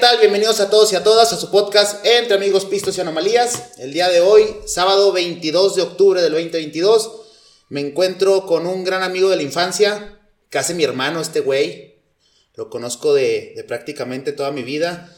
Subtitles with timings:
[0.00, 0.18] tal?
[0.20, 3.78] Bienvenidos a todos y a todas a su podcast Entre Amigos, Pistos y Anomalías.
[3.78, 7.10] El día de hoy, sábado 22 de octubre del 2022,
[7.68, 11.96] me encuentro con un gran amigo de la infancia, casi mi hermano este güey.
[12.54, 15.12] Lo conozco de, de prácticamente toda mi vida.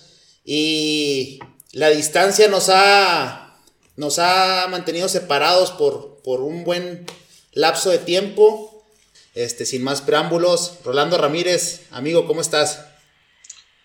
[0.46, 1.40] Y
[1.72, 3.60] la distancia nos ha,
[3.96, 7.04] nos ha mantenido separados por, por un buen
[7.52, 8.82] lapso de tiempo.
[9.34, 12.89] Este, sin más preámbulos, Rolando Ramírez, amigo, ¿cómo estás?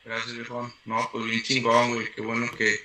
[0.05, 0.71] Gracias, viejo.
[0.85, 2.11] No, pues bien chingón, güey.
[2.13, 2.79] Qué bueno que,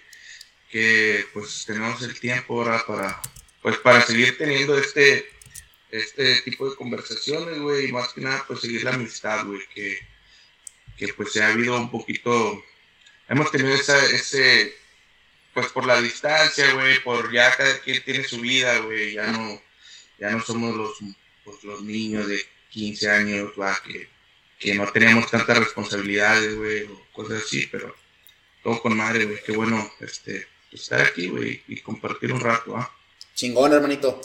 [0.71, 3.21] que pues tenemos el tiempo ahora para,
[3.61, 5.31] pues para seguir teniendo este,
[5.91, 7.89] este tipo de conversaciones, güey.
[7.89, 9.61] Y más que nada, pues seguir la amistad, güey.
[9.75, 9.99] Que,
[10.97, 12.65] que pues se ha habido un poquito,
[13.29, 14.75] hemos tenido esa, ese,
[15.53, 19.13] pues por la distancia, güey, por ya cada quien tiene su vida, güey.
[19.13, 19.63] Ya no,
[20.19, 20.97] ya no somos los,
[21.45, 24.09] pues, los niños de 15 años, va, que
[24.61, 26.87] que no teníamos tantas responsabilidades, güey,
[27.21, 27.95] cosas así, pero
[28.63, 32.91] todo con madre, güey, qué bueno este, estar aquí, güey, y compartir un rato, ¿ah?
[33.35, 34.21] Chingón, hermanito.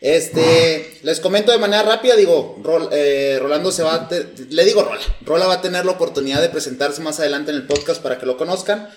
[0.00, 5.00] Este, les comento de manera rápida, digo, eh, Rolando se va, a le digo Rola,
[5.22, 8.26] Rola va a tener la oportunidad de presentarse más adelante en el podcast para que
[8.26, 8.88] lo conozcan.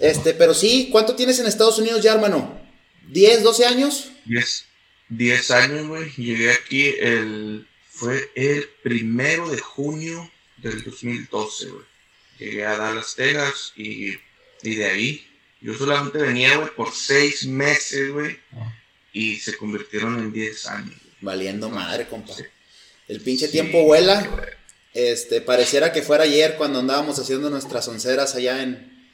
[0.00, 2.60] Este, pero sí, ¿cuánto tienes en Estados Unidos ya, hermano?
[3.12, 4.10] ¿10, 12 años?
[4.24, 4.64] 10,
[5.10, 6.10] 10 años, güey.
[6.16, 11.84] Llegué aquí el, fue el primero de junio del 2012, güey.
[12.38, 14.14] Llegué a Dallas, Texas y,
[14.62, 15.26] y de ahí
[15.60, 18.38] yo solamente venía, güey, por seis meses, güey.
[19.12, 20.94] Y se convirtieron en 10 años.
[21.20, 22.34] Valiendo madre, compa.
[23.08, 24.28] El pinche tiempo vuela.
[24.92, 29.10] Este, pareciera que fuera ayer cuando andábamos haciendo nuestras onceras allá en,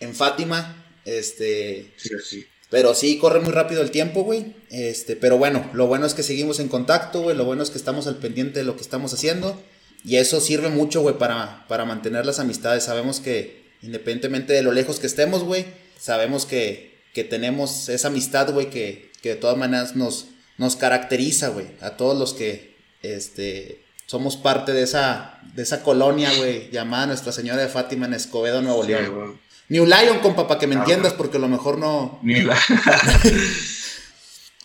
[0.00, 0.86] en Fátima.
[1.04, 1.92] Este.
[1.96, 2.46] Sí, sí.
[2.70, 4.54] Pero sí, corre muy rápido el tiempo, güey.
[4.70, 7.36] Este, pero bueno, lo bueno es que seguimos en contacto, güey.
[7.36, 9.62] Lo bueno es que estamos al pendiente de lo que estamos haciendo.
[10.04, 12.84] Y eso sirve mucho, güey, para, para mantener las amistades.
[12.84, 15.66] Sabemos que, independientemente de lo lejos que estemos, güey,
[15.98, 20.26] sabemos que, que tenemos esa amistad, güey, que, que, de todas maneras nos,
[20.58, 21.66] nos caracteriza, güey.
[21.80, 27.32] A todos los que este, somos parte de esa, de esa colonia, güey, llamada Nuestra
[27.32, 29.40] Señora de Fátima en Escobedo, Nuevo León.
[29.68, 32.18] New Lion, compa, para que me entiendas, porque a lo mejor no.
[32.22, 32.56] New Lion.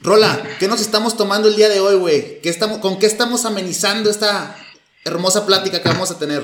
[0.01, 2.39] Rola, ¿qué nos estamos tomando el día de hoy, güey?
[2.43, 4.55] estamos, ¿Con qué estamos amenizando esta,
[5.07, 6.44] hermosa plática que vamos a tener.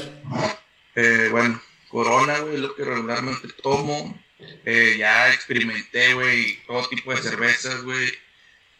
[0.95, 4.19] Eh, bueno, Corona, güey, lo que regularmente tomo.
[4.65, 8.11] Eh, ya experimenté, güey, todo tipo de cervezas, güey.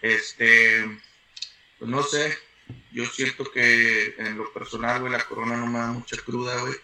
[0.01, 0.83] Este,
[1.79, 2.37] pues no sé,
[2.91, 6.75] yo siento que en lo personal, güey, la Corona no me da mucha cruda, güey.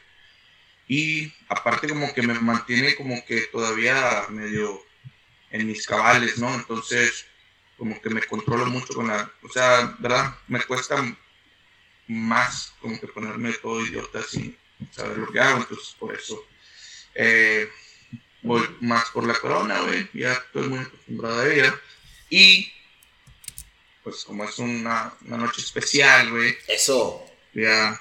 [0.87, 4.83] Y aparte como que me mantiene como que todavía medio
[5.51, 6.53] en mis cabales, ¿no?
[6.53, 7.25] Entonces,
[7.77, 10.35] como que me controlo mucho con la, o sea, ¿verdad?
[10.47, 10.95] Me cuesta
[12.09, 14.57] más como que ponerme todo idiota sin
[14.91, 16.45] saber lo que hago, entonces por eso
[17.15, 17.69] eh,
[18.41, 21.81] voy más por la corona, güey, ya estoy muy acostumbrado a ella.
[22.29, 22.71] Y
[24.03, 26.55] pues como es una, una noche especial, güey.
[26.67, 27.25] Eso.
[27.53, 27.99] Ya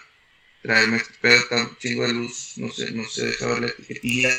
[0.62, 4.30] traerme este pedo tan chingo de luz, no sé, no sé, deja ver la etiquetilla.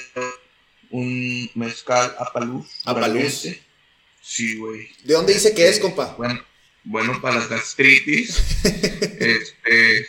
[0.92, 2.68] Un mezcal apaluz.
[2.86, 3.48] Apaluz.
[4.22, 4.90] Sí, güey.
[5.04, 6.16] ¿De dónde dice que es, eh, compa?
[6.18, 6.44] Bueno,
[6.84, 8.42] bueno para las gastritis.
[9.20, 10.08] este,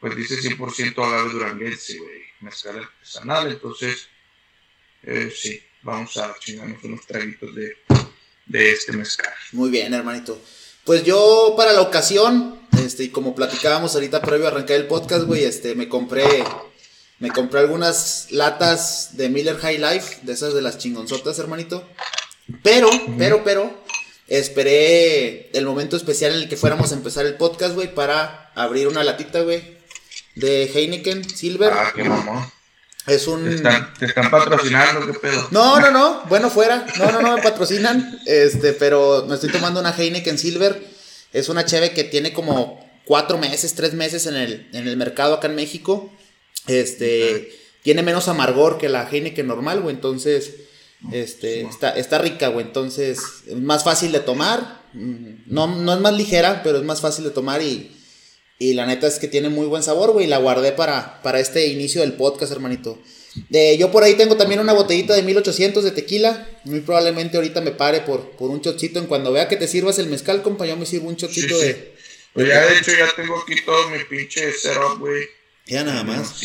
[0.00, 3.50] pues dice 100% agave duranguense, güey, mezcal artesanal.
[3.50, 4.08] Entonces,
[5.02, 7.76] eh, sí, vamos a chingarnos unos traguitos de,
[8.46, 9.32] de este mezcal.
[9.52, 10.40] Muy bien, hermanito.
[10.84, 15.24] Pues yo para la ocasión, este, y como platicábamos ahorita previo a arrancar el podcast,
[15.24, 16.24] güey, este, me compré,
[17.18, 21.86] me compré algunas latas de Miller High Life, de esas de las chingonzotas, hermanito.
[22.62, 22.88] Pero,
[23.18, 23.84] pero, pero,
[24.28, 28.86] Esperé el momento especial en el que fuéramos a empezar el podcast, güey, para abrir
[28.86, 29.62] una latita, güey,
[30.34, 31.72] de Heineken Silver.
[31.72, 32.46] Ah, qué mamón.
[33.06, 33.62] Es un.
[33.98, 35.06] ¿Te están, patrocinando?
[35.06, 35.48] ¿Qué pedo?
[35.50, 36.24] No, no, no.
[36.28, 36.86] Bueno, fuera.
[36.98, 38.20] No, no, no me patrocinan.
[38.26, 40.78] Este, pero me estoy tomando una Heineken Silver.
[41.32, 45.34] Es una cheve que tiene como cuatro meses, tres meses en el, en el mercado
[45.34, 46.12] acá en México.
[46.66, 47.50] Este.
[47.82, 49.94] Tiene menos amargor que la Heineken normal, güey.
[49.94, 50.67] Entonces
[51.12, 52.66] este, está, está rica, güey.
[52.66, 54.82] Entonces, es más fácil de tomar.
[54.92, 57.96] Mm, no, no es más ligera, pero es más fácil de tomar y,
[58.58, 60.26] y la neta es que tiene muy buen sabor, güey.
[60.26, 63.00] La guardé para, para este inicio del podcast, hermanito.
[63.78, 66.48] yo por ahí tengo también una botellita de 1800 de tequila.
[66.64, 68.98] Muy probablemente ahorita me pare por, por un chochito.
[68.98, 71.96] En cuando vea que te sirvas el mezcal, compa, yo me sirvo un chochito de.
[72.34, 75.24] Pues ya de hecho ya tengo aquí todo mi pinche setup, güey.
[75.66, 76.40] Ya nada más.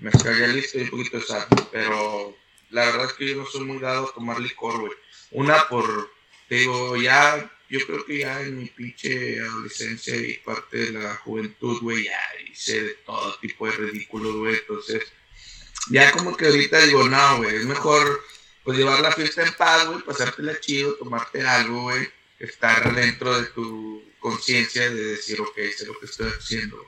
[0.00, 1.46] Mezcal ya listo y un poquito de sal.
[1.72, 2.36] Pero
[2.70, 4.92] la verdad es que yo no soy muy dado a tomar licor, güey.
[5.30, 6.10] Una por,
[6.48, 11.16] te digo, ya, yo creo que ya en mi pinche adolescencia y parte de la
[11.16, 12.20] juventud, güey, ya
[12.50, 14.54] hice de todo tipo de ridículo, güey.
[14.56, 15.02] Entonces,
[15.90, 18.24] ya como que ahorita digo, no, güey, es mejor
[18.64, 22.08] pues llevar la fiesta en paz, güey, pasártela chido, tomarte algo, güey,
[22.40, 26.84] estar dentro de tu conciencia de decir, ok, sé lo que estoy haciendo.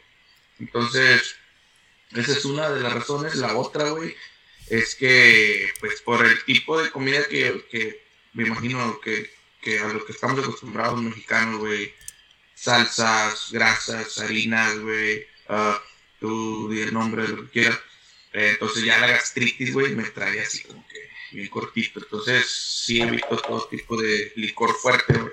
[0.59, 1.37] Entonces,
[2.17, 3.37] esa es una de las razones.
[3.37, 4.17] La otra, güey,
[4.71, 8.03] es que, pues, por el tipo de comida que, que
[8.35, 9.31] me imagino que,
[9.63, 11.95] que, a lo que estamos acostumbrados mexicanos, güey,
[12.55, 15.75] salsas, grasas, harinas, güey, uh,
[16.21, 17.79] tú di el nombre de lo que quieras.
[18.33, 22.01] Eh, entonces ya la gastritis, güey, me trae así como que bien cortito.
[22.01, 25.33] Entonces sí evito todo tipo de licor fuerte, güey.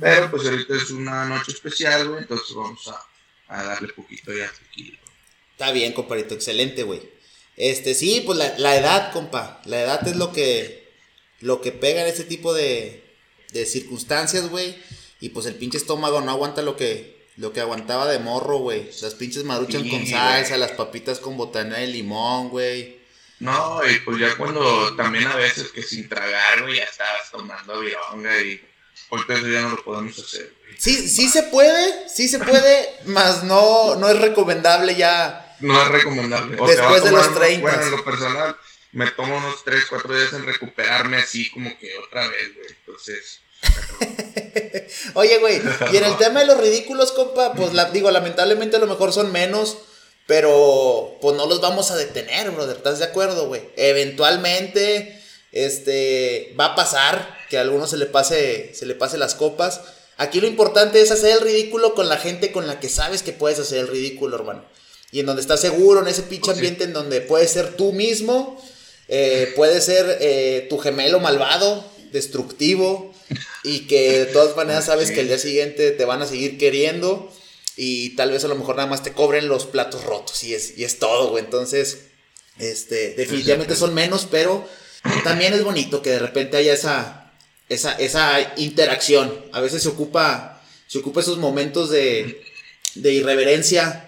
[0.00, 3.06] Pero pues ahorita es una noche especial, güey, entonces vamos a,
[3.48, 4.98] a darle poquito ya tranquilo.
[5.52, 7.13] Está bien, compadrito, excelente, güey.
[7.56, 9.60] Este, sí, pues la, la, edad, compa.
[9.64, 10.90] La edad es lo que,
[11.40, 13.04] lo que pega en ese tipo de,
[13.52, 14.76] de circunstancias, güey.
[15.20, 18.90] Y pues el pinche estómago no aguanta lo que, lo que aguantaba de morro, güey.
[19.00, 23.04] Las pinches maruchan Sí, con salsa, las papitas con botanera de limón, güey.
[23.40, 27.80] No, y pues ya cuando también a veces que sin tragar, güey, ya estabas tomando
[27.80, 28.60] vironga y
[29.10, 30.76] ahorita eso ya no lo podemos hacer, güey.
[30.78, 35.40] Sí, sí se puede, sí se puede, mas no, no es recomendable ya.
[35.60, 36.56] No es recomendable.
[36.60, 37.60] O Después de los tomar- 30.
[37.62, 38.56] Bueno, en lo personal,
[38.92, 42.66] me tomo unos 3, 4 días en recuperarme así como que otra vez, güey.
[42.86, 43.40] Entonces,
[45.14, 45.60] Oye, güey,
[45.92, 49.12] y en el tema de los ridículos, compa, pues la, digo, lamentablemente a lo mejor
[49.12, 49.78] son menos,
[50.26, 53.62] pero pues no los vamos a detener, brother, ¿estás de acuerdo, güey?
[53.76, 55.20] Eventualmente,
[55.52, 59.80] este, va a pasar que a alguno se le pase, se le pase las copas.
[60.16, 63.32] Aquí lo importante es hacer el ridículo con la gente con la que sabes que
[63.32, 64.64] puedes hacer el ridículo, hermano.
[65.14, 68.60] Y en donde estás seguro, en ese pinche ambiente en donde puedes ser tú mismo,
[69.06, 73.14] eh, puedes ser eh, tu gemelo malvado, destructivo,
[73.62, 77.32] y que de todas maneras sabes que el día siguiente te van a seguir queriendo
[77.76, 80.76] y tal vez a lo mejor nada más te cobren los platos rotos y es,
[80.76, 81.44] y es todo, güey.
[81.44, 82.06] Entonces,
[82.58, 84.68] este, definitivamente son menos, pero
[85.22, 87.32] también es bonito que de repente haya esa,
[87.68, 89.32] esa, esa interacción.
[89.52, 92.42] A veces se ocupa, se ocupa esos momentos de,
[92.96, 94.03] de irreverencia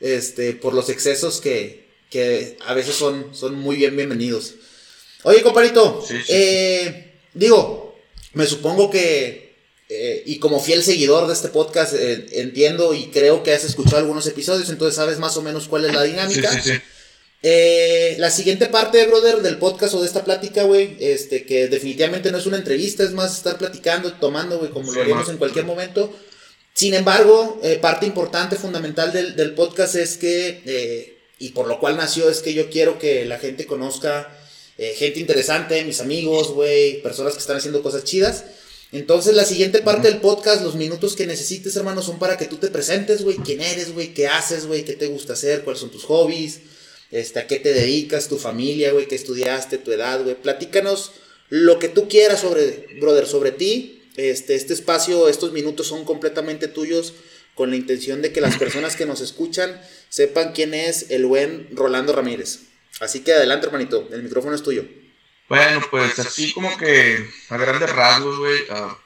[0.00, 4.54] este, por los excesos que, que a veces son, son muy bien bienvenidos.
[5.22, 6.24] Oye, compadrito, Sí, sí.
[6.28, 7.98] eh, digo,
[8.34, 9.56] me supongo que,
[9.88, 13.98] eh, y como fiel seguidor de este podcast, eh, entiendo y creo que has escuchado
[13.98, 16.50] algunos episodios, entonces sabes más o menos cuál es la dinámica.
[17.42, 22.32] Eh, la siguiente parte, brother, del podcast o de esta plática, güey, este, que definitivamente
[22.32, 25.36] no es una entrevista, es más estar platicando, tomando, güey, como Sí, lo haríamos en
[25.38, 26.12] cualquier momento.
[26.76, 31.80] Sin embargo, eh, parte importante, fundamental del, del podcast es que, eh, y por lo
[31.80, 34.30] cual nació, es que yo quiero que la gente conozca
[34.78, 38.44] eh, gente interesante, mis amigos, güey, personas que están haciendo cosas chidas.
[38.92, 42.56] Entonces, la siguiente parte del podcast, los minutos que necesites, hermano, son para que tú
[42.56, 45.90] te presentes, güey, quién eres, güey, qué haces, güey, qué te gusta hacer, cuáles son
[45.90, 46.60] tus hobbies,
[47.10, 50.34] este, a qué te dedicas, tu familia, güey, qué estudiaste, tu edad, güey.
[50.34, 51.12] Platícanos
[51.48, 53.95] lo que tú quieras sobre, brother, sobre ti.
[54.16, 57.14] Este, este espacio, estos minutos son completamente tuyos
[57.54, 61.68] con la intención de que las personas que nos escuchan sepan quién es el buen
[61.74, 62.60] Rolando Ramírez.
[63.00, 64.84] Así que adelante, hermanito, el micrófono es tuyo.
[65.48, 68.60] Bueno, pues así como que a grandes rasgos, güey.
[68.70, 68.98] ah,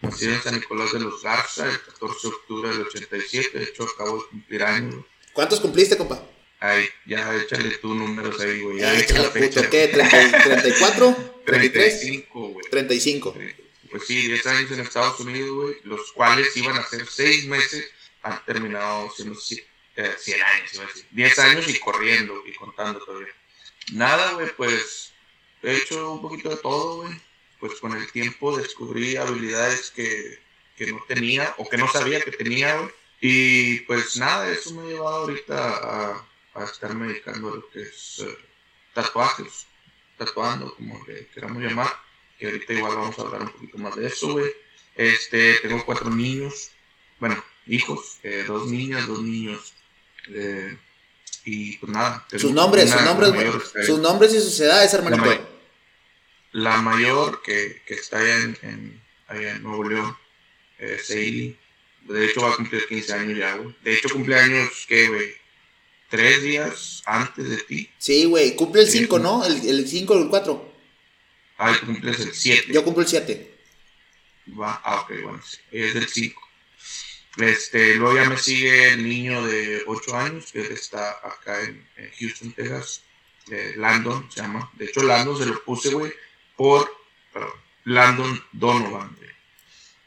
[0.00, 3.58] nací en San Nicolás de los Garza el 14 de octubre del 87.
[3.58, 5.04] De hecho, acabo de cumplir años.
[5.32, 6.26] ¿Cuántos cumpliste, compa?
[6.58, 8.80] Ay, ya échale tú números ahí, güey.
[8.80, 9.68] Ya échale, puto.
[9.70, 9.92] ¿Qué?
[9.92, 11.16] ¿30 ¿34?
[11.44, 11.44] ¿33?
[11.44, 12.66] 35, güey.
[12.70, 13.34] 35.
[13.92, 17.90] Pues sí, 10 años en Estados Unidos, güey, los cuales iban a ser 6 meses,
[18.22, 19.62] han terminado siendo ci-
[19.96, 21.06] eh, 100 años, iba a decir.
[21.10, 23.34] 10 años y corriendo y contando todavía.
[23.92, 25.12] Nada, güey, pues
[25.62, 27.20] he hecho un poquito de todo, güey.
[27.60, 30.40] Pues con el tiempo descubrí habilidades que,
[30.76, 32.90] que no tenía o que no sabía que tenía.
[33.20, 37.82] Y pues nada, eso me ha llevado ahorita a, a estarme dedicando a lo que
[37.82, 38.38] es eh,
[38.94, 39.66] tatuajes,
[40.16, 41.94] tatuando, como le queramos llamar
[42.42, 44.50] que ahorita igual vamos a hablar un poquito más de eso, güey.
[44.96, 46.70] Este, tengo cuatro niños,
[47.20, 49.72] bueno, hijos, eh, dos niñas, dos niños.
[50.28, 50.76] eh,
[51.44, 52.26] y pues nada.
[52.30, 55.24] Sus nombres, sus nombres, la mayor, sus nombres y sus edades, la, hermanito.
[55.24, 55.48] ma-
[56.52, 60.16] la mayor que, que está allá en, en, allá en Nuevo León,
[60.78, 61.56] eh, Seili.
[62.02, 63.74] De hecho va a cumplir 15 años ya, güey.
[63.84, 65.32] De hecho cumpleaños, ¿qué, güey?
[66.10, 67.90] Tres días antes de ti.
[67.98, 69.44] Sí, güey, cumple el Sí, 5, ¿no?
[69.44, 70.71] El, el 5 o el 4.
[71.64, 72.72] Ay, cumples el 7.
[72.72, 73.32] Yo cumplo el 7.
[74.58, 75.40] Va, ah, ok, bueno,
[75.70, 76.40] es del 5.
[77.38, 82.10] Este, luego ya me sigue el niño de 8 años, que está acá en, en
[82.18, 83.02] Houston, Texas.
[83.50, 84.70] eh, Landon se llama.
[84.74, 86.12] De hecho, Landon se lo puse, güey,
[86.56, 86.90] por
[87.32, 87.52] perdón,
[87.84, 89.30] Landon Donovan, güey.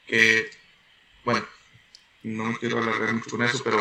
[0.08, 0.50] Que,
[1.24, 1.46] bueno,
[2.24, 3.80] no me quiero alargar mucho con eso, pero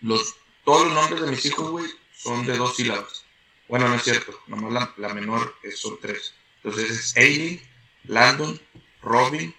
[0.00, 3.24] los, todos los nombres de mis hijos, güey, son de dos sílabas.
[3.68, 6.34] Bueno, no es cierto, nomás la, la menor son tres.
[6.68, 7.60] Entonces es Aileen,
[8.04, 8.60] Landon,
[9.02, 9.54] Robin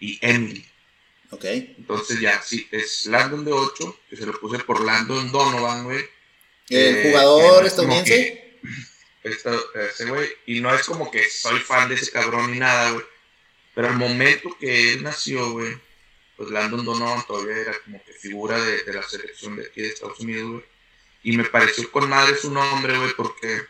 [0.00, 0.64] y Emily.
[1.30, 1.44] Ok.
[1.44, 6.04] Entonces ya, sí, es Landon de 8, que se lo puse por Landon Donovan, güey.
[6.68, 8.40] ¿El Eh, jugador estadounidense?
[9.22, 13.04] ese güey, y no es como que soy fan de ese cabrón ni nada, güey.
[13.74, 15.76] Pero al momento que él nació, güey,
[16.36, 19.88] pues Landon Donovan todavía era como que figura de, de la selección de aquí de
[19.88, 20.64] Estados Unidos, güey.
[21.22, 23.62] Y me pareció con madre su nombre, güey, porque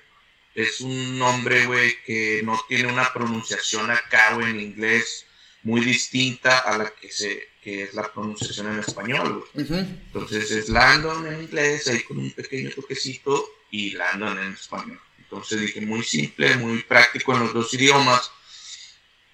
[0.55, 5.27] es un nombre, güey, que no tiene una pronunciación acá, güey, en inglés
[5.63, 9.67] muy distinta a la que se que es la pronunciación en español, güey.
[9.67, 15.01] Entonces es Landon en inglés, ahí con un pequeño toquecito, y Landon en español.
[15.19, 18.31] Entonces dije, muy simple, muy práctico en los dos idiomas.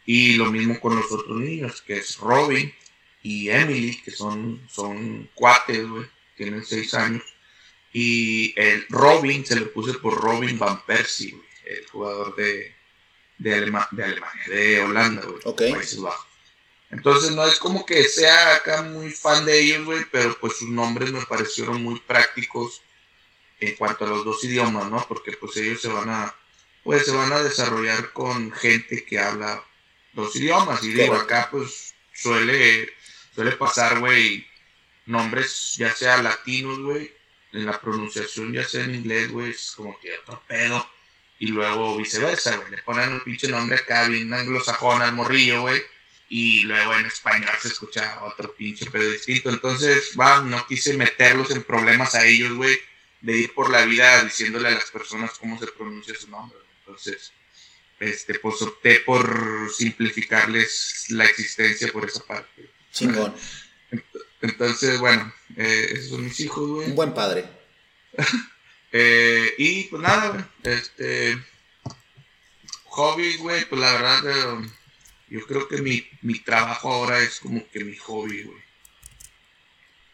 [0.07, 2.73] Y lo mismo con los otros niños, que es Robin
[3.23, 7.25] y Emily, que son, son cuates, güey, tienen seis años.
[7.93, 12.75] Y el Robin se le puse por Robin Van Persie, güey, el jugador de,
[13.39, 15.41] de, Alema- de Alemania, de Holanda, güey.
[15.73, 16.27] Países Bajos.
[16.91, 20.69] Entonces no es como que sea acá muy fan de ellos, güey, pero pues sus
[20.69, 22.83] nombres me parecieron muy prácticos
[23.61, 25.05] en cuanto a los dos idiomas, ¿no?
[25.07, 26.35] Porque pues ellos se van a,
[26.83, 29.65] pues se van a desarrollar con gente que habla
[30.15, 30.83] dos idiomas.
[30.83, 32.93] Y digo, acá pues suele,
[33.35, 34.45] suele pasar, güey,
[35.07, 37.13] nombres ya sea latinos, güey,
[37.53, 40.89] en la pronunciación ya sea en inglés, güey, es como que otro pedo.
[41.39, 45.83] Y luego viceversa, güey, le ponen un pinche nombre acá bien anglosajón al morrillo, güey
[46.31, 49.51] y luego en español se escucha otro pinche pedo distinto.
[49.51, 52.79] Entonces, va, no quise meterlos en problemas a ellos, güey,
[53.21, 56.57] de ir por la vida diciéndole a las personas cómo se pronuncia su nombre.
[56.79, 57.33] Entonces,
[57.99, 62.71] este, pues opté por simplificarles la existencia por esa parte.
[62.93, 63.35] Chingón.
[63.91, 64.30] Entonces,
[64.99, 66.93] bueno, eh, esos son mis hijos, Un güey.
[66.93, 67.45] buen padre.
[68.93, 71.39] Eh, y pues nada, güey, este.
[72.87, 74.69] Hobbies, güey, pues la verdad, eh,
[75.29, 78.59] yo creo que mi, mi trabajo ahora es como que mi hobby, güey.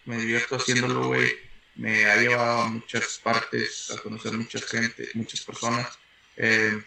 [0.04, 1.34] Me divierto haciéndolo, güey.
[1.76, 5.98] Me ha llevado a muchas partes, a conocer mucha gente, muchas personas.
[6.36, 6.78] Eh,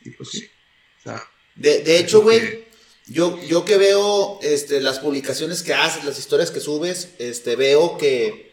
[0.00, 0.50] y pues sí,
[0.98, 2.66] o sea, De, de hecho, güey,
[3.06, 7.96] yo, yo que veo este, las publicaciones que haces, las historias que subes, este, veo
[7.98, 8.52] que,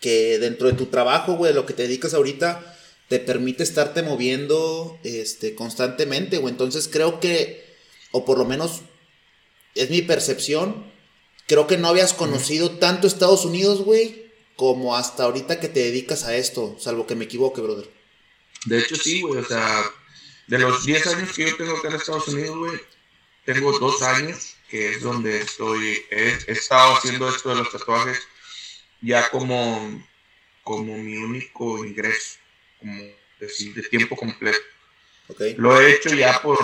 [0.00, 2.76] que dentro de tu trabajo, güey, lo que te dedicas ahorita,
[3.08, 6.52] te permite estarte moviendo este, constantemente, güey.
[6.52, 7.64] Entonces creo que,
[8.10, 8.82] o por lo menos
[9.74, 10.92] es mi percepción,
[11.46, 16.24] creo que no habías conocido tanto Estados Unidos, güey, como hasta ahorita que te dedicas
[16.24, 17.88] a esto, salvo que me equivoque, brother.
[18.66, 19.84] De hecho, sí, güey, o sea,
[20.48, 22.80] de los 10 años que yo tengo acá en Estados Unidos, güey,
[23.46, 28.20] tengo dos años que es donde estoy, he, he estado haciendo esto de los tatuajes
[29.00, 30.04] ya como,
[30.62, 32.38] como mi único ingreso,
[32.80, 33.02] como
[33.38, 34.58] decir, de tiempo completo.
[35.28, 35.40] ¿Ok?
[35.56, 36.58] Lo he hecho ya por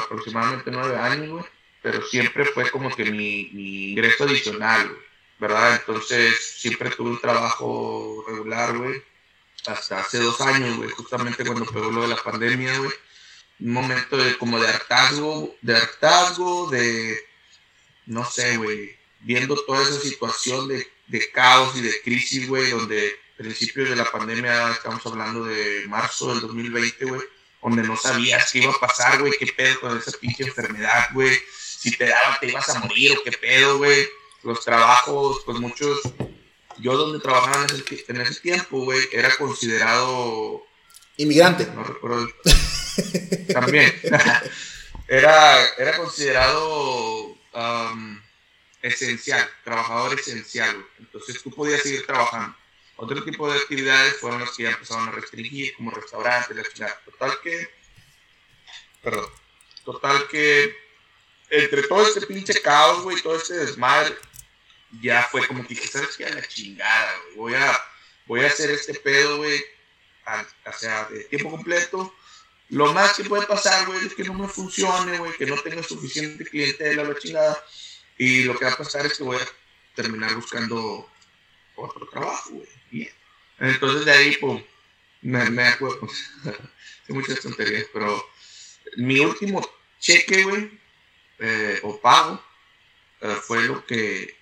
[0.00, 1.44] aproximadamente nueve años, güey,
[1.82, 5.00] pero siempre fue como que mi, mi ingreso adicional, güey,
[5.38, 5.76] ¿verdad?
[5.76, 9.02] Entonces siempre tuve un trabajo regular, güey,
[9.66, 12.92] hasta hace dos años, güey, justamente cuando pegó lo de la pandemia, güey.
[13.60, 17.18] Un momento de como de hartazgo, de hartazgo, de,
[18.06, 23.16] no sé, güey, viendo toda esa situación de, de caos y de crisis, güey, donde
[23.36, 27.20] principios de la pandemia, estamos hablando de marzo del 2020, güey,
[27.62, 31.36] donde no sabías qué iba a pasar, güey, qué pedo con esa pinche enfermedad, güey,
[31.78, 34.06] si te daba te ibas a morir o qué pedo, güey,
[34.42, 36.00] los trabajos, pues muchos,
[36.78, 40.64] yo donde trabajaba en ese, ti- en ese tiempo, güey, era considerado
[41.16, 41.66] Inmigrante.
[41.74, 42.28] no recuerdo.
[43.52, 43.92] También.
[45.08, 48.20] era, era considerado um,
[48.82, 50.86] esencial, trabajador esencial.
[50.98, 52.56] Entonces tú podías seguir trabajando.
[52.96, 57.00] Otro tipo de actividades fueron las que ya empezaron a restringir, como restaurantes, la chingada.
[57.04, 57.68] Total que.
[59.02, 59.30] Perdón.
[59.84, 60.74] Total que.
[61.48, 64.16] Entre todo este pinche caos, güey, todo este desmadre,
[65.00, 67.36] ya fue como que dije, ¿sabes la chingada, güey.
[67.36, 67.80] Voy a,
[68.26, 69.64] voy a hacer este pedo, güey,
[70.64, 72.12] o sea, de tiempo completo.
[72.68, 75.82] Lo más que puede pasar, güey, es que no me funcione, güey, que no tenga
[75.82, 77.64] suficiente clientela, la chingada.
[78.18, 79.48] Y lo que va a pasar es que voy a
[79.94, 81.08] terminar buscando
[81.76, 83.10] otro trabajo, güey.
[83.58, 84.64] Entonces de ahí, pues,
[85.22, 86.08] me, me acuerdo.
[87.08, 88.26] Hay muchas tonterías, pero
[88.96, 89.60] mi último
[90.00, 90.80] cheque, güey,
[91.38, 92.42] eh, o pago,
[93.20, 94.36] eh, fue lo que,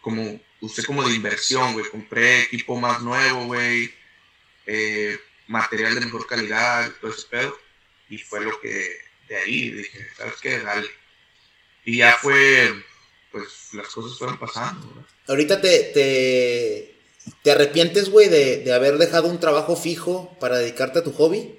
[0.00, 1.88] como usé como de inversión, güey.
[1.90, 3.92] Compré equipo más nuevo, güey.
[4.66, 7.58] eh, material de mejor calidad, todo ese pedo.
[8.08, 10.60] Y fue lo que de ahí dije, ¿sabes qué?
[10.60, 10.88] Dale.
[11.84, 12.72] Y ya fue,
[13.32, 15.10] pues las cosas fueron pasando, ¿verdad?
[15.26, 16.98] Ahorita te, te
[17.42, 21.58] ¿Te arrepientes, güey, de, de haber dejado un trabajo fijo para dedicarte a tu hobby?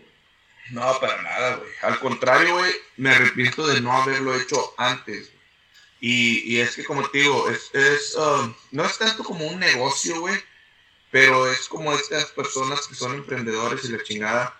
[0.72, 1.72] No, para nada, güey.
[1.82, 5.32] Al contrario, güey, me arrepiento de no haberlo hecho antes.
[6.00, 9.60] Y, y es que, como te digo, es, es um, no es tanto como un
[9.60, 10.36] negocio, güey,
[11.12, 14.60] pero es como estas personas que son emprendedores y la chingada,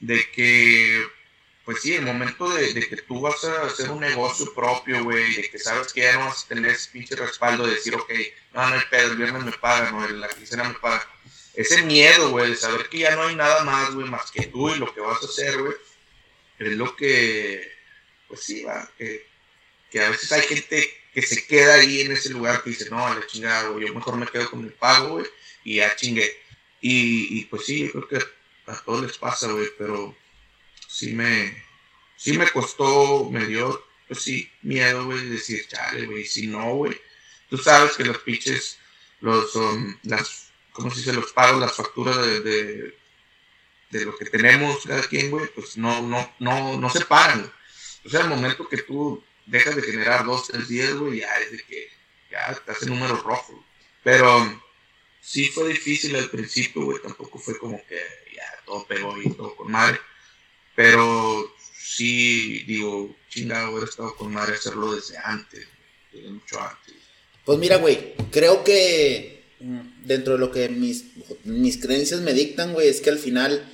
[0.00, 1.06] de que,
[1.64, 5.50] pues sí, el momento de, que tú vas a hacer un negocio propio, güey, de
[5.50, 8.10] que sabes que ya no vas a tener ese pinche respaldo de decir, ok,
[8.52, 11.06] no, no hay pedo, el viernes me pagan, o la quincena me pagan.
[11.54, 14.70] Ese miedo, güey, de saber que ya no hay nada más, güey, más que tú
[14.70, 15.74] y lo que vas a hacer, güey,
[16.58, 17.72] es lo que,
[18.28, 19.26] pues sí, va, que,
[20.00, 23.14] a veces hay gente que se queda ahí en ese lugar que dice, no, a
[23.14, 25.26] la chingada, güey, yo mejor me quedo con el pago, güey,
[25.64, 26.30] y ya chingué.
[26.80, 30.14] Y, y pues sí, yo creo que a todos les pasa, güey, pero
[30.86, 31.64] sí me,
[32.16, 37.00] sí me costó, me dio, pues sí, miedo, güey, decir, chale, güey, si no, güey,
[37.48, 38.78] tú sabes que los pinches,
[39.20, 40.44] los, son las
[40.74, 41.12] ¿cómo se dice?
[41.12, 42.98] Los pagos, las facturas de, de,
[43.90, 47.50] de, lo que tenemos cada quien, güey, pues no, no, no, no se paran.
[48.04, 51.52] O sea, el momento que tú dejas de generar dos, tres días, güey, ya es
[51.52, 51.88] de que
[52.30, 53.64] ya estás en número rojo.
[54.02, 54.62] Pero
[55.24, 57.96] sí fue difícil al principio, güey, tampoco fue como que
[58.34, 59.98] ya todo pegó y todo con madre.
[60.76, 65.66] Pero sí, digo, chingado, hubiera estado con madre hacerlo desde antes,
[66.12, 66.94] desde mucho antes.
[67.44, 69.44] Pues mira, güey, creo que
[70.04, 71.04] dentro de lo que mis,
[71.44, 73.70] mis creencias me dictan, güey, es que al final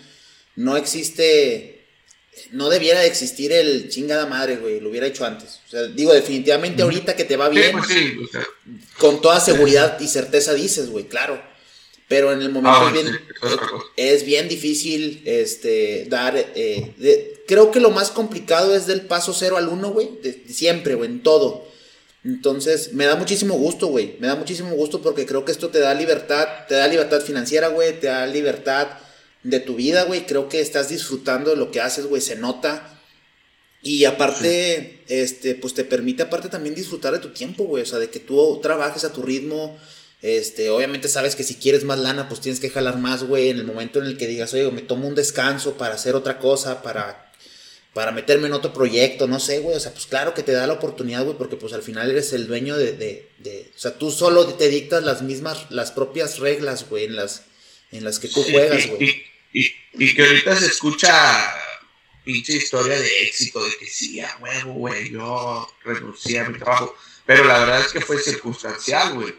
[0.56, 1.79] no existe,
[2.52, 5.60] no debiera de existir el chingada madre, güey, lo hubiera hecho antes.
[5.66, 8.18] O sea, digo, definitivamente ahorita que te va bien, pues sí,
[8.98, 11.40] con toda seguridad y certeza dices, güey, claro.
[12.08, 13.20] Pero en el momento ah, es, bien,
[13.96, 16.34] es, bien, difícil este, dar...
[16.36, 20.10] Eh, creo que lo más complicado es del paso cero al uno, güey,
[20.48, 21.68] siempre, güey, en todo.
[22.24, 24.16] Entonces, me da muchísimo gusto, güey.
[24.18, 27.68] Me da muchísimo gusto porque creo que esto te da libertad, te da libertad financiera,
[27.68, 28.88] güey, te da libertad
[29.42, 30.26] de tu vida, güey.
[30.26, 33.00] Creo que estás disfrutando de lo que haces, güey, se nota.
[33.82, 37.82] Y aparte, este, pues te permite aparte también disfrutar de tu tiempo, güey.
[37.82, 39.78] O sea, de que tú trabajes a tu ritmo.
[40.22, 43.48] Este, obviamente sabes que si quieres más lana, pues tienes que jalar más, güey.
[43.48, 46.38] En el momento en el que digas, oye, me tomo un descanso para hacer otra
[46.38, 47.30] cosa, para
[47.92, 49.76] para meterme en otro proyecto, no sé, güey.
[49.76, 52.32] O sea, pues claro que te da la oportunidad, güey, porque pues al final eres
[52.32, 56.38] el dueño de, de, de, o sea, tú solo te dictas las mismas, las propias
[56.38, 57.42] reglas, güey, en las,
[57.90, 59.24] en las que tú juegas, güey.
[59.52, 61.54] Y, y, y, que ahorita se escucha
[62.24, 66.94] pinche historia de éxito, de que sí, a huevo, güey, yo renuncié a mi trabajo.
[67.26, 69.34] Pero la verdad es que fue circunstancial, güey.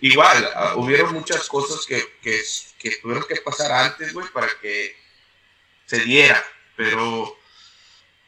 [0.00, 2.40] Igual, uh, hubieron muchas cosas que, que,
[2.78, 4.96] que tuvieron que pasar antes, güey, para que
[5.86, 6.42] se diera.
[6.76, 7.36] Pero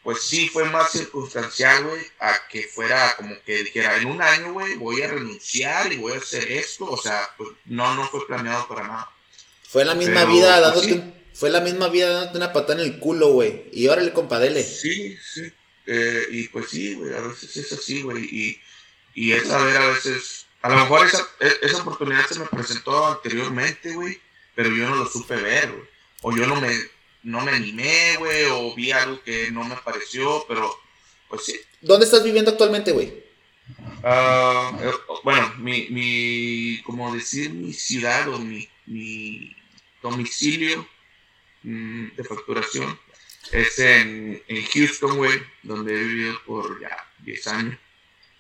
[0.03, 4.53] pues sí fue más circunstancial, güey, a que fuera como que dijera, en un año,
[4.53, 6.85] güey, voy a renunciar y voy a hacer esto.
[6.85, 9.13] O sea, pues no, no fue planeado para nada.
[9.69, 12.99] Fue la misma vida pues, dándote, fue la misma vida dándote una patada en el
[12.99, 13.65] culo, güey.
[13.73, 14.63] Y órale, compadele.
[14.63, 15.53] Sí, sí.
[15.87, 18.25] Eh, y pues sí, güey, a veces es así, güey.
[18.25, 18.61] Y,
[19.15, 23.07] y es saber a veces, a lo mejor esa, e, esa oportunidad se me presentó
[23.07, 24.21] anteriormente, güey,
[24.55, 25.89] pero yo no lo supe ver, güey.
[26.23, 26.75] O yo no me,
[27.23, 30.75] no me animé, güey, o vi algo que no me pareció, pero
[31.29, 31.61] pues sí.
[31.81, 33.25] ¿Dónde estás viviendo actualmente, güey?
[34.05, 34.93] Eh,
[35.25, 39.55] bueno, mi, mi, como decir, mi ciudad o mi, mi
[40.03, 40.89] domicilio
[41.63, 42.99] mm, de facturación
[43.53, 47.79] es en, en Houston, güey, donde he vivido por ya 10 años.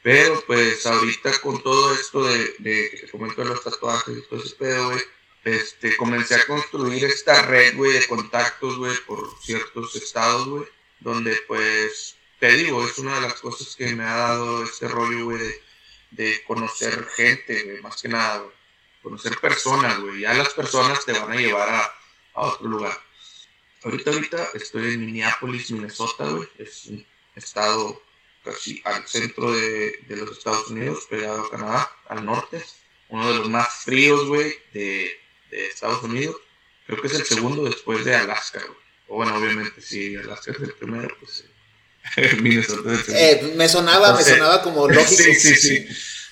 [0.03, 4.43] Pero pues ahorita con todo esto de, de que te comento los tatuajes y todo
[4.43, 5.01] ese pedo, güey,
[5.47, 10.65] este, comencé a construir esta red, güey, de contactos, güey, por ciertos estados, güey,
[10.99, 15.27] donde, pues, te digo, es una de las cosas que me ha dado este rollo,
[15.27, 15.39] güey,
[16.11, 18.45] de, conocer gente, más que nada.
[19.07, 20.23] Conocer personas, güey.
[20.23, 21.95] Ya las personas te van a llevar a,
[22.35, 23.01] a otro lugar.
[23.85, 26.49] Ahorita, ahorita estoy en Minneapolis, Minnesota, güey.
[26.59, 28.03] Es un estado
[28.45, 32.61] casi al centro de, de los Estados Unidos, pegado a Canadá, al norte.
[33.09, 35.16] Uno de los más fríos, güey, de,
[35.53, 36.35] de Estados Unidos.
[36.88, 38.61] Creo que es el segundo después de Alaska,
[39.07, 41.45] O bueno, obviamente, si Alaska es el primero, pues
[42.42, 43.53] Minnesota es el segundo.
[43.53, 45.07] Eh, me sonaba, me sonaba como lógico.
[45.23, 45.87] sí, sí, sí.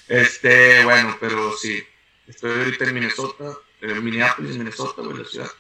[0.09, 1.81] Este, bueno, pero sí.
[2.27, 5.51] Estoy ahorita en Minnesota, Minneapolis, Minnesota, güey, la ciudad.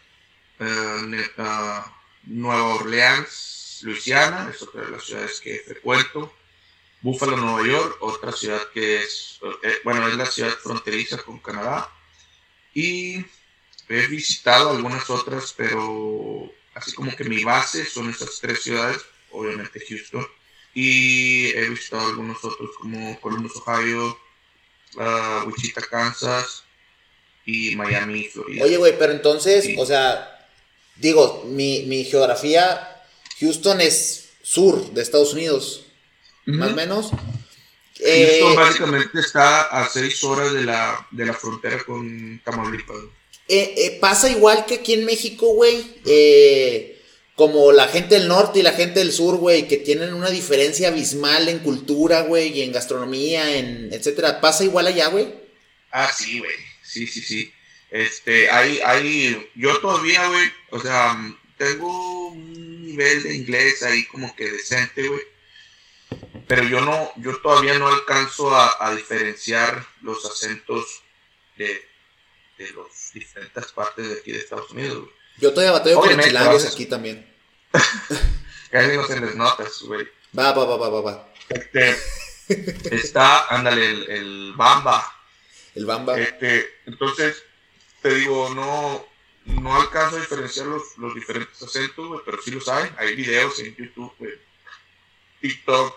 [0.61, 1.90] Uh,
[2.27, 6.33] Nueva Orleans, Luisiana, es otra de las ciudades que frecuento.
[7.03, 11.92] Buffalo, Nueva York, otra ciudad que es, eh, bueno, es la ciudad fronteriza con Canadá.
[12.72, 13.24] Y
[13.88, 19.85] He visitado algunas otras, pero así como que mi base son esas tres ciudades, obviamente
[19.88, 20.27] Houston.
[20.72, 24.18] Y he visitado algunos otros como Columbus, Ohio,
[24.96, 26.64] uh, Wichita, Kansas,
[27.46, 28.64] y Miami, Florida.
[28.64, 30.48] Oye, güey, pero entonces, o sea,
[30.96, 33.02] digo, mi, mi geografía,
[33.40, 35.87] Houston es sur de Estados Unidos,
[36.46, 37.11] más o menos.
[37.11, 42.96] Houston eh, básicamente está a seis horas de la, de la frontera con Tamaulipas.
[43.46, 46.00] Eh, eh, pasa igual que aquí en México, güey.
[47.35, 50.88] Como la gente del norte y la gente del sur, güey, que tienen una diferencia
[50.88, 54.40] abismal en cultura, güey, y en gastronomía, en etcétera.
[54.40, 55.35] ¿Pasa igual allá, güey?
[55.90, 56.57] Ah, sí, güey.
[56.83, 57.53] Sí, sí, sí.
[57.90, 61.16] Este, hay, hay, yo todavía, güey, o sea,
[61.57, 65.35] tengo un nivel de inglés ahí como que decente, güey
[66.47, 71.03] pero yo no, yo todavía no alcanzo a, diferenciar los acentos
[71.57, 71.88] de,
[72.59, 75.09] de las diferentes partes de aquí de Estados Unidos.
[75.38, 77.27] Yo todavía bateo con chilangos aquí también.
[78.70, 80.09] Casi no se les notas, güey.
[80.37, 81.29] Va, va, va, va, va, va.
[81.49, 81.97] Este,
[82.90, 85.05] está, ándale, el, el, Bamba.
[85.75, 86.18] El Bamba.
[86.18, 87.42] Este, entonces,
[88.03, 89.07] te digo, no,
[89.47, 92.90] no alcanzo a diferenciar los, los diferentes acentos, güey, pero sí los hay.
[92.99, 94.12] Hay videos en YouTube,
[95.40, 95.94] TikTok,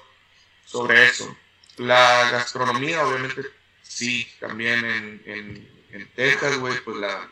[0.66, 1.36] sobre eso.
[1.78, 3.42] La gastronomía, obviamente,
[3.82, 5.78] sí, también en, en,
[6.16, 7.30] Texas, güey, pues la,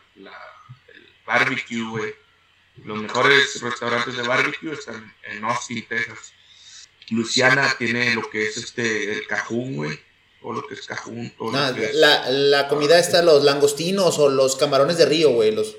[1.26, 2.14] barbecue, güey.
[2.84, 6.32] Los mejores restaurantes de barbecue están en Austin, Texas.
[7.10, 9.98] Luciana tiene lo que es este, el cajún, güey.
[10.42, 11.32] O lo que es cajún.
[11.54, 15.52] Ah, la, la, comida está los langostinos o los camarones de río, güey.
[15.52, 15.76] Los...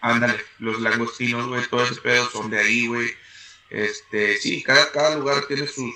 [0.00, 3.08] Ándale, los langostinos, güey, todo ese pedo son de ahí, güey.
[3.70, 5.94] Este, sí, cada, cada lugar tiene sus,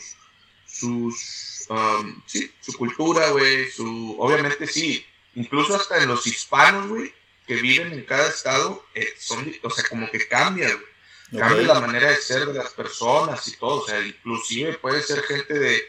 [0.67, 7.15] sus, um, sí, su cultura, güey, su, obviamente sí, incluso hasta en los hispanos, güey,
[7.53, 11.41] que viven en cada estado, eh, son, o sea, como que cambia, güey.
[11.41, 15.23] Cambia la manera de ser de las personas y todo, o sea, inclusive puede ser
[15.23, 15.83] gente de,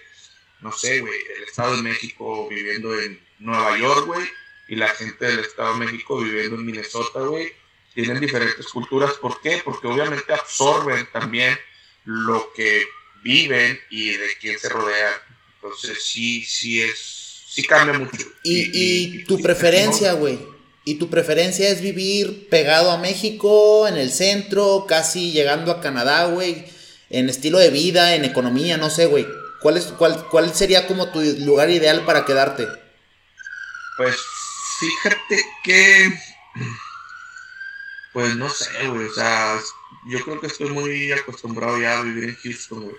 [0.62, 4.26] no sé, güey, el Estado de México viviendo en Nueva York, güey,
[4.69, 7.52] y la gente del Estado de México viviendo en Minnesota, güey,
[7.93, 9.13] tienen diferentes culturas.
[9.13, 9.62] ¿Por qué?
[9.63, 11.58] Porque obviamente absorben también
[12.06, 12.86] lo que
[13.21, 15.13] viven y de quién se rodean.
[15.56, 18.26] Entonces sí, sí es, sí cambia mucho.
[18.43, 20.53] ¿Y, y, tu preferencia, güey?
[20.86, 26.26] ¿Y tu preferencia es vivir pegado a México, en el centro, casi llegando a Canadá,
[26.26, 26.65] güey?
[27.10, 29.26] En estilo de vida, en economía, no sé, güey.
[29.62, 32.67] ¿Cuál, es, cuál, ¿Cuál sería como tu lugar ideal para quedarte?
[33.98, 34.17] Pues
[34.80, 36.19] fíjate que...
[38.12, 39.08] Pues no sé, güey.
[39.08, 39.60] O sea,
[40.08, 42.96] yo creo que estoy muy acostumbrado ya a vivir en Houston, güey.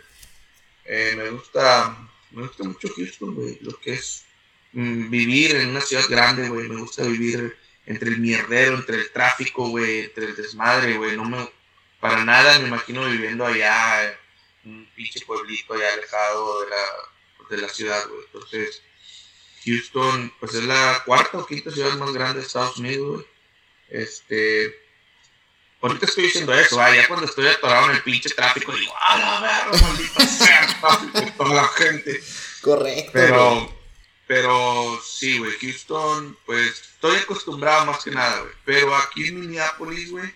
[0.86, 1.96] Eh, me gusta
[2.34, 4.24] me gusta mucho Houston, güey, lo que es
[4.72, 9.12] mm, vivir en una ciudad grande, güey, me gusta vivir entre el mierdero, entre el
[9.12, 11.50] tráfico, güey, entre el desmadre, güey, no me,
[12.00, 14.04] para nada me imagino viviendo allá,
[14.64, 16.86] en un pinche pueblito allá alejado de la,
[17.50, 18.82] de la ciudad, güey, entonces,
[19.64, 23.26] Houston, pues es la cuarta o quinta ciudad más grande de Estados Unidos, güey,
[23.90, 24.84] este,
[25.84, 29.18] Ahorita estoy diciendo eso, ah, ya cuando estoy atorado en el pinche tráfico, digo, ¡ah,
[29.18, 31.32] la verga, maldita sea!
[31.36, 32.22] toda la gente.
[32.62, 33.10] Correcto.
[33.12, 33.83] Pero,
[34.26, 38.52] pero sí, güey, Houston, pues estoy acostumbrado más que nada, güey.
[38.64, 40.32] Pero aquí en Minneapolis, güey,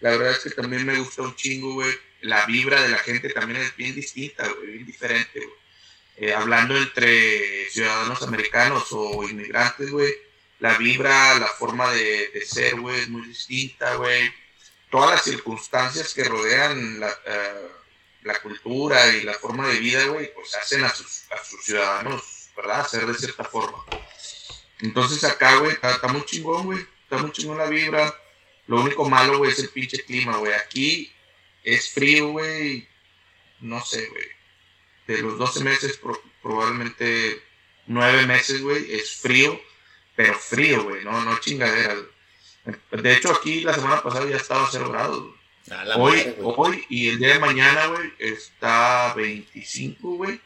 [0.00, 1.94] la verdad es que también me gusta un chingo, güey.
[2.22, 5.58] La vibra de la gente también es bien distinta, güey, bien diferente, güey.
[6.18, 10.14] Eh, hablando entre ciudadanos americanos o inmigrantes, güey,
[10.60, 14.32] la vibra, la forma de, ser, güey, es muy distinta, güey
[14.90, 17.68] todas las circunstancias que rodean la, eh,
[18.22, 22.22] la cultura y la forma de vida, güey, pues hacen a sus, a sus ciudadanos,
[22.56, 22.86] ¿verdad?
[22.86, 23.84] Ser de cierta forma.
[24.80, 26.86] Entonces acá, güey, está, muy chingón, güey.
[27.02, 28.14] Está muy chingón la vibra.
[28.66, 30.52] Lo único malo, güey, es el pinche clima, güey.
[30.52, 31.12] Aquí
[31.62, 32.88] es frío, güey.
[33.60, 34.26] No sé, güey.
[35.06, 36.00] De los 12 meses,
[36.42, 37.42] probablemente
[37.86, 39.60] 9 meses, güey, es frío.
[40.16, 41.94] Pero frío, güey, no, no chingadera,
[42.90, 45.34] de hecho, aquí la semana pasada ya estaba a 0 grados.
[45.96, 50.40] Hoy, hoy y el día de mañana, güey, está 25, güey.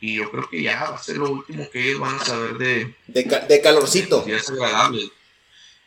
[0.00, 2.54] Y yo creo que ya va a ser lo último que ellos van a saber
[2.54, 2.94] de...
[3.06, 4.24] De, calorcito.
[4.26, 5.10] es agradable.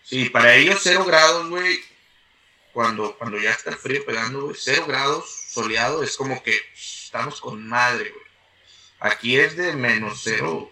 [0.04, 1.80] Sí, para ellos 0 grados, güey.
[2.74, 7.42] Cuando, cuando ya está el frío pegando, güey, 0 grados soleado es como que estamos
[7.42, 8.26] con madre, güey.
[9.00, 10.72] Aquí es de menos 0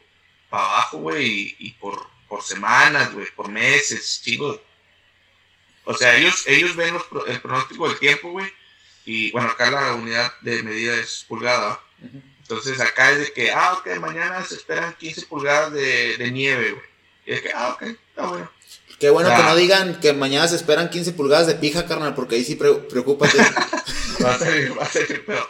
[0.49, 4.59] para abajo, güey, y, por, por semanas, güey, por meses, chicos
[5.83, 6.95] o sea, ellos, ellos ven
[7.27, 8.51] el pronóstico del tiempo, güey.
[9.05, 11.81] Y bueno, acá la unidad de medida es pulgada.
[12.51, 16.71] Entonces acá es de que, ah, ok, mañana se esperan 15 pulgadas de, de nieve,
[16.71, 16.83] güey.
[17.25, 18.51] Y es que, ah, ok, está bueno.
[18.99, 22.35] Qué bueno que no digan que mañana se esperan 15 pulgadas de pija, carnal, porque
[22.35, 23.37] ahí sí preocúpate.
[24.23, 25.49] va a ser, va a ser, pero,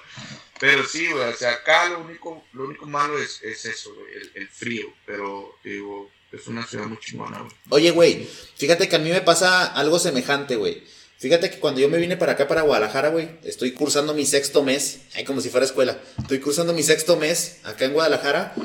[0.59, 4.13] pero sí, güey, o sea, acá lo único, lo único malo es, es eso, güey,
[4.13, 4.93] el, el, frío.
[5.07, 7.51] Pero, digo, es una ciudad muy chingona, güey.
[7.69, 10.83] Oye, güey, fíjate que a mí me pasa algo semejante, güey.
[11.21, 14.63] Fíjate que cuando yo me vine para acá, para Guadalajara, güey, estoy cursando mi sexto
[14.63, 15.99] mes, ay, como si fuera escuela.
[16.19, 18.55] Estoy cursando mi sexto mes acá en Guadalajara.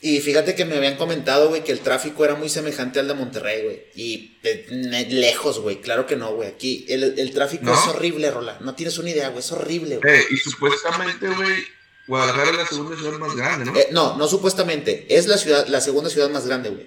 [0.00, 3.12] Y fíjate que me habían comentado, güey, que el tráfico era muy semejante al de
[3.12, 3.82] Monterrey, güey.
[3.94, 6.48] Y eh, lejos, güey, claro que no, güey.
[6.48, 8.56] Aquí el, el tráfico es horrible, Rola.
[8.60, 10.14] No tienes una idea, güey, es horrible, güey.
[10.14, 11.62] Eh, y supuestamente, güey,
[12.06, 13.76] Guadalajara es la segunda ciudad más grande, ¿no?
[13.76, 15.04] Eh, no, no supuestamente.
[15.10, 16.86] Es la ciudad, la segunda ciudad más grande, güey.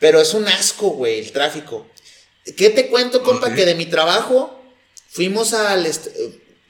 [0.00, 1.86] Pero es un asco, güey, el tráfico.
[2.56, 3.54] ¿Qué te cuento, compa?
[3.54, 4.55] Que de mi trabajo
[5.16, 5.90] fuimos al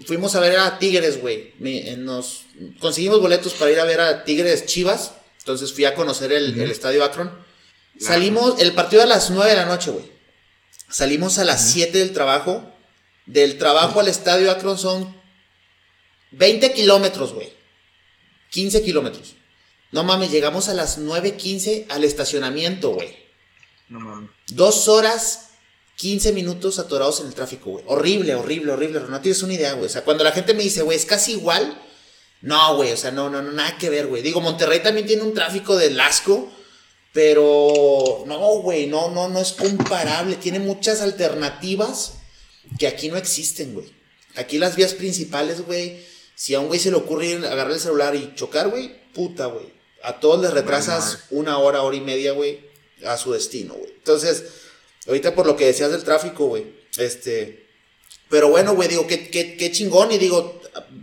[0.06, 1.52] fuimos a ver a Tigres, güey.
[1.98, 2.44] Nos
[2.78, 5.12] conseguimos boletos para ir a ver a Tigres Chivas.
[5.38, 7.30] Entonces fui a conocer el, estadio Akron.
[7.98, 10.04] Salimos, el partido a las 9 de la noche, güey.
[10.88, 12.72] Salimos a las 7 del trabajo.
[13.26, 15.16] Del trabajo al estadio Akron son
[16.30, 17.52] 20 kilómetros, güey.
[18.50, 19.34] 15 kilómetros.
[19.90, 23.16] No mames, llegamos a las 9.15 al estacionamiento, güey.
[23.88, 24.30] No mames.
[24.48, 25.45] Dos horas,
[25.96, 27.84] 15 minutos atorados en el tráfico, güey.
[27.88, 29.00] Horrible, horrible, horrible.
[29.08, 29.86] No tienes una idea, güey.
[29.86, 31.82] O sea, cuando la gente me dice, güey, es casi igual.
[32.42, 34.22] No, güey, o sea, no, no, no, nada que ver, güey.
[34.22, 36.50] Digo, Monterrey también tiene un tráfico de lasco.
[37.12, 40.36] Pero no, güey, no, no, no es comparable.
[40.36, 42.18] Tiene muchas alternativas
[42.78, 43.90] que aquí no existen, güey.
[44.34, 46.04] Aquí las vías principales, güey.
[46.34, 49.72] Si a un güey se le ocurre agarrar el celular y chocar, güey, puta, güey.
[50.02, 52.60] A todos les retrasas una hora, hora y media, güey,
[53.06, 53.94] a su destino, güey.
[53.96, 54.44] Entonces,
[55.06, 56.66] ahorita por lo que decías del tráfico, güey,
[56.98, 57.66] este.
[58.28, 60.10] Pero bueno, güey, digo, qué, qué, qué chingón.
[60.10, 60.60] Y digo,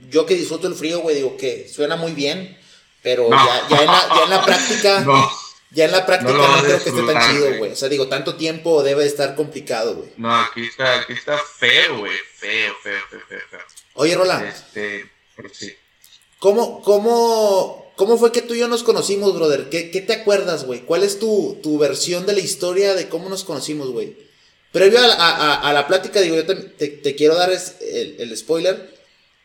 [0.10, 2.58] yo que disfruto el frío, güey, digo que suena muy bien.
[3.02, 5.06] Pero ya, ya, en la, ya en la práctica.
[5.74, 7.72] Ya en la práctica no, creo que esté tan chido, güey.
[7.72, 10.10] O sea, digo, tanto tiempo debe estar complicado, güey.
[10.18, 12.12] No, aquí está, aquí está feo, güey.
[12.36, 13.60] Feo, feo, feo, feo,
[13.96, 14.46] Oye, Roland.
[14.46, 15.10] Este,
[15.52, 15.76] sí.
[16.38, 19.70] ¿Cómo, cómo, ¿Cómo fue que tú y yo nos conocimos, brother?
[19.70, 20.82] ¿Qué, qué te acuerdas, güey?
[20.82, 24.18] ¿Cuál es tu, tu, versión de la historia de cómo nos conocimos, güey?
[24.72, 26.56] Previo a, a, a, la plática, digo, yo te,
[26.88, 28.94] te, quiero dar el, el spoiler.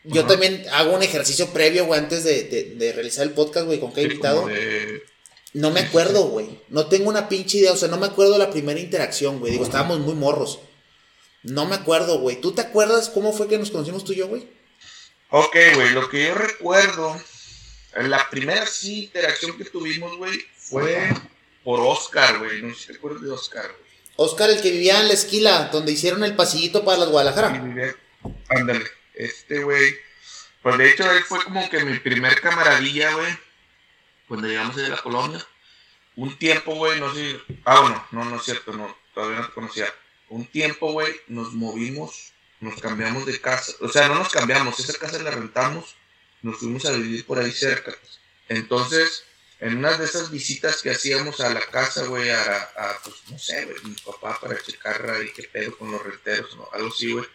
[0.03, 3.79] Yo también hago un ejercicio previo, güey, antes de, de, de, realizar el podcast, güey,
[3.79, 4.47] con qué invitado.
[5.53, 6.61] No me acuerdo, güey.
[6.69, 7.73] No tengo una pinche idea.
[7.73, 9.51] O sea, no me acuerdo de la primera interacción, güey.
[9.51, 10.59] Digo, estábamos muy morros.
[11.43, 12.39] No me acuerdo, güey.
[12.39, 14.47] ¿Tú te acuerdas cómo fue que nos conocimos tú y yo, güey?
[15.29, 15.91] Ok, güey.
[15.91, 17.19] Lo que yo recuerdo,
[17.95, 21.09] la primera sí interacción que tuvimos, güey, fue
[21.63, 22.61] por Oscar, güey.
[22.61, 23.89] No sé si te acuerdas de Oscar, güey.
[24.15, 27.47] Oscar, el que vivía en la esquila, donde hicieron el pasillito para las Guadalajara.
[28.49, 28.85] Ándale.
[29.13, 29.95] Este, güey.
[30.61, 33.49] Pues de hecho, él fue como que mi primer camaradilla, güey
[34.29, 35.45] cuando llegamos de la colonia,
[36.15, 39.53] un tiempo, güey, no sé, ah, bueno, no, no es cierto, no, todavía no te
[39.53, 39.87] conocía.
[40.29, 44.97] Un tiempo, güey, nos movimos, nos cambiamos de casa, o sea, no nos cambiamos, esa
[44.99, 45.95] casa la rentamos,
[46.41, 47.95] nos fuimos a vivir por ahí cerca.
[48.47, 49.23] Entonces,
[49.59, 53.37] en una de esas visitas que hacíamos a la casa, güey, a, a, pues, no
[53.37, 57.11] sé, güey, mi papá para checar ahí qué pedo con los renteros, o algo así,
[57.11, 57.25] güey.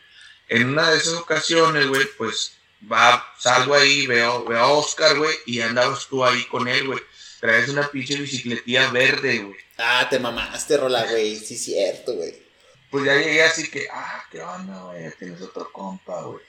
[0.49, 2.53] En una de esas ocasiones, güey, pues
[2.90, 7.01] va, salgo ahí, veo, veo a Oscar, güey, y andabas tú ahí con él, güey.
[7.40, 9.59] Traes una pinche bicicletilla verde, güey.
[9.77, 11.37] Ah, te mamaste, Rola, güey.
[11.37, 12.43] Sí, cierto, güey.
[12.90, 16.43] Pues ya llegué así que, ah, qué onda, güey, tienes otro compa, güey.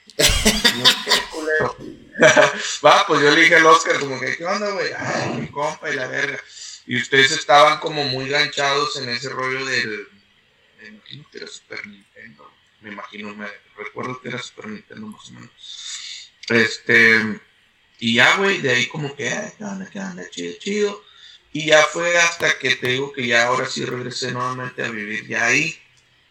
[2.82, 4.90] Va, pues yo le dije al Oscar, como que, ¿qué onda, güey?
[4.96, 6.42] Ay, mi compa y la verga.
[6.86, 10.08] Y ustedes estaban como muy ganchados en ese rollo del.
[10.80, 12.50] Me imagino que era Super Nintendo.
[12.80, 16.30] Me imagino, me recuerdo que era Super Nintendo más o menos.
[16.48, 17.40] Este,
[17.98, 19.24] y ya, güey, de ahí como que,
[19.58, 21.04] ¿qué onda, qué onda, chido, chido.
[21.52, 25.26] Y ya fue hasta que te digo que ya ahora sí regresé nuevamente a vivir
[25.26, 25.78] ya ahí.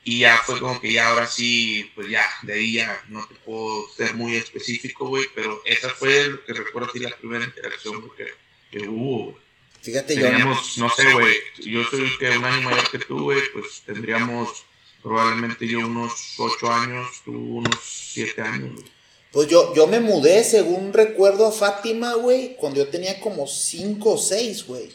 [0.05, 3.33] Y ya fue como que ya ahora sí, pues ya, de ahí ya no te
[3.35, 8.09] puedo ser muy específico, güey, pero esa fue lo que recuerdo así la primera interacción
[8.15, 8.27] que,
[8.71, 9.37] que hubo,
[9.81, 13.83] Fíjate, Teníamos, no sé, güey, yo soy que un año mayor que tú, güey, pues
[13.85, 14.65] tendríamos
[15.03, 18.85] probablemente yo unos ocho años, tú unos siete años, güey.
[19.31, 24.13] Pues yo, yo me mudé, según recuerdo, a Fátima, güey, cuando yo tenía como 5
[24.13, 24.89] o 6, güey.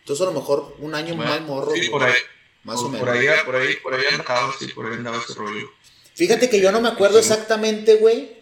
[0.00, 1.72] Entonces a lo mejor un año más morro.
[1.72, 2.12] Sí, por ahí.
[2.64, 3.00] Más o menos.
[3.00, 5.70] Por ahí, por ahí, por ahí andaba, sí, por ahí andaba ese rollo.
[6.14, 8.38] Fíjate que yo no me acuerdo exactamente, güey.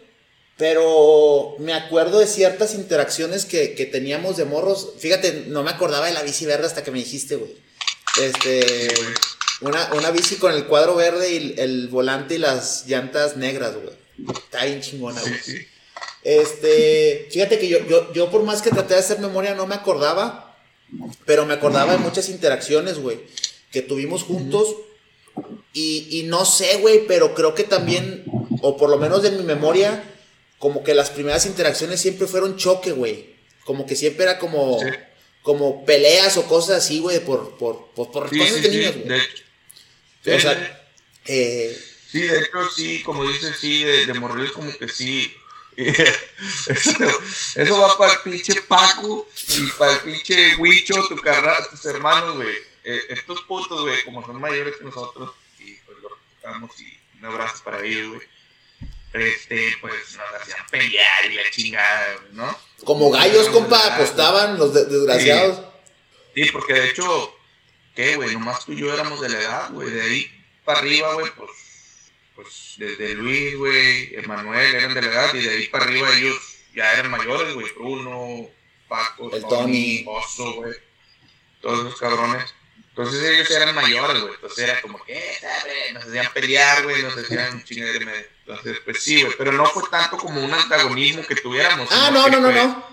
[0.57, 4.91] Pero me acuerdo de ciertas interacciones que, que, teníamos de morros.
[4.99, 7.55] Fíjate, no me acordaba de la bici verde hasta que me dijiste, güey.
[8.21, 8.89] Este.
[9.61, 13.95] una, una bici con el cuadro verde y el volante y las llantas negras, güey.
[14.37, 15.33] Está bien chingona, güey.
[16.23, 19.75] Este, fíjate que yo, yo, yo por más que traté de hacer memoria no me
[19.75, 20.57] acordaba,
[21.25, 23.21] pero me acordaba de muchas interacciones, güey,
[23.71, 24.75] que tuvimos juntos.
[25.73, 28.23] Y, y no sé, güey, pero creo que también,
[28.61, 30.03] o por lo menos de mi memoria,
[30.57, 33.35] como que las primeras interacciones siempre fueron choque, güey.
[33.63, 34.79] Como que siempre era como,
[35.43, 38.77] como peleas o cosas así, güey, por, por, por, por Sí, cosas sí, de sí,
[38.77, 39.07] niños, güey.
[39.07, 39.43] de hecho.
[40.23, 40.89] Sí, o Sí, sea,
[41.27, 41.79] eh,
[42.11, 45.31] Sí, de hecho, sí, como dices, sí, de, de como que sí.
[45.77, 46.91] Eso,
[47.55, 52.35] eso va para el pinche Paco y para el pinche Huicho, tu carnal, tus hermanos,
[52.35, 52.55] güey.
[52.91, 57.25] Eh, estos putos, güey, como son mayores que nosotros, y pues los respetamos y un
[57.25, 58.27] abrazo para ellos, güey.
[59.13, 62.57] Este, pues nos hacían pelear y la chingada, ¿no?
[62.85, 63.95] como gallos, No, compa, ¿verdad?
[63.95, 65.61] apostaban los de- desgraciados.
[66.35, 67.35] Sí, porque de hecho,
[67.95, 68.33] ¿qué, güey?
[68.33, 69.89] Nomás tú y yo éramos de la edad, güey.
[69.89, 71.51] De ahí para arriba, güey, pues,
[72.35, 76.37] pues desde Luis, güey, Emanuel eran de la edad y de ahí para arriba ellos
[76.73, 77.67] ya eran mayores, güey.
[77.73, 78.47] Bruno,
[78.87, 80.73] Paco, El Tony, Oso, güey.
[81.61, 82.53] Todos esos cabrones.
[83.03, 84.33] Entonces ellos eran mayores, güey.
[84.35, 88.25] Entonces era como que, eh, nos hacían pelear, güey, nos hacían un chingue de medio.
[88.45, 89.33] Entonces, pues sí, güey.
[89.37, 91.87] Pero no fue tanto como un antagonismo que tuviéramos.
[91.91, 92.89] Ah, no, no, no, fue- no.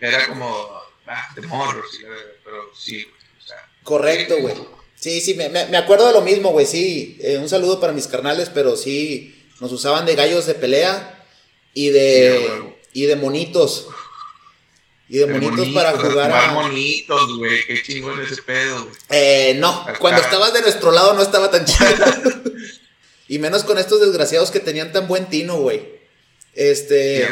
[0.00, 3.14] Era como, ah, de morros, verga, pero sí, güey.
[3.42, 4.54] O sea, Correcto, güey.
[4.96, 7.18] Sí, sí, me, me- acuerdo de lo mismo, güey, sí.
[7.20, 11.24] Eh, un saludo para mis carnales, pero sí, nos usaban de gallos de pelea
[11.74, 13.88] y Sí, de, y de monitos.
[15.08, 16.52] Y de monitos para jugar a...
[16.52, 17.64] monitos, güey.
[17.66, 18.96] Qué chingón ese pedo, güey.
[19.08, 19.98] Eh, no, Acá.
[19.98, 21.88] cuando estabas de nuestro lado no estaba tan chido.
[23.28, 25.98] y menos con estos desgraciados que tenían tan buen tino, güey.
[26.54, 27.26] Este,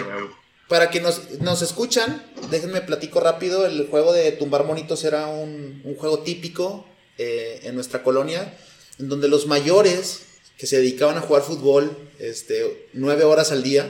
[0.69, 5.83] para quienes nos, nos escuchan, déjenme platico rápido, el juego de tumbar monitos era un,
[5.85, 6.87] un juego típico
[7.19, 8.57] eh, en nuestra colonia,
[8.99, 10.23] en donde los mayores
[10.57, 13.87] que se dedicaban a jugar fútbol este, nueve horas al día,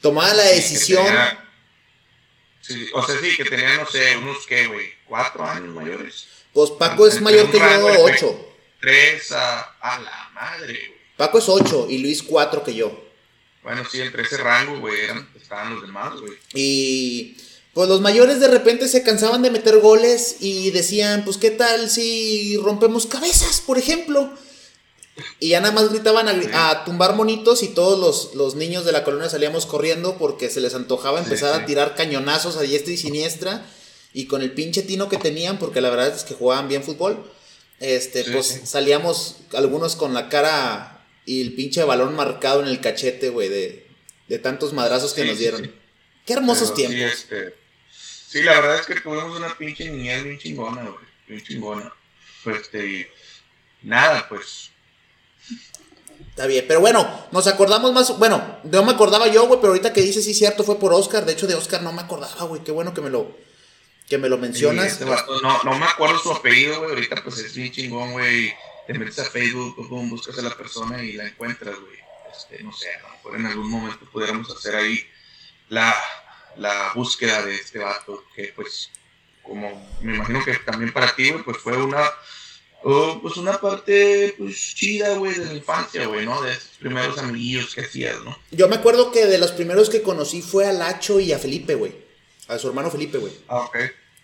[0.00, 1.06] tomaban la Que decisión...
[2.66, 4.86] Sí, o sea, sí, que tenía, no sé, unos, ¿qué, güey?
[5.06, 6.26] ¿Cuatro años mayores?
[6.52, 8.54] Pues Paco es mayor que yo, ocho.
[8.80, 11.00] Tres a, a la madre, güey.
[11.16, 13.04] Paco es ocho y Luis cuatro que yo.
[13.62, 16.34] Bueno, sí, entre ese rango, güey, eran, estaban los demás, güey.
[16.54, 17.36] Y
[17.72, 21.90] pues los mayores de repente se cansaban de meter goles y decían, pues qué tal
[21.90, 24.32] si rompemos cabezas, por ejemplo.
[25.40, 29.04] Y ya nada más gritaban a, tumbar monitos y todos los, los niños de la
[29.04, 31.62] colonia salíamos corriendo porque se les antojaba empezar sí.
[31.62, 33.66] a tirar cañonazos a diestra y siniestra.
[34.12, 37.30] Y con el pinche tino que tenían, porque la verdad es que jugaban bien fútbol,
[37.80, 42.80] este, Sí, pues salíamos algunos con la cara y el pinche balón marcado en el
[42.80, 43.86] cachete, güey, de,
[44.28, 45.70] de tantos madrazos que nos dieron.
[46.24, 46.98] Qué hermosos Pero tiempos.
[46.98, 47.54] Sí, este,
[48.00, 51.04] sí, la verdad es que tuvimos una pinche niñez bien chingona, güey.
[51.28, 51.92] Bien chingona.
[52.42, 53.10] Pues, este,
[53.82, 54.70] nada, pues.
[56.36, 58.18] Está bien, pero bueno, nos acordamos más.
[58.18, 61.24] Bueno, no me acordaba yo, güey, pero ahorita que dices sí, cierto, fue por Oscar.
[61.24, 62.62] De hecho, de Oscar no me acordaba, güey.
[62.62, 63.34] Qué bueno que me lo,
[64.06, 64.84] que me lo mencionas.
[64.84, 66.90] este no, no me acuerdo su apellido, güey.
[66.90, 68.52] Ahorita, pues es bien chingón, güey.
[68.86, 71.96] Te metes a Facebook, buscas a la persona y la encuentras, güey.
[72.30, 75.02] Este, no sé, a lo mejor en algún momento pudiéramos hacer ahí
[75.70, 75.96] la,
[76.56, 78.90] la búsqueda de este vato, que pues,
[79.42, 82.04] como me imagino que también para ti, pues fue una,
[82.88, 86.40] oh, pues una parte, pues chida, güey, de la infancia, güey, ¿no?
[86.42, 88.38] De esos primeros amiguillos que hacías, ¿no?
[88.50, 91.74] Yo me acuerdo que de los primeros que conocí fue a Lacho y a Felipe,
[91.74, 91.92] güey.
[92.48, 93.32] A su hermano Felipe, güey.
[93.48, 93.76] Ah, ok.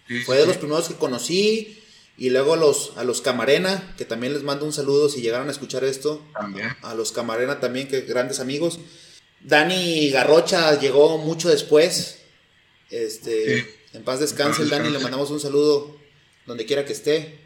[0.09, 1.79] Sí, Fue sí, de los primeros que conocí.
[2.18, 5.48] Y luego a los, a los Camarena, que también les mando un saludo si llegaron
[5.48, 6.22] a escuchar esto.
[6.35, 6.77] También.
[6.83, 8.79] a los Camarena también, que grandes amigos.
[9.40, 12.18] Dani Garrocha llegó mucho después.
[12.90, 13.68] Este, Sí.
[13.94, 15.96] en paz descanse el Dani, le mandamos un saludo
[16.46, 17.40] donde quiera que esté.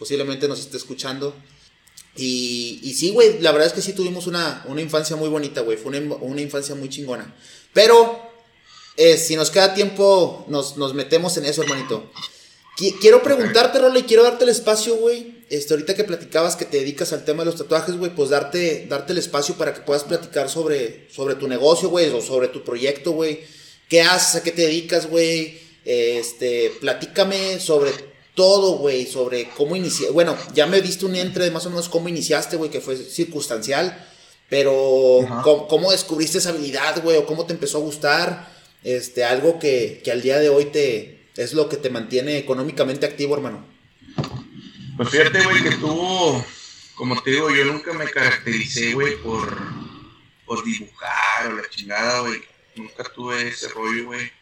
[0.00, 1.36] Posiblemente nos esté escuchando.
[2.16, 5.60] Y, y sí, güey, la verdad es que sí tuvimos una, una infancia muy bonita,
[5.60, 5.76] güey.
[5.76, 7.36] Fue una, una infancia muy chingona.
[7.72, 8.18] Pero,
[8.96, 12.10] eh, si nos queda tiempo, nos, nos metemos en eso, hermanito.
[12.76, 15.38] Qui- Quiero preguntarte, Rola, y quiero darte el espacio, güey.
[15.50, 18.86] Este, ahorita que platicabas que te dedicas al tema de los tatuajes, güey, pues darte,
[18.88, 22.64] darte el espacio para que puedas platicar sobre, sobre tu negocio, güey, o sobre tu
[22.64, 23.40] proyecto, güey.
[23.88, 24.36] ¿Qué haces?
[24.36, 25.58] ¿A qué te dedicas, güey?
[25.84, 27.90] Este, platícame sobre
[28.40, 30.14] todo, güey, sobre cómo iniciaste.
[30.14, 32.96] Bueno, ya me diste un entre de más o menos cómo iniciaste, güey, que fue
[32.96, 34.02] circunstancial.
[34.48, 35.42] Pero, Ajá.
[35.42, 37.18] ¿cómo, cómo descubriste esa habilidad, güey?
[37.18, 38.50] ¿O cómo te empezó a gustar?
[38.82, 43.04] Este, algo que, que al día de hoy te, es lo que te mantiene económicamente
[43.04, 43.62] activo, hermano.
[44.96, 46.42] Pues fíjate, güey, que tú,
[46.94, 49.54] como te digo, yo nunca me caractericé, güey, por,
[50.46, 52.40] por dibujar o la chingada, güey.
[52.74, 54.32] Nunca tuve ese rollo, güey.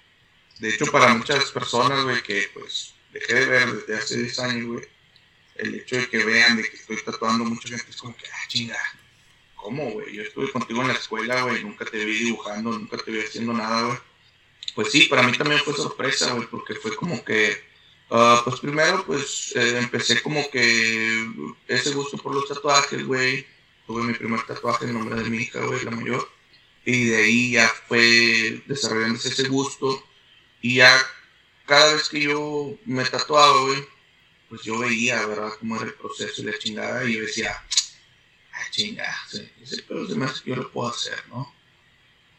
[0.61, 4.67] De hecho, para muchas personas, güey, que pues dejé de ver desde hace 10 años,
[4.67, 4.87] güey,
[5.57, 8.49] el hecho de que vean de que estoy tatuando mucha gente es como que, ah,
[8.49, 8.79] chinga,
[9.57, 10.15] ¿cómo, güey?
[10.15, 13.53] Yo estuve contigo en la escuela, güey, nunca te vi dibujando, nunca te vi haciendo
[13.53, 13.99] nada, güey.
[14.75, 17.69] Pues sí, para mí también fue sorpresa, güey, porque fue como que
[18.11, 21.29] Ah, pues primero, pues eh, empecé como que
[21.69, 23.47] ese gusto por los tatuajes, güey.
[23.87, 26.29] Tuve mi primer tatuaje en nombre de mi hija, güey, la mayor.
[26.85, 30.03] Y de ahí ya fue desarrollándose ese gusto.
[30.63, 30.91] Y ya
[31.69, 33.87] cada vez que yo me tatuaba, güey,
[34.49, 37.63] pues yo veía, ¿verdad?, cómo era el proceso y la chingada, y yo decía,
[38.55, 39.17] ah, chingada,
[39.63, 41.55] ese pedo se me hace que yo lo puedo hacer, ¿no?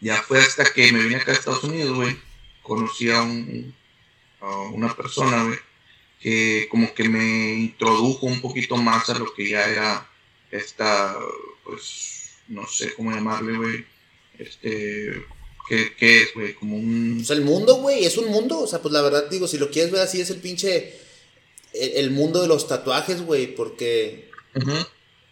[0.02, 2.20] Ya fue hasta que me vine acá a Estados Unidos, güey,
[2.64, 3.76] conocí a, un,
[4.42, 5.60] a una persona, güey,
[6.20, 10.10] que como que me introdujo un poquito más a lo que ya era
[10.50, 11.16] esta,
[11.64, 13.86] pues, no sé cómo llamarle, güey,
[14.40, 15.24] este,
[15.70, 16.54] ¿qué, qué es, güey?
[16.56, 17.24] Como un...
[17.24, 19.70] Sea, el mundo, güey, es un mundo, o sea, pues la verdad, digo, si lo
[19.70, 21.00] quieres ver así, es el pinche,
[21.74, 24.30] el, mundo de los tatuajes, güey, porque...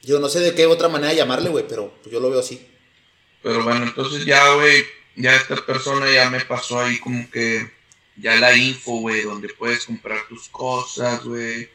[0.03, 2.65] Yo no sé de qué otra manera llamarle, güey, pero pues, yo lo veo así.
[3.43, 4.85] Pero bueno, entonces ya, güey,
[5.17, 7.69] ya esta persona ya me pasó ahí como que
[8.15, 11.69] ya la info, güey, donde puedes comprar tus cosas, güey.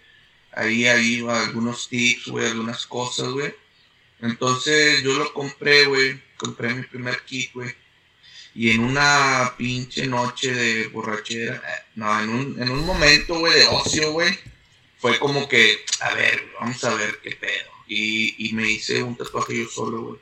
[0.53, 3.55] Ahí, ahí algunos tips, güey, algunas cosas, güey.
[4.21, 6.21] Entonces yo lo compré, güey.
[6.37, 7.75] Compré mi primer kit, güey.
[8.55, 13.55] Y en una pinche noche de borrachera, eh, no, en un, en un momento, güey,
[13.55, 14.39] de ocio, güey,
[14.99, 17.71] fue como que, a ver, vamos a ver qué pedo.
[17.89, 20.21] Y, y me hice un tatuaje yo solo, güey.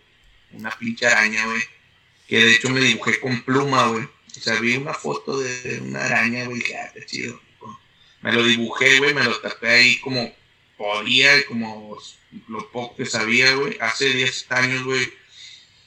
[0.52, 1.62] Una pinche araña, güey.
[2.28, 4.04] Que de hecho me dibujé con pluma, güey.
[4.04, 7.40] O sea, vi una foto de una araña, güey, que ah, qué chido.
[8.22, 10.32] Me lo dibujé, güey, me lo tapé ahí como
[10.76, 11.98] podía, como
[12.48, 13.76] lo poco que sabía, güey.
[13.80, 15.12] Hace 10 años, güey,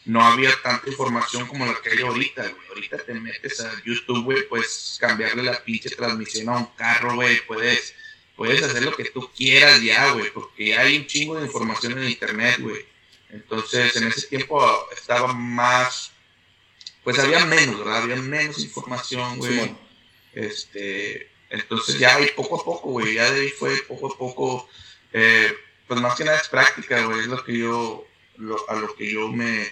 [0.05, 2.67] no había tanta información como la que hay ahorita, güey.
[2.69, 7.45] Ahorita te metes a YouTube, güey, puedes cambiarle la pinche transmisión a un carro, güey,
[7.45, 7.93] puedes,
[8.35, 11.97] puedes hacer lo que tú quieras ya, güey, porque ya hay un chingo de información
[11.97, 12.85] en internet, güey.
[13.29, 16.13] Entonces, en ese tiempo estaba más
[17.03, 18.03] pues había menos, ¿verdad?
[18.03, 19.75] Había menos información, güey.
[20.33, 24.69] Este, entonces ya ahí poco a poco, güey, ya de ahí fue poco a poco,
[25.11, 25.53] eh,
[25.87, 28.07] pues más que nada es práctica, güey, es lo que yo,
[28.67, 29.67] a lo que yo me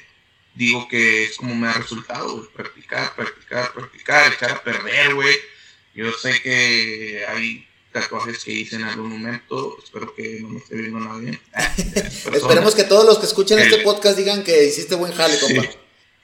[0.56, 5.36] digo que es como me ha resultado, practicar, practicar, practicar, echar a perder, güey.
[5.94, 10.76] Yo sé que hay tatuajes que hice en algún momento, espero que no me esté
[10.76, 11.40] viendo nadie.
[12.34, 15.82] Esperemos que todos los que escuchen este podcast digan que hiciste buen jale, compa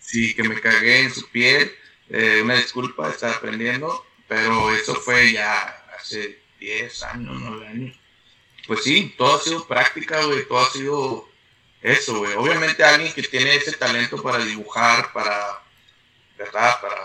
[0.07, 1.71] sí, que me cagué en su piel.
[2.09, 7.99] Eh, una disculpa, estaba aprendiendo, pero eso fue ya hace 10 años, 9 años.
[8.65, 11.30] Pues sí, todo ha sido práctica, güey, todo ha sido
[11.82, 12.34] eso, güey.
[12.34, 15.63] Obviamente alguien que tiene ese talento para dibujar, para,
[16.38, 16.82] ¿verdad?
[16.82, 17.01] Para,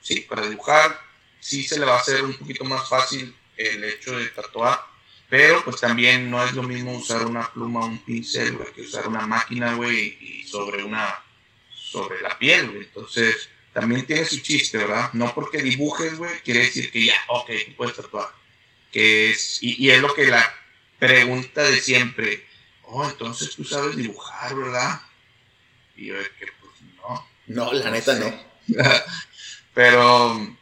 [0.00, 1.00] sí, para dibujar,
[1.40, 4.86] sí se le va a hacer un poquito más fácil el hecho de tatuar.
[5.28, 9.06] Pero pues también no es lo mismo usar una pluma un pincel, güey, que usar
[9.08, 11.22] una máquina, güey, y sobre una
[11.74, 12.84] sobre la piel, güey.
[12.84, 15.10] Entonces, también tiene su chiste, ¿verdad?
[15.12, 18.28] No porque dibujes, güey, quiere decir que ya, ok, puedes tatuar.
[18.90, 20.54] Que es, y, es lo que la
[20.98, 22.46] pregunta de siempre,
[22.90, 25.00] oh, entonces tú sabes dibujar, ¿verdad?
[25.96, 27.28] Y yo que, pues no.
[27.46, 28.32] No, la neta no.
[29.74, 30.56] Pero,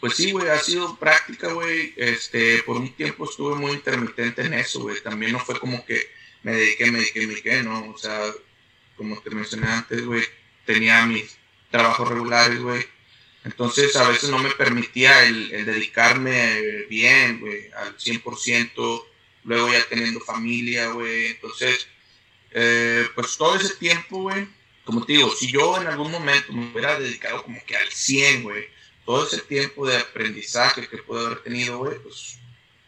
[0.00, 1.94] pues sí, güey, ha sido práctica, güey.
[1.96, 5.02] Este, por un tiempo estuve muy intermitente en eso, güey.
[5.02, 6.00] También no fue como que
[6.42, 7.90] me dediqué, me dediqué, me dediqué, ¿no?
[7.90, 8.20] O sea,
[8.96, 10.22] como te mencioné antes, güey,
[10.64, 11.36] tenía mis
[11.70, 12.84] trabajos regulares, güey.
[13.44, 19.04] Entonces a veces no me permitía el, dedicarme bien, güey, al 100%,
[19.46, 21.26] luego ya teniendo familia, güey.
[21.28, 21.86] Entonces,
[22.50, 24.46] eh, pues todo ese tiempo, güey,
[24.84, 28.42] como te digo, si yo en algún momento me hubiera dedicado como que al 100,
[28.42, 28.66] güey,
[29.04, 32.38] todo ese tiempo de aprendizaje que puedo haber tenido, güey, pues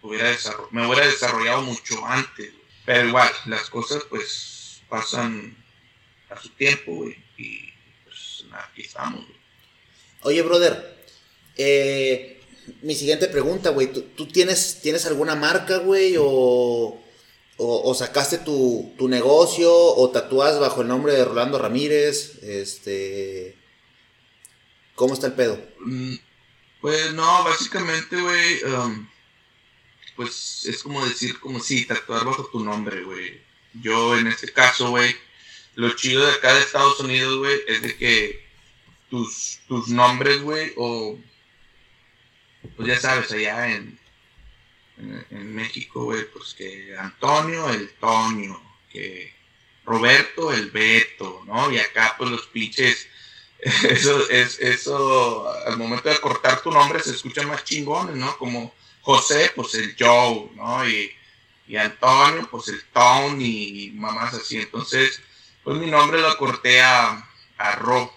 [0.03, 0.37] hubiera
[0.71, 2.53] me hubiera desarrollado mucho antes.
[2.85, 5.57] Pero igual, las cosas pues pasan
[6.31, 7.17] a su tiempo, güey.
[7.37, 7.73] Y
[8.05, 9.39] pues aquí estamos, güey.
[10.23, 11.05] Oye, brother,
[11.57, 12.38] eh,
[12.83, 13.93] mi siguiente pregunta, güey.
[13.93, 16.17] ¿tú, tienes, tienes alguna marca, güey?
[16.19, 17.01] O,
[17.57, 19.73] o, sacaste tu, tu, negocio?
[19.73, 22.43] ¿O tatúas bajo el nombre de Rolando Ramírez?
[22.43, 23.57] Este.
[24.95, 25.61] ¿Cómo está el pedo?
[25.81, 26.15] Mm,
[26.81, 28.65] pues no, básicamente, güey.
[28.65, 29.09] Um,
[30.17, 33.41] pues es como decir, como si tatuar bajo tu nombre, güey.
[33.75, 35.15] Yo en este caso, güey
[35.79, 38.45] lo chido de acá de Estados Unidos, güey, es de que
[39.09, 41.17] tus, tus nombres, güey, o
[42.77, 43.99] pues ya sabes, allá en,
[45.31, 49.35] en, México, güey, pues que Antonio, el Tonio, que
[49.85, 51.71] Roberto, el Beto, ¿no?
[51.71, 53.09] Y acá, pues los pinches,
[53.61, 58.37] eso, es, eso, al momento de cortar tu nombre se escucha más chingones, ¿no?
[58.39, 60.89] Como José, pues el Joe, ¿no?
[60.89, 61.13] Y,
[61.67, 64.59] y Antonio, pues el Tony, y mamás así.
[64.59, 65.21] Entonces,
[65.63, 67.29] pues mi nombre lo corté a,
[67.59, 68.13] a Ro,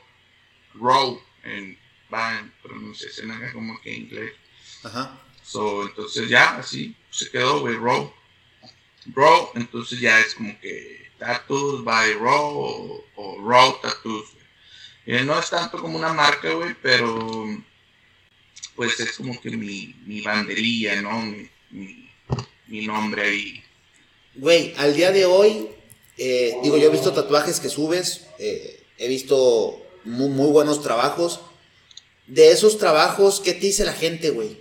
[0.76, 1.78] Ro, en,
[2.14, 4.34] va en pronunciación acá como que en inglés.
[4.84, 5.22] Ajá.
[5.44, 8.14] So, entonces ya, así se quedó, güey, Ro.
[9.14, 14.30] Ro, entonces ya es como que Tattoos by Ro o, o Ro Tattoos.
[15.06, 17.48] no es tanto como una marca, güey, pero
[18.76, 21.22] pues es como que mi, mi banderilla, ¿no?
[21.22, 22.10] Mi,
[22.68, 23.64] mi, nombre ahí.
[24.36, 25.68] Güey, al día de hoy,
[26.18, 31.42] eh, digo, yo he visto tatuajes que subes, eh, he visto muy, muy buenos trabajos.
[32.32, 34.58] De esos trabajos, ¿qué te dice la gente, güey?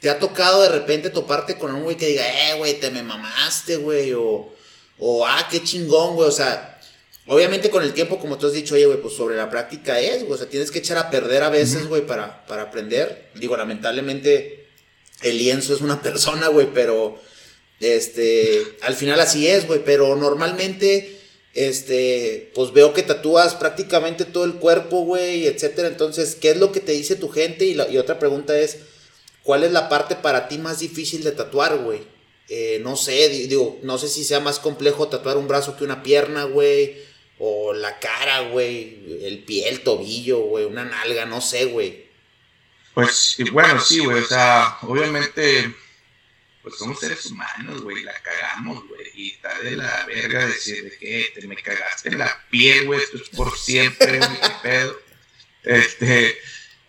[0.00, 3.02] ¿Te ha tocado de repente toparte con un güey que diga, eh, güey, te me
[3.02, 4.12] mamaste, güey?
[4.12, 4.52] O,
[4.98, 6.28] o, ah, qué chingón, güey.
[6.28, 6.78] O sea,
[7.26, 10.24] obviamente con el tiempo, como tú has dicho, oye, güey, pues sobre la práctica es,
[10.24, 10.34] güey.
[10.34, 13.30] O sea, tienes que echar a perder a veces, güey, para, para aprender.
[13.36, 14.66] Digo, lamentablemente,
[15.22, 17.18] el lienzo es una persona, güey, pero,
[17.80, 19.82] este, al final así es, güey.
[19.82, 21.21] Pero normalmente,
[21.54, 25.88] este, pues veo que tatúas prácticamente todo el cuerpo, güey, etcétera.
[25.88, 27.64] Entonces, ¿qué es lo que te dice tu gente?
[27.64, 28.78] Y, la, y otra pregunta es
[29.42, 32.00] ¿Cuál es la parte para ti más difícil de tatuar, güey?
[32.48, 36.02] Eh, no sé, digo, no sé si sea más complejo tatuar un brazo que una
[36.02, 36.96] pierna, güey.
[37.38, 39.20] O la cara, güey.
[39.22, 40.64] El pie, el tobillo, güey.
[40.64, 42.06] Una nalga, no sé, güey.
[42.94, 44.22] Pues bueno, sí, güey.
[44.22, 45.74] O sea, obviamente,
[46.62, 48.02] pues somos seres humanos, güey.
[48.04, 49.10] La cagamos, güey.
[49.14, 53.00] Y está de la verga decir de que te me cagaste en la piel, güey.
[53.00, 54.40] Esto es por siempre, güey.
[54.40, 55.00] Qué pedo.
[55.64, 56.38] Este.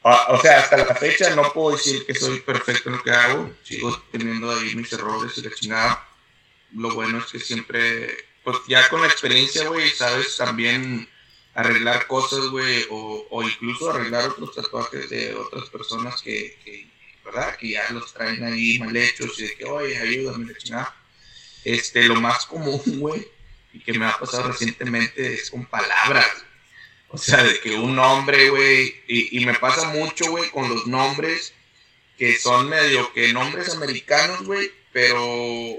[0.03, 3.53] O sea, hasta la fecha no puedo decir que soy perfecto en lo que hago.
[3.63, 6.07] Sigo teniendo ahí mis errores y.
[6.75, 11.07] Lo bueno es que siempre, pues ya con la experiencia, güey, sabes también
[11.53, 16.89] arreglar cosas, güey, o, o, incluso arreglar otros tatuajes de otras personas que,
[17.23, 17.55] ¿verdad?
[17.57, 20.95] Que ya los traen ahí mal hechos y de que, oye, ayúdame, la chingada.
[21.63, 23.27] Este, lo más común, güey,
[23.73, 26.45] y que me ha pasado recientemente es con palabras,
[27.09, 31.53] o sea, de que un nombre, güey, y, me pasa mucho, güey, con los nombres
[32.17, 35.77] que son medio que nombres americanos, güey, pero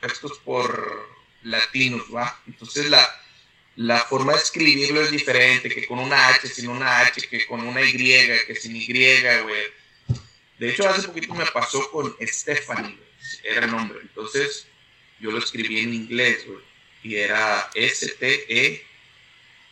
[0.00, 1.08] estos por
[1.42, 2.40] latinos, ¿va?
[2.46, 3.06] Entonces la,
[3.76, 7.60] la forma de escribirlo es diferente, que con una H, sin una H, que con
[7.60, 7.94] una Y,
[8.46, 9.62] que sin Y, güey.
[10.58, 12.98] De hecho, hace poquito me pasó con Stephanie,
[13.44, 13.98] era el nombre.
[14.02, 14.66] Entonces,
[15.20, 16.60] yo lo escribí en inglés, güey,
[17.02, 18.86] y era S-T-E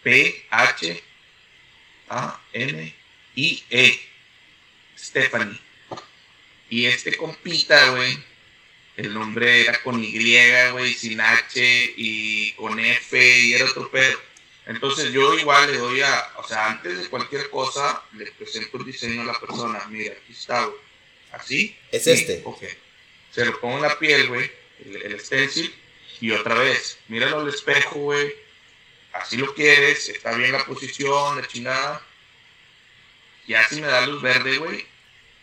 [0.04, 1.00] P-H-A-N-I-E.
[4.96, 5.58] Stephanie.
[6.70, 8.18] Y este compita, güey,
[8.96, 10.36] el nombre era con Y,
[10.72, 14.20] güey, sin H y con F y era otro pedo.
[14.66, 18.84] Entonces yo igual le doy a, o sea, antes de cualquier cosa, le presento el
[18.86, 19.84] diseño a la persona.
[19.90, 20.78] Mira, aquí está, güey.
[21.32, 21.76] Así.
[21.90, 22.42] Es este.
[22.44, 22.62] Ok.
[23.30, 24.50] Se lo pongo en la piel, güey,
[24.84, 25.74] el, el stencil.
[26.20, 28.44] Y otra vez, míralo al espejo, güey
[29.14, 32.02] así lo quieres, está bien la posición, la chingada.
[33.46, 34.86] Ya si me da luz verde, güey,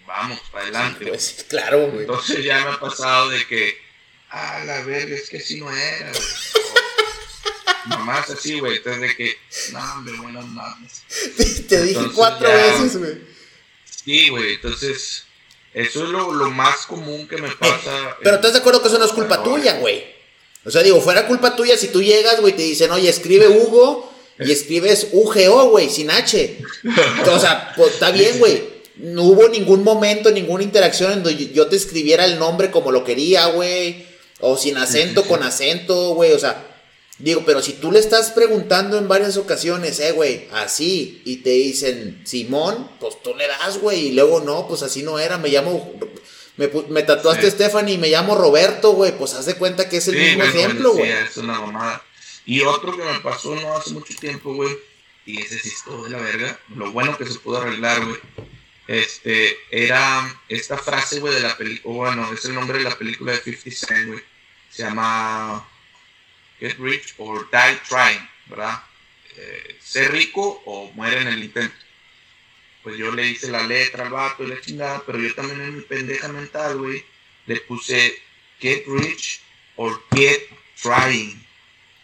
[0.05, 1.07] vamos, para adelante.
[1.07, 2.01] pues, claro, güey.
[2.01, 3.77] Entonces ya me ha pasado de que,
[4.29, 6.23] ah, la verga, es que así no era, güey.
[7.87, 8.77] Nomás así, güey.
[8.77, 9.37] Entonces de que,
[9.71, 11.03] no, hombre, buenas mames.
[11.67, 13.17] Te dije cuatro veces, güey.
[14.03, 15.25] Sí, güey, entonces,
[15.73, 18.17] eso es lo, lo, más común que me pasa.
[18.23, 20.03] pero estás de acuerdo que eso no es culpa tuya, güey.
[20.65, 24.11] O sea, digo, fuera culpa tuya si tú llegas, güey, te dicen, oye, escribe Hugo
[24.39, 26.59] y escribes UGO, güey, sin H.
[27.27, 28.69] o sea, pues está bien, güey.
[28.95, 33.03] No hubo ningún momento, ninguna interacción en donde yo te escribiera el nombre como lo
[33.03, 34.05] quería, güey.
[34.39, 36.33] O sin acento, con acento, güey.
[36.33, 36.70] O sea,
[37.21, 41.51] digo, pero si tú le estás preguntando en varias ocasiones, eh, güey, así, y te
[41.51, 44.07] dicen Simón, pues tú le das, güey.
[44.07, 45.93] Y luego no, pues así no era, me llamo
[46.57, 49.17] me, me tatuaste Stephanie y me llamo Roberto, güey.
[49.17, 51.09] Pues haz de cuenta que es el mismo ejemplo, güey.
[51.09, 52.03] es una mamada.
[52.45, 54.75] Y otro que me pasó no hace mucho tiempo, güey.
[55.25, 56.59] Y ese sí es todo de la verga.
[56.75, 58.19] Lo bueno que se pudo arreglar, güey.
[58.87, 61.95] Este, era esta frase, güey, de la película.
[61.95, 64.23] Bueno, es el nombre de la película de 50 Cent, güey.
[64.69, 65.67] Se llama
[66.61, 68.81] Get Rich or Die Trying, ¿verdad?
[69.35, 71.75] Eh, ser rico o muere en el intento
[72.83, 75.77] pues yo le hice la letra al vato y la chingada, pero yo también en
[75.77, 77.03] mi pendeja mental, güey,
[77.45, 78.21] le puse
[78.59, 79.41] get rich
[79.75, 80.41] or get
[80.81, 81.45] trying.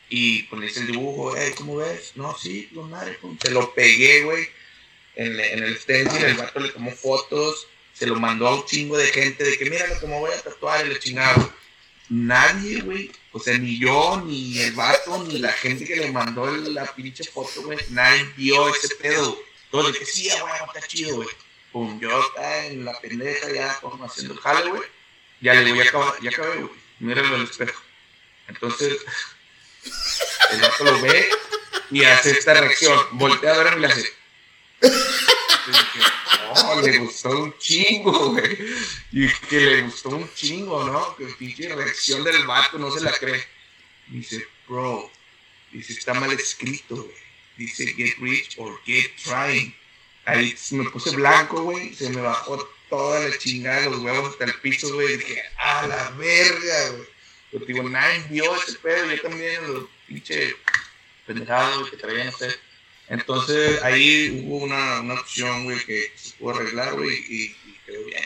[0.10, 2.14] Y pues le hice el dibujo, eh, ¿cómo ves?
[2.16, 4.48] No, sí, lo madre, se lo pegué, güey,
[5.16, 8.98] en, en, el stencil, el vato le tomó fotos, se lo mandó a un chingo
[8.98, 11.54] de gente de que míralo como voy a tatuar y le chingaba.
[12.10, 16.46] Nadie, güey, o sea, ni yo, ni el vato, ni la gente que le mandó
[16.48, 19.38] la pinche foto, güey, nadie vio ese pedo.
[19.72, 21.28] Todo el que sí, güey, está chido, güey.
[21.72, 24.84] Pum, yo estaba en la pendeja ya como haciendo jale, güey.
[25.42, 26.72] Ya le digo, ya acabé, ya acabé, güey.
[27.00, 27.82] Míralo el espejo.
[28.48, 28.98] Entonces,
[30.52, 31.30] el gato lo ve
[31.92, 33.00] y hace esta reacción.
[33.12, 34.14] Voltea a verme y le hace.
[36.84, 38.58] Le gustó un chingo, güey.
[39.12, 41.16] Y que le gustó un chingo, ¿no?
[41.16, 43.44] Que pinche reacción del vato no se la cree.
[44.08, 45.12] Dice, bro,
[45.72, 47.28] dice, está mal escrito, güey
[47.58, 49.74] dice get rich or get trying.
[50.26, 52.58] ahí me puse blanco, güey, se me bajó
[52.90, 57.08] toda la chingada los huevos hasta el piso, güey, dije, a la verga, güey.
[57.52, 60.56] Pero digo, nadie vio ese pedo, yo también, los pinche
[61.26, 62.56] pendejados que traían, sé.
[63.10, 68.04] Entonces ahí hubo una, una opción, güey, que se pudo arreglar, güey, y, y quedó
[68.06, 68.24] bien.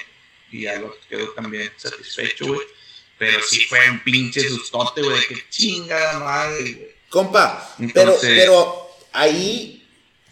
[0.51, 2.67] Y ya lo quedó también satisfecho, güey.
[3.17, 6.91] Pero sí fue un pinche sustote, güey, que chingada madre, güey.
[7.09, 9.85] Compa, pero, pero ahí,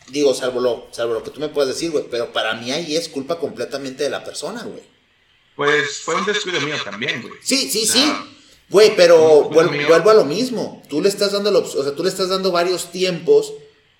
[0.08, 2.95] digo, salvo lo, salvo lo que tú me puedes decir, güey, pero para mí ahí
[2.95, 4.82] es culpa completamente de la persona, güey.
[5.56, 7.34] Pues fue un descuido mío también, güey.
[7.43, 8.12] Sí, sí, sí.
[8.70, 10.82] Güey, pero vuelvo, a lo mismo.
[10.89, 13.54] Tú le estás dando, o sea, tú le estás dando varios tiempos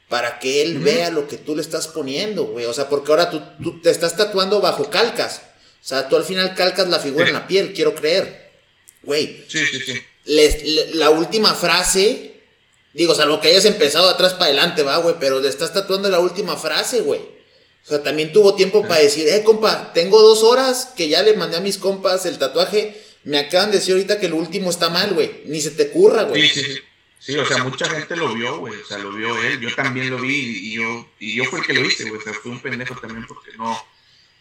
[0.10, 2.66] para que él vea lo que tú le estás poniendo, güey.
[2.66, 5.43] O sea, porque ahora tú, tú, te estás tatuando bajo calcas.
[5.82, 8.51] O sea, tú al final calcas la figura en la piel, quiero creer.
[9.03, 9.45] Güey.
[9.47, 9.80] Sí, sí,
[10.26, 10.89] sí.
[10.93, 12.30] la última frase
[12.93, 16.20] Digo, salvo que hayas empezado atrás para adelante, va, güey, pero le estás tatuando la
[16.20, 17.20] última frase, güey.
[17.20, 21.34] O sea, también tuvo tiempo para decir, eh, compa, tengo dos horas que ya le
[21.34, 22.99] mandé a mis compas el tatuaje.
[23.24, 25.43] Me acaban de decir ahorita que el último está mal, güey.
[25.45, 26.47] Ni se te curra, güey.
[26.47, 26.80] Sí, sí, sí.
[27.20, 28.82] Sí, o sea, mucha gente lo vio, güey.
[28.82, 29.60] O sea, lo vio él.
[29.60, 32.22] Yo también lo vi y yo, y yo fue el que lo hice, güey.
[32.22, 33.78] O sea, fui un pendejo también porque no,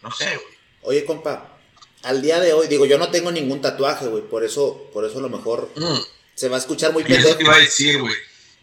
[0.02, 0.58] no sé, güey.
[0.82, 1.58] Oye, compa,
[2.02, 4.22] al día de hoy, digo, yo no tengo ningún tatuaje, güey.
[4.22, 5.98] Por eso, por eso a lo mejor mm.
[6.34, 7.36] se va a escuchar muy pendejo.
[7.36, 8.14] te iba a decir, güey.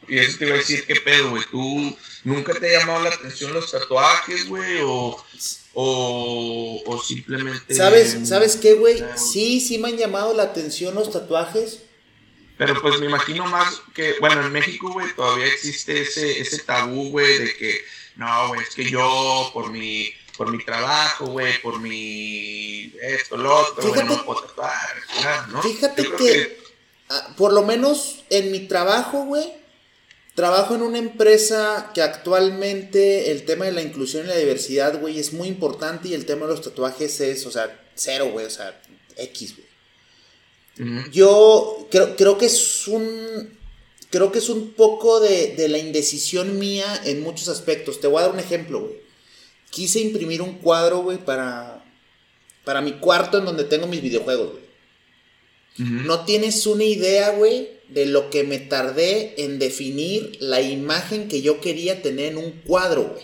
[0.07, 1.43] Y eso te iba a decir, ¿qué pedo, güey?
[1.51, 4.79] ¿Tú nunca te ha llamado la atención los tatuajes, güey?
[4.83, 5.23] O,
[5.73, 7.73] o, o, simplemente...
[7.73, 9.03] ¿Sabes, ¿Sabes qué, güey?
[9.15, 11.79] Sí, sí me han llamado la atención los tatuajes.
[12.57, 17.09] Pero pues me imagino más que, bueno, en México, güey, todavía existe ese, ese tabú,
[17.09, 17.81] güey, de que,
[18.15, 23.55] no, güey, es que yo, por mi, por mi trabajo, güey, por mi esto, lo
[23.55, 25.61] otro, güey, no puedo tatuar, ¿no?
[25.61, 26.57] Fíjate que,
[27.09, 29.51] ah, por lo menos en mi trabajo, güey,
[30.35, 35.17] Trabajo en una empresa que actualmente el tema de la inclusión y la diversidad, güey,
[35.17, 38.49] es muy importante y el tema de los tatuajes es, o sea, cero, güey, o
[38.49, 38.77] sea,
[39.15, 39.64] X, güey.
[41.11, 43.55] Yo creo, creo que es un...
[44.09, 47.99] Creo que es un poco de, de la indecisión mía en muchos aspectos.
[47.99, 49.05] Te voy a dar un ejemplo, güey.
[49.71, 51.83] Quise imprimir un cuadro, güey, para,
[52.63, 54.65] para mi cuarto en donde tengo mis videojuegos, güey.
[55.77, 61.41] No tienes una idea, güey, de lo que me tardé en definir la imagen que
[61.41, 63.23] yo quería tener en un cuadro, güey.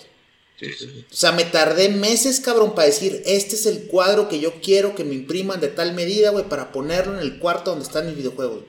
[0.62, 4.96] O sea, me tardé meses, cabrón, para decir, este es el cuadro que yo quiero
[4.96, 8.16] que me impriman de tal medida, güey, para ponerlo en el cuarto donde están mis
[8.16, 8.64] videojuegos.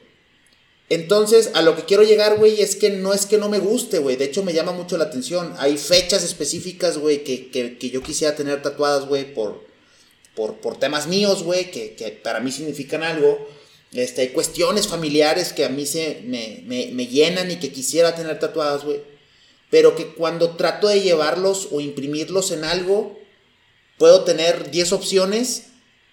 [0.88, 3.98] Entonces, a lo que quiero llegar, güey, es que no es que no me guste,
[3.98, 4.16] güey.
[4.16, 5.54] De hecho, me llama mucho la atención.
[5.58, 9.64] Hay fechas específicas, güey, que, yo quisiera tener tatuadas, güey, por,
[10.34, 13.48] por, por temas míos, güey, que, que para mí significan algo.
[13.92, 18.84] Este, hay cuestiones familiares que a mí se me, llenan y que quisiera tener tatuadas,
[18.84, 19.00] güey.
[19.72, 23.18] Pero que cuando trato de llevarlos o imprimirlos en algo,
[23.98, 25.64] puedo tener 10 opciones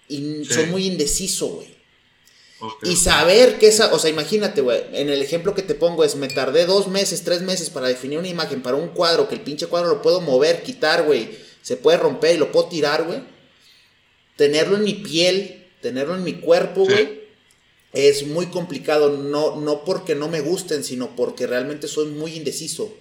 [0.08, 1.68] y soy muy indeciso, güey.
[2.82, 6.16] Y saber que esa, o sea, imagínate, güey, en el ejemplo que te pongo es,
[6.16, 9.42] me tardé dos meses, tres meses para definir una imagen para un cuadro, que el
[9.42, 11.30] pinche cuadro lo puedo mover, quitar, güey,
[11.62, 13.22] se puede romper y lo puedo tirar, güey.
[14.36, 17.20] Tenerlo en mi piel, tenerlo en mi cuerpo, güey
[17.92, 22.94] es muy complicado, no, no porque no me gusten, sino porque realmente soy muy indeciso.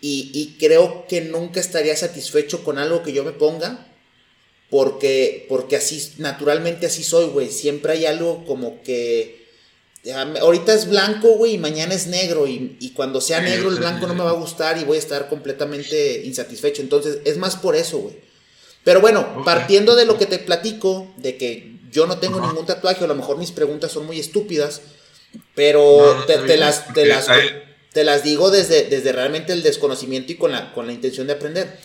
[0.00, 3.88] Y, creo que nunca estaría satisfecho con algo que yo me ponga,
[4.70, 7.50] porque, porque así, naturalmente así soy, güey.
[7.50, 9.46] Siempre hay algo como que...
[10.40, 14.14] Ahorita es blanco, güey, y mañana es negro, y, cuando sea negro el blanco no
[14.14, 16.82] me va a gustar y voy a estar completamente insatisfecho.
[16.82, 18.16] Entonces, es más por eso, güey.
[18.84, 23.02] Pero bueno, partiendo de lo que te platico, de que yo no tengo ningún tatuaje,
[23.02, 24.82] a lo mejor mis preguntas son muy estúpidas,
[25.56, 27.26] pero te, las, te, las,
[27.96, 31.32] te, las, digo desde, desde realmente el desconocimiento y con la, con la intención de
[31.32, 31.80] aprender.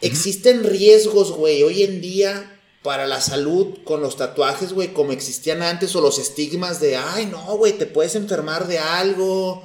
[0.00, 5.62] Existen riesgos, güey, hoy en día para la salud con los tatuajes, güey, como existían
[5.62, 9.62] antes, o los estigmas de, ay, no, güey, te puedes enfermar de algo.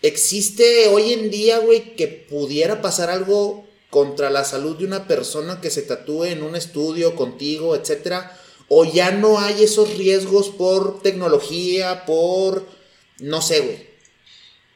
[0.00, 5.60] Existe hoy en día, güey, que pudiera pasar algo contra la salud de una persona
[5.60, 8.38] que se tatúe en un estudio contigo, etcétera
[8.74, 12.66] o ya no hay esos riesgos por tecnología, por...
[13.18, 13.91] no sé, güey.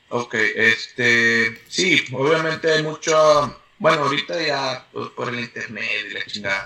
[0.08, 1.62] Ok, este...
[1.68, 3.62] Sí, obviamente hay mucho...
[3.78, 6.62] Bueno, ahorita ya pues, por el internet y la chingada.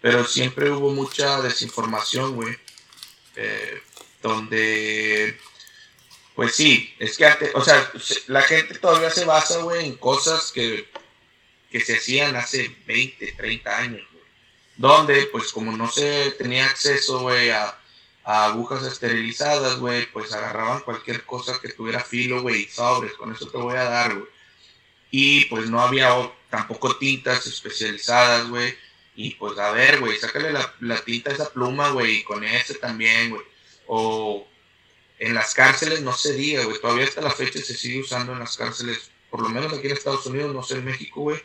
[0.00, 2.56] Pero siempre hubo mucha desinformación, güey.
[3.36, 3.82] Eh,
[4.22, 5.38] donde...
[6.34, 7.92] Pues sí, es que antes, o sea,
[8.28, 10.88] la gente todavía se basa, güey, en cosas que,
[11.70, 14.12] que se hacían hace 20, 30 años
[14.76, 17.78] donde pues como no se tenía acceso, güey, a,
[18.24, 23.48] agujas esterilizadas, güey, pues agarraban cualquier cosa que tuviera filo, güey, y sobres, con eso
[23.48, 24.28] te voy a dar, güey.
[25.10, 26.10] Y pues no había
[26.48, 28.74] tampoco tintas especializadas, güey.
[29.14, 32.44] Y pues a ver, güey, sácale la, la tinta a esa pluma, güey, y con
[32.44, 33.42] ese también, güey.
[33.86, 34.46] O
[35.18, 36.80] en las cárceles no se diga, güey.
[36.80, 39.92] Todavía hasta la fecha se sigue usando en las cárceles, por lo menos aquí en
[39.92, 41.42] Estados Unidos, no sé en México, güey.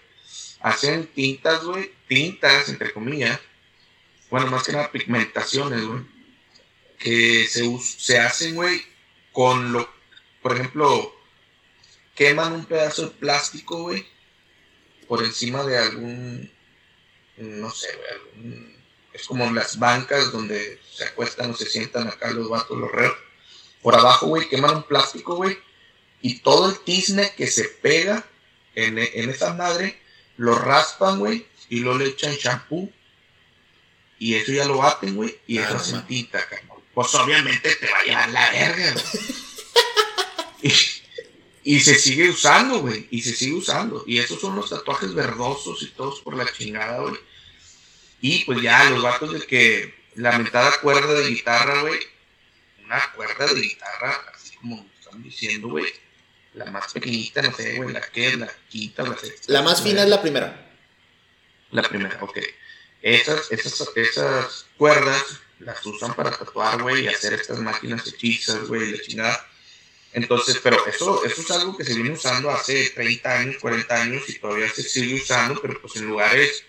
[0.61, 3.39] Hacen tintas, güey, tintas, entre comillas.
[4.30, 6.16] Bueno, más que nada pigmentaciones, güey.
[6.97, 8.81] Que se, se hacen, güey,
[9.31, 9.89] con lo,
[10.41, 11.15] por ejemplo,
[12.15, 14.05] queman un pedazo de plástico, güey,
[15.07, 16.51] por encima de algún,
[17.37, 18.77] no sé, güey,
[19.13, 23.15] es como las bancas donde se acuestan o se sientan acá los vatos, los reos.
[23.81, 25.57] Por abajo, güey, queman un plástico, güey,
[26.21, 28.25] y todo el tizne que se pega
[28.75, 29.99] en, en esa madre,
[30.37, 32.91] lo raspan, güey, y lo le echan champú.
[34.19, 36.47] Y eso ya lo baten, güey, y eso se tinta,
[36.97, 38.93] Pues obviamente te va a llevar la verga,
[40.61, 40.73] güey.
[41.63, 43.07] Y se sigue usando, güey.
[43.11, 44.03] Y se sigue usando.
[44.07, 47.19] Y esos son los tatuajes verdosos y todos por la chingada, güey.
[48.19, 51.99] Y pues ya, los vatos de que la mentada cuerda de guitarra, güey.
[52.83, 55.85] Una cuerda de guitarra, así como están diciendo, güey.
[56.55, 59.53] La más pequeñita, no sé, güey, la que, la quinta, la sexta.
[59.53, 60.71] La más fina es la primera.
[61.69, 62.39] La primera, ok.
[63.03, 68.91] Esas, esas, esas cuerdas las usan para tatuar, güey, y hacer estas máquinas hechizas, güey,
[68.91, 69.47] de chingada
[70.13, 74.23] entonces, pero eso, eso es algo que se viene usando hace 30 años, 40 años
[74.27, 76.63] y todavía se sigue usando, pero pues en lugares,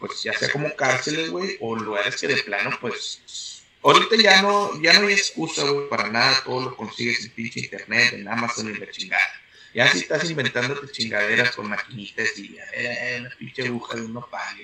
[0.00, 4.82] pues ya sea como cárceles, güey, o lugares que de plano, pues, ahorita ya no,
[4.82, 8.74] ya no hay excusa, güey, para nada, todo lo consigues en pinche internet, en Amazon
[8.74, 9.42] y la chingada.
[9.72, 14.56] Ya si estás inventándote chingaderas con maquinitas y eh, una pinche aguja de uno paga,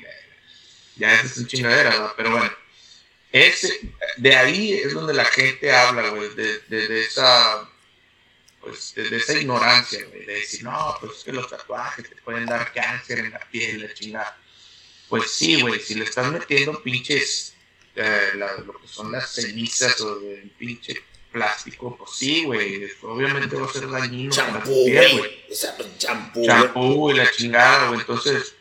[0.96, 2.12] ya esa es una chingadera, ¿verdad?
[2.16, 2.50] Pero bueno,
[3.32, 3.80] ese,
[4.18, 7.68] de ahí es donde la gente habla, güey, de, de, de esa
[8.62, 12.46] pues, de, esa ignorancia, güey, de decir, no, pues es que los tatuajes te pueden
[12.46, 14.38] dar cáncer en la piel, la chingada.
[15.08, 17.54] Pues sí, güey, si le estás metiendo pinches,
[17.96, 21.02] eh, lo que son las cenizas o de pinche
[21.32, 25.44] plástico, pues sí, güey, obviamente va a ser dañino champú, güey.
[25.98, 28.54] Champú, champú y la chingada, güey, entonces,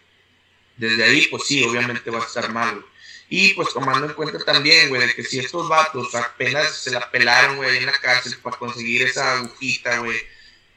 [0.77, 2.90] desde ahí, pues sí, obviamente va a estar mal, güey.
[3.33, 7.09] Y pues tomando en cuenta también, güey, de que si estos vatos apenas se la
[7.09, 10.17] pelaron, güey, en la cárcel para conseguir esa agujita, güey,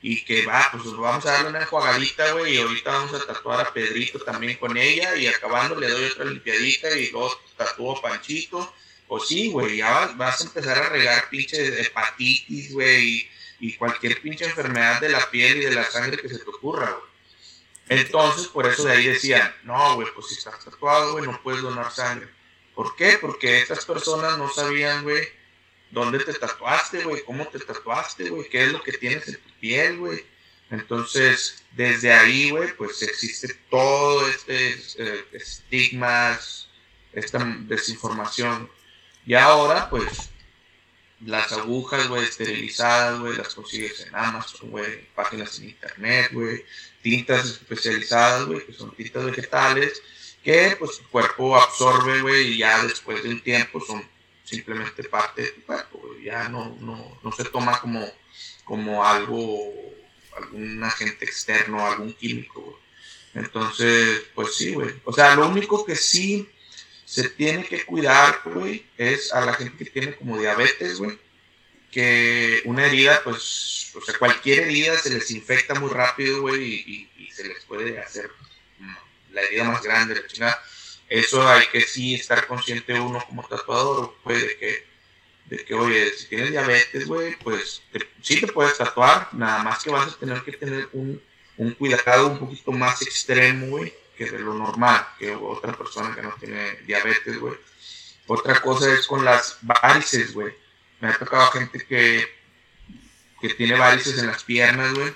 [0.01, 3.61] y que va, pues vamos a darle una enjuagadita, güey, y ahorita vamos a tatuar
[3.67, 8.01] a Pedrito también con ella, y acabando le doy otra limpiadita y luego tatúo a
[8.01, 8.73] Panchito.
[9.09, 13.29] Pues sí, güey, ya vas, a empezar a regar pinche hepatitis, güey,
[13.59, 16.89] y, cualquier pinche enfermedad de la piel y de la sangre que se te ocurra,
[16.89, 18.01] güey.
[18.01, 21.61] Entonces, por eso de ahí decían, no, güey, pues si estás tatuado, güey, no puedes
[21.61, 22.29] donar sangre.
[22.75, 23.19] ¿Por qué?
[23.21, 25.23] Porque estas personas no sabían, güey,
[25.91, 29.51] dónde te tatuaste, güey, cómo te tatuaste, güey, qué es lo que tienes en tu
[29.61, 30.25] piel, güey.
[30.71, 36.69] Entonces, desde ahí, güey, pues existe todo este eh, estigmas,
[37.13, 38.69] esta desinformación.
[39.25, 40.31] Y ahora, pues,
[41.25, 46.65] las agujas, güey, esterilizadas, güey, las consigues en Amazon, güey, páginas en internet, güey,
[47.03, 50.03] tintas especializadas, güey, que son tintas vegetales,
[50.45, 54.07] que pues tu cuerpo absorbe, güey, y ya después de un tiempo son
[54.45, 56.25] simplemente parte de tu cuerpo, güey.
[56.25, 58.07] Ya no, no, no se toma como,
[58.65, 59.73] como algo,
[60.37, 62.77] algún agente externo, algún químico, güey.
[63.35, 64.95] Entonces, pues sí, güey.
[65.05, 66.49] O sea, lo único que sí
[67.07, 71.19] se tiene que cuidar, güey, es a la gente que tiene como diabetes, güey.
[71.91, 77.31] Que una herida, pues, o sea, cualquier herida se les infecta muy rápido, güey, y
[77.33, 78.31] se les puede hacer
[79.35, 80.63] la herida más grande, la chingada.
[81.09, 84.87] Eso hay que sí estar consciente uno como tatuador, pues, de que,
[85.47, 87.83] de que oye, si tienes diabetes, güey, pues
[88.23, 91.21] sí te puedes tatuar, nada más que vas a tener que tener un,
[91.59, 96.23] un cuidado un poquito más extremo, güey, que de lo normal, que otra persona que
[96.23, 97.55] no tiene diabetes, güey.
[98.27, 100.55] Otra cosa es con las varices, güey.
[101.01, 102.27] Me ha tocado gente que,
[103.41, 105.13] que tiene varices en las piernas, güey.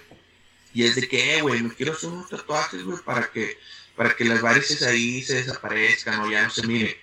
[0.75, 3.59] Y es de que, eh, güey, me quiero hacer unos tatuajes, güey, para que
[3.99, 6.97] para que las varices ahí se desaparezcan o ya no se miren.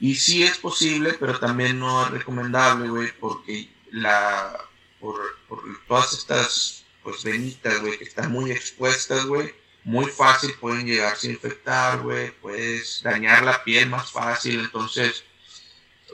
[0.00, 6.12] Y sí es posible, pero también no es recomendable, güey, porque la, por, por todas
[6.12, 12.00] estas pues venitas, güey, que están muy expuestas, güey, muy fácil pueden llegarse a infectar,
[12.00, 15.22] güey, puedes dañar la piel más fácil, entonces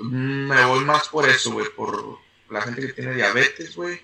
[0.00, 2.18] mm, me voy más por eso, güey, por
[2.50, 4.02] la gente que tiene diabetes, güey,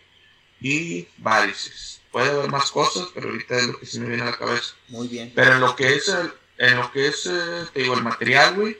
[0.62, 4.26] y varices puede haber más cosas, pero ahorita es lo que se me viene a
[4.26, 4.74] la cabeza.
[4.86, 5.32] Muy bien.
[5.34, 8.54] Pero en lo que es, el, en lo que es, eh, te digo, el material,
[8.54, 8.78] güey,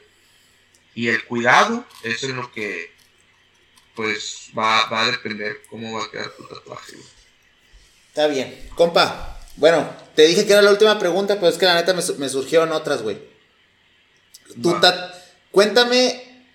[0.94, 2.94] y el cuidado, eso es lo que,
[3.96, 7.08] pues, va, va a depender cómo va a quedar tu tatuaje, güey.
[8.10, 8.68] Está bien.
[8.76, 12.02] Compa, Bueno, te dije que era la última pregunta, pero es que la neta me,
[12.18, 13.18] me surgieron otras, güey.
[14.62, 14.76] Tú,
[15.50, 16.46] cuéntame.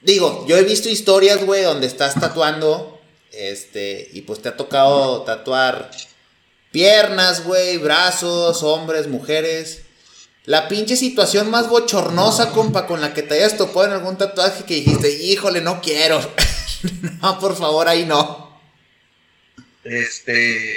[0.00, 2.97] Digo, yo he visto historias, güey, donde estás tatuando.
[3.38, 5.92] Este, y pues te ha tocado tatuar
[6.72, 9.82] piernas, güey, brazos, hombres, mujeres.
[10.44, 14.64] La pinche situación más bochornosa, compa, con la que te hayas topado en algún tatuaje
[14.64, 16.20] que dijiste, híjole, no quiero.
[17.22, 18.60] no, por favor, ahí no.
[19.84, 20.74] Este.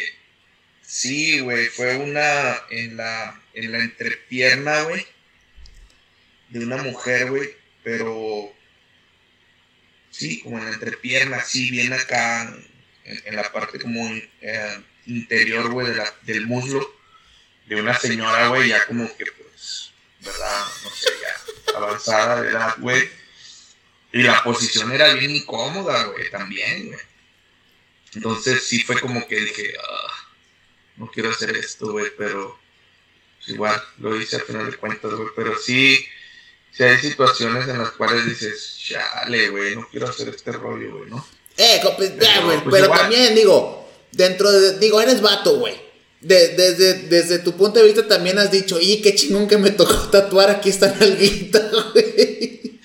[0.84, 5.08] Sí, güey, fue una en la, en la entrepierna, güey.
[6.50, 7.50] De una mujer, güey,
[7.84, 8.54] pero.
[10.12, 12.54] Sí, como en la entrepierna, sí, bien acá,
[13.06, 14.08] en, la parte como
[14.42, 15.88] eh, interior, güey,
[16.24, 17.00] del muslo.
[17.66, 19.26] De una señora, güey, ya como que
[20.20, 20.66] ¿verdad?
[20.84, 23.10] No sé, ya avanzada de edad, güey.
[24.14, 27.00] Y la posición era bien incómoda, güey, también, güey.
[28.14, 30.32] Entonces sí fue como que dije, ah,
[30.98, 32.60] no quiero hacer esto, güey, pero
[33.38, 35.30] pues, igual lo hice al final de cuentas, güey.
[35.36, 36.06] Pero sí,
[36.72, 41.10] sí hay situaciones en las cuales dices, chale, güey, no quiero hacer este rollo, güey,
[41.10, 41.26] ¿no?
[41.58, 45.92] Eh, pues, güey, pero, pues, también digo, dentro de, digo, eres vato, güey
[46.22, 49.94] desde, desde tu punto de vista también has dicho, y qué chingón que me tocó
[50.12, 51.60] tatuar aquí esta nalguita,
[51.94, 52.80] güey.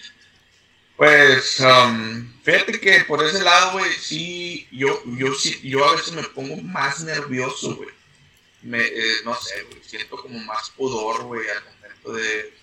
[0.97, 6.13] Pues, um, fíjate que por ese lado, güey, sí, yo, yo, sí, yo a veces
[6.13, 7.91] me pongo más nervioso, güey.
[8.63, 12.55] Me, eh, no sé, güey, siento como más pudor, güey, al momento de,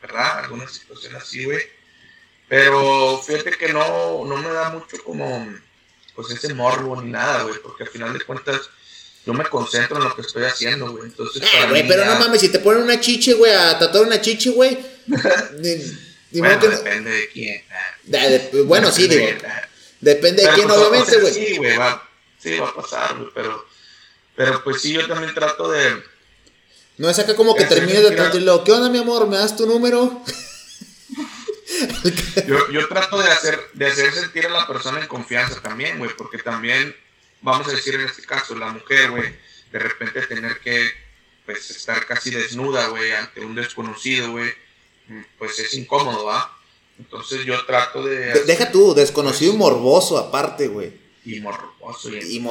[0.00, 0.44] ¿verdad?
[0.44, 1.62] Alguna situación así, güey.
[2.48, 5.46] Pero fíjate que no, no me da mucho como,
[6.14, 8.70] pues ese morbo ni nada, güey, porque al final de cuentas
[9.26, 11.06] yo me concentro en lo que estoy haciendo, güey.
[11.06, 14.20] Entonces, ah, güey, pero no mames, si te ponen una chiche, güey, a tatuar una
[14.20, 14.78] chiche, güey.
[15.06, 17.64] bueno, depende de quién.
[18.66, 19.26] bueno, sí, digo.
[20.00, 21.34] Depende de quién, pues, obviamente, güey.
[21.34, 23.66] sí, güey, va, sí, va a pasar, güey, pero,
[24.36, 26.00] pero pues sí, yo también trato de...
[26.98, 28.64] No es acá como que termines de tatuarlo.
[28.64, 29.28] ¿Qué onda, mi amor?
[29.28, 30.22] ¿Me das tu número?
[32.46, 36.10] yo, yo trato de hacer, de hacer sentir a la persona en confianza también, güey,
[36.16, 36.96] porque también
[37.42, 39.34] vamos a decir en este caso, la mujer, güey,
[39.72, 40.88] de repente tener que,
[41.44, 44.50] pues, estar casi desnuda, güey, ante un desconocido, güey,
[45.38, 46.56] pues es incómodo, ¿va?
[46.98, 48.44] Entonces yo trato de...
[48.44, 50.92] deja tú, desconocido y morboso aparte, güey.
[51.26, 52.08] Y morboso.
[52.10, 52.46] Y, y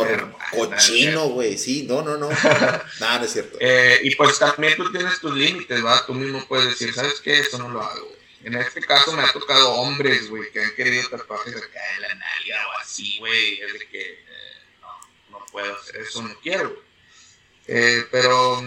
[0.52, 2.30] cochino, güey, sí, no, no, no.
[3.00, 3.58] Nada, no es cierto.
[3.60, 6.06] Eh, y pues también tú tienes tus límites, ¿va?
[6.06, 7.40] Tú mismo puedes decir, ¿sabes qué?
[7.40, 8.12] Eso no lo hago.
[8.44, 12.10] En este caso me ha tocado hombres, güey, que han querido tatuajes acá en la
[12.10, 13.60] nalga o así, güey.
[13.62, 14.26] Es de que
[15.56, 16.76] puedo hacer eso, no quiero.
[17.68, 18.62] Eh, pero,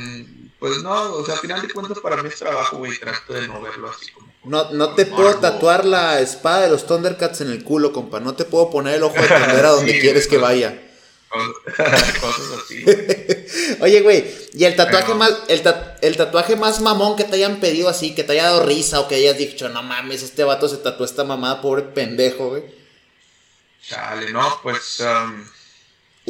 [0.58, 3.46] pues no, o sea, al final de cuentas para mí es trabajo, güey, trato de
[3.46, 4.27] no verlo así como...
[4.48, 8.18] No, no te puedo tatuar la espada de los Thundercats en el culo, compa.
[8.18, 10.82] No te puedo poner el ojo de tendera donde quieres que vaya.
[12.20, 12.84] Cosas así.
[13.80, 14.24] Oye, güey,
[14.54, 15.62] ¿y el tatuaje más el,
[16.00, 19.08] el, tatuaje más mamón que te hayan pedido así, que te haya dado risa o
[19.08, 22.62] que hayas dicho, no mames, este vato se tatuó esta mamada, pobre pendejo, güey?
[23.86, 25.00] Chale, no, pues...
[25.00, 25.44] Um,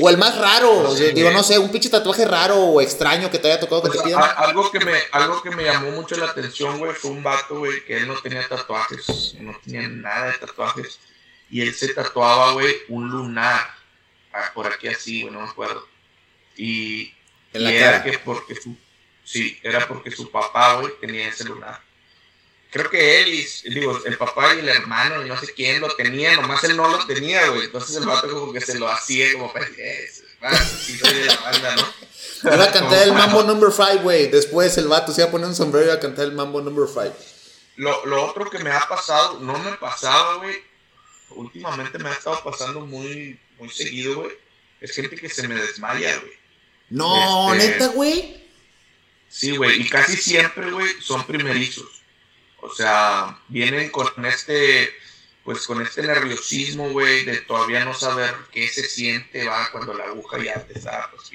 [0.01, 3.49] o el más raro, digo, no sé, un pinche tatuaje raro o extraño que te
[3.49, 4.23] haya tocado que te pidan.
[4.37, 7.85] Algo que, me, algo que me llamó mucho la atención, güey, fue un vato, güey,
[7.85, 10.99] que él no tenía tatuajes, no tenía nada de tatuajes.
[11.51, 13.75] Y él se tatuaba, güey, un lunar.
[14.33, 15.87] Ah, por aquí así, güey, no me acuerdo.
[16.57, 17.15] Y,
[17.53, 18.77] ¿En la era que porque su,
[19.25, 21.88] sí, era porque su papá, güey, tenía ese lunar
[22.71, 25.89] creo que él y, digo, el papá y el hermano y no sé quién lo
[25.95, 27.64] tenían, nomás él no lo tenía, güey.
[27.64, 30.11] Entonces el vato como que se lo hacía como para que
[30.81, 32.09] sí soy de la banda, ¿no?
[32.45, 34.29] Iba a cantar el Mambo Number 5, güey.
[34.29, 36.61] Después el vato se iba a poner un sombrero y iba a cantar el Mambo
[36.61, 37.16] Number 5.
[37.77, 40.57] Lo, lo otro que me ha pasado, no me pasaba, güey.
[41.31, 44.33] Últimamente me ha estado pasando muy, muy seguido, güey.
[44.81, 46.33] Es gente que se me desmaya, güey.
[46.91, 48.49] No, este, neta, güey.
[49.29, 49.83] Sí, güey.
[49.83, 51.98] Y casi siempre, güey, son primerizos.
[52.61, 54.93] O sea, vienen con este,
[55.45, 60.05] pues con este nerviosismo, güey, de todavía no saber qué se siente, va, cuando la
[60.05, 61.31] aguja ya te está pues.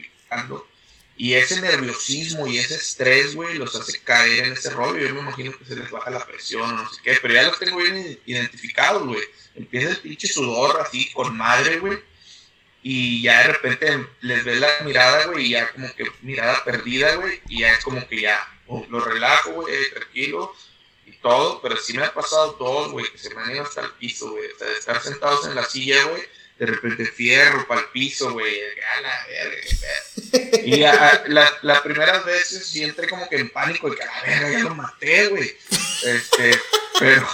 [1.15, 5.07] Y ese nerviosismo y ese estrés, güey, los hace caer en ese rollo.
[5.07, 7.43] Yo me imagino que se les baja la presión o no sé qué, pero ya
[7.43, 9.21] los tengo bien identificados, güey.
[9.55, 11.99] Empieza el pinche sudor así con madre, güey.
[12.81, 17.15] Y ya de repente les ves la mirada, güey, y ya como que mirada perdida,
[17.15, 17.41] güey.
[17.47, 20.53] Y ya es como que ya lo relajo, güey, tranquilo
[21.23, 23.91] todo, pero sí me ha pasado todo, güey, que se me han ido hasta el
[23.93, 24.45] piso, güey.
[24.51, 26.21] O de estar sentados en la silla, güey,
[26.59, 28.53] de repente fierro para el piso, güey.
[30.63, 34.59] Y la, las primeras veces sí entré como que en pánico, y que a ya
[34.59, 35.57] lo maté, güey.
[36.03, 36.61] Este,
[36.99, 37.27] pero,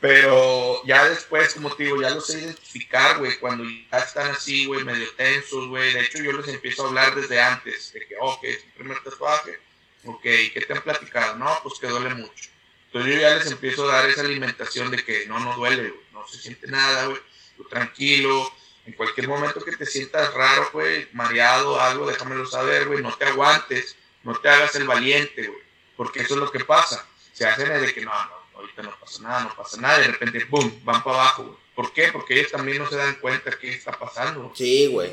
[0.00, 4.66] Pero ya después, como te digo, ya los sé identificar, güey, cuando ya están así,
[4.66, 5.94] güey, medio tensos, güey.
[5.94, 9.02] De hecho, yo les empiezo a hablar desde antes, de que, ok, es tu primer
[9.02, 9.58] tatuaje,
[10.04, 11.36] ok, ¿qué te han platicado?
[11.36, 12.50] No, pues que duele mucho.
[12.96, 16.00] Entonces yo ya les empiezo a dar esa alimentación de que no, no duele, güey,
[16.14, 17.20] no se siente nada, güey,
[17.68, 18.50] tranquilo.
[18.86, 23.26] En cualquier momento que te sientas raro, güey, mareado, algo, déjamelo saber, güey, no te
[23.26, 25.60] aguantes, no te hagas el valiente, güey,
[25.94, 27.06] porque eso es lo que pasa.
[27.34, 30.12] Se hacen de que no, no, ahorita no pasa nada, no pasa nada, y de
[30.12, 31.58] repente, ¡boom!, van para abajo, güey.
[31.74, 32.08] ¿Por qué?
[32.10, 34.50] Porque ellos también no se dan cuenta qué está pasando.
[34.54, 35.12] Sí, güey.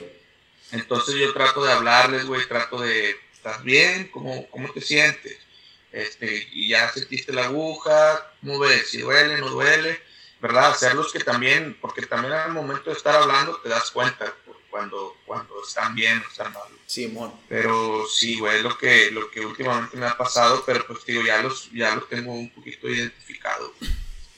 [0.72, 4.08] Entonces yo trato de hablarles, güey, trato de, ¿estás bien?
[4.08, 5.43] ¿Cómo, cómo te sientes?
[5.94, 8.90] Este, y ya sentiste la aguja, ¿cómo ves?
[8.90, 10.02] Si duele, no duele,
[10.42, 10.72] ¿verdad?
[10.72, 14.34] Hacerlos que también, porque también al momento de estar hablando te das cuenta
[14.72, 16.64] cuando, cuando están bien o están mal.
[16.88, 17.40] Sí, bueno.
[17.48, 21.24] Pero sí, güey, es lo que, lo que últimamente me ha pasado, pero pues digo,
[21.24, 23.70] ya los, ya los tengo un poquito identificados.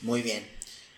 [0.01, 0.45] Muy bien.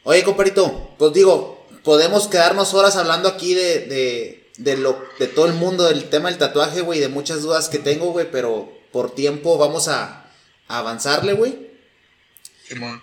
[0.04, 5.46] Oye, comparito, pues digo, podemos quedarnos horas hablando aquí de, de, de, lo, de todo
[5.46, 9.14] el mundo del tema del tatuaje, güey, de muchas dudas que tengo, güey, pero por
[9.14, 10.27] tiempo vamos a,
[10.68, 11.68] a avanzarle, güey.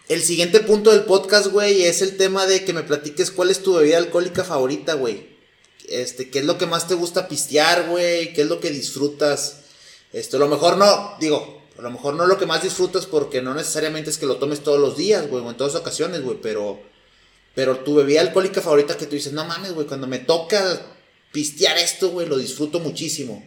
[0.09, 3.62] El siguiente punto del podcast, güey, es el tema de que me platiques cuál es
[3.62, 5.35] tu bebida alcohólica favorita, güey.
[5.89, 8.33] Este, ¿qué es lo que más te gusta pistear, güey?
[8.35, 9.61] ¿Qué es lo que disfrutas?
[10.12, 13.43] Esto, a lo mejor no, digo, a lo mejor no lo que más disfrutas porque
[13.43, 16.39] no necesariamente es que lo tomes todos los días, güey, o en todas ocasiones, güey,
[16.43, 16.81] pero,
[17.55, 20.83] pero tu bebida alcohólica favorita que tú dices, no mames, güey, cuando me toca
[21.33, 23.45] pistear esto, güey, lo disfruto muchísimo.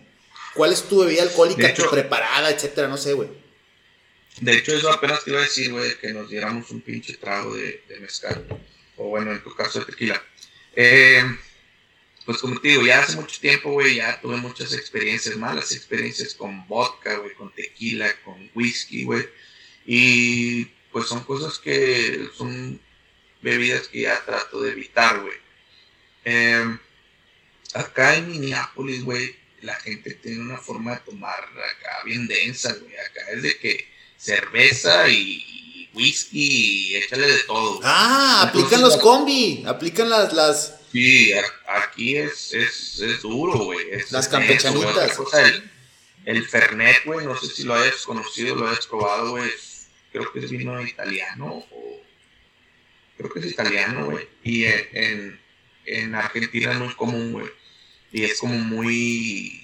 [0.55, 2.87] ¿Cuál es tu bebida alcohólica, tu preparada, etcétera?
[2.87, 3.29] No sé, güey.
[4.41, 7.55] De hecho, eso apenas te iba a decir, güey, que nos diéramos un pinche trago
[7.55, 8.45] de, de mezcal.
[8.95, 10.21] O bueno, en tu caso de tequila.
[10.75, 11.23] Eh,
[12.25, 16.33] pues como te digo, ya hace mucho tiempo, güey, ya tuve muchas experiencias, malas experiencias
[16.35, 19.27] con vodka, güey, con tequila, con whisky, güey.
[19.85, 22.79] Y pues son cosas que son
[23.41, 25.37] bebidas que ya trato de evitar, güey.
[26.25, 26.77] Em,
[27.73, 32.97] acá en Minneapolis, güey, la gente tiene una forma de tomar acá bien densa, güey.
[32.97, 37.79] Acá es de que cerveza y whisky y échale de todo.
[37.83, 41.31] Ah, aplican los combi, aplican las, las, Sí,
[41.67, 43.79] aquí es, es, es duro, güey.
[44.09, 45.19] Las campechanitas.
[45.33, 45.69] el,
[46.25, 49.51] el Fernet, güey, no sé si lo hayas conocido, lo hayas probado, güey.
[50.11, 52.01] Creo que es vino italiano o...
[53.17, 54.27] Creo que es italiano, güey.
[54.43, 55.39] Y en,
[55.85, 57.47] en Argentina no es común, güey.
[58.11, 59.63] Y es como muy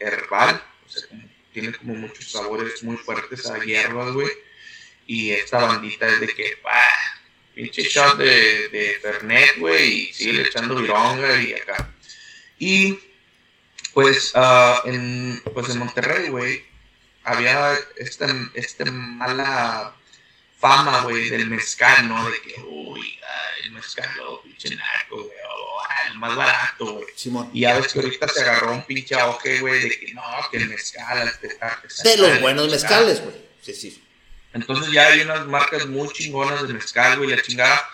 [0.00, 0.62] herbal.
[0.86, 1.08] O sea,
[1.54, 4.28] tiene como muchos sabores muy fuertes a hierbas, güey.
[5.06, 7.20] Y esta bandita es de que, bah,
[7.54, 11.94] pinche shot de, de Fernet, güey, y sigue echando vironga y acá.
[12.58, 12.98] Y
[13.92, 16.64] pues, uh, en, pues en Monterrey, güey,
[17.22, 19.94] había esta, esta mala
[20.64, 22.30] fama, güey, del mezcal, ¿no?
[22.30, 23.18] De que, uy,
[23.64, 27.06] el mezcal, oh, pinche narco, güey, oh, el más barato, güey.
[27.52, 30.56] Y ya ves que ahorita se agarró un pinche auge, güey, de que no, que
[30.56, 31.30] el mezcal,
[32.02, 33.36] De los buenos mezcales, güey.
[33.60, 34.02] Sí, sí.
[34.54, 37.86] Entonces ya hay unas marcas muy chingonas de mezcal, güey, la chingada.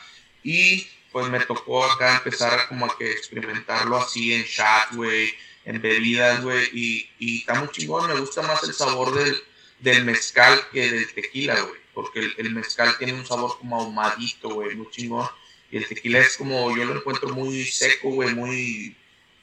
[0.45, 5.83] Y pues me tocó acá empezar como a que experimentarlo así en chat, güey, en
[5.83, 6.69] bebidas, güey.
[6.73, 9.43] Y, y está muy chingón, me gusta más el sabor del,
[9.81, 11.81] del mezcal que del tequila, güey.
[12.01, 15.29] Porque el, mezcal tiene un sabor como ahumadito, güey, muy chingón.
[15.71, 18.97] Y el tequila es como, yo lo encuentro muy seco, güey, muy,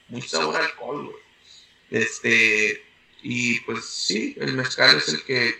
[0.08, 1.22] muy sabor a alcohol, güey.
[1.90, 2.84] Este,
[3.22, 5.54] y pues sí, el mezcal es el que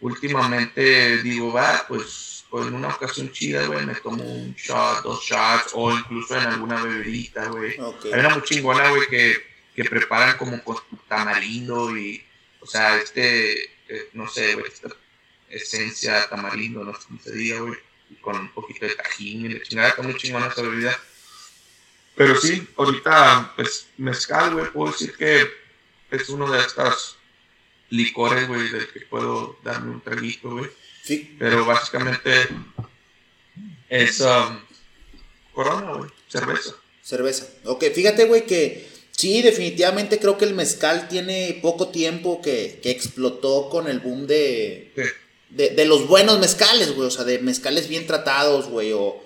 [0.00, 5.72] últimamente digo, va, pues, en una ocasión chida, güey, me tomo un shot, dos shots,
[5.74, 7.76] o incluso en alguna bebidita, güey.
[8.12, 9.34] Hay una muy chingona, güey, que,
[9.74, 10.78] que preparan como con
[11.08, 12.24] tamarindo y,
[12.60, 13.52] o sea, este,
[13.88, 14.88] eh, no sé, güey, esta
[15.48, 17.78] esencia tamarindo, no sé cómo se diga, güey,
[18.20, 20.98] con un poquito de tajín y de chingada, está muy chingona esta bebida.
[22.14, 25.46] Pero sí, ahorita, pues, mezcal, güey, puedo decir que
[26.10, 27.16] es uno de estas
[27.90, 30.70] licores, güey, del que puedo darme un traguito, güey.
[31.04, 31.36] Sí.
[31.38, 32.48] Pero básicamente
[33.88, 34.60] es um,
[35.52, 36.74] corona, güey, cerveza.
[37.02, 37.46] Cerveza.
[37.64, 42.90] Ok, fíjate, güey, que sí, definitivamente creo que el mezcal tiene poco tiempo que, que
[42.90, 44.92] explotó con el boom de,
[45.50, 49.22] de, de, los buenos mezcales, güey, o sea, de mezcales bien tratados, güey, o,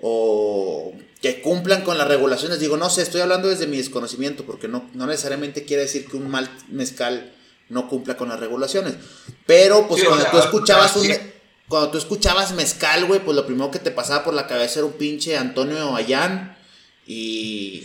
[0.00, 2.60] o que cumplan con las regulaciones.
[2.60, 6.16] Digo, no sé, estoy hablando desde mi desconocimiento, porque no, no necesariamente quiere decir que
[6.16, 7.32] un mal mezcal
[7.68, 8.94] no cumpla con las regulaciones.
[9.46, 11.08] Pero, pues, cuando tú escuchabas un.
[11.66, 14.86] Cuando tú escuchabas mezcal, güey, pues lo primero que te pasaba por la cabeza era
[14.86, 16.58] un pinche Antonio Ayán.
[17.06, 17.84] Y.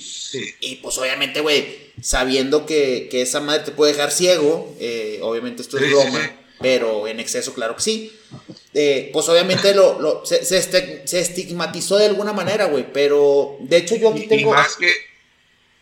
[0.60, 5.62] Y pues obviamente, güey, sabiendo que, que, esa madre te puede dejar ciego, eh, obviamente
[5.62, 6.32] esto es broma,
[6.62, 8.20] pero en exceso, claro que sí.
[8.74, 12.92] eh, pues obviamente lo, lo se, se, este, se, estigmatizó de alguna manera, güey.
[12.92, 14.52] Pero de hecho yo aquí tengo.
[14.52, 14.94] Y más que,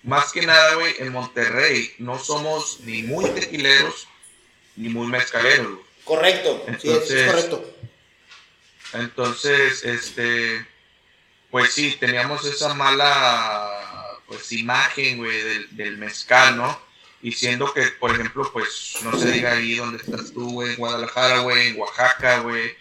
[0.04, 4.08] más que nada, güey, en Monterrey no somos ni muy tequileros
[4.76, 5.80] ni muy mezcaleros.
[6.04, 7.74] Correcto, entonces, sí, es, correcto.
[8.94, 10.66] Entonces, este,
[11.52, 13.70] pues sí, teníamos esa mala,
[14.28, 16.87] pues, imagen, güey, del, del mezcal, ¿no?
[17.22, 20.78] Y siendo que, por ejemplo, pues, no se diga ahí donde estás tú, güey, en
[20.78, 22.76] Guadalajara, güey, en Oaxaca, güey,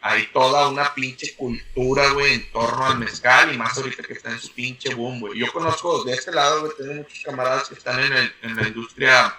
[0.00, 4.30] hay toda una pinche cultura, güey, en torno al mezcal y más ahorita que está
[4.30, 5.38] en su pinche boom, güey.
[5.38, 8.66] Yo conozco de este lado, güey, tengo muchos camaradas que están en, el, en la
[8.66, 9.36] industria,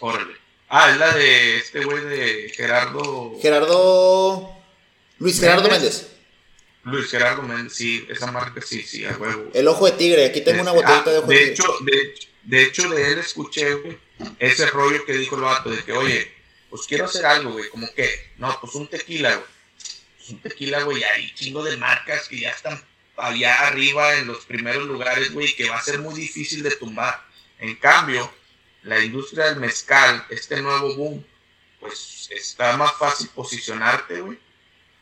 [0.00, 3.38] órale Ah, es la de este güey de Gerardo.
[3.40, 4.52] Gerardo.
[5.18, 6.08] Luis Gerardo Méndez.
[6.82, 9.50] Luis Gerardo Méndez, sí, esa marca sí, sí, a huevo.
[9.54, 12.14] El ojo de tigre, aquí tengo una este, botellita de ojo de, de Hecho, de,
[12.46, 13.98] de, hecho, de él escuché, güey,
[14.38, 16.32] ese rollo que dijo el vato, de que, oye,
[16.70, 19.48] pues quiero hacer algo, güey, como que, no, pues un tequila, güey.
[20.16, 22.82] Pues un tequila, güey, hay chingo de marcas que ya están
[23.16, 27.24] allá arriba en los primeros lugares, güey, que va a ser muy difícil de tumbar.
[27.58, 28.30] En cambio,
[28.82, 31.24] la industria del mezcal, este nuevo boom,
[31.80, 34.38] pues está más fácil posicionarte, güey.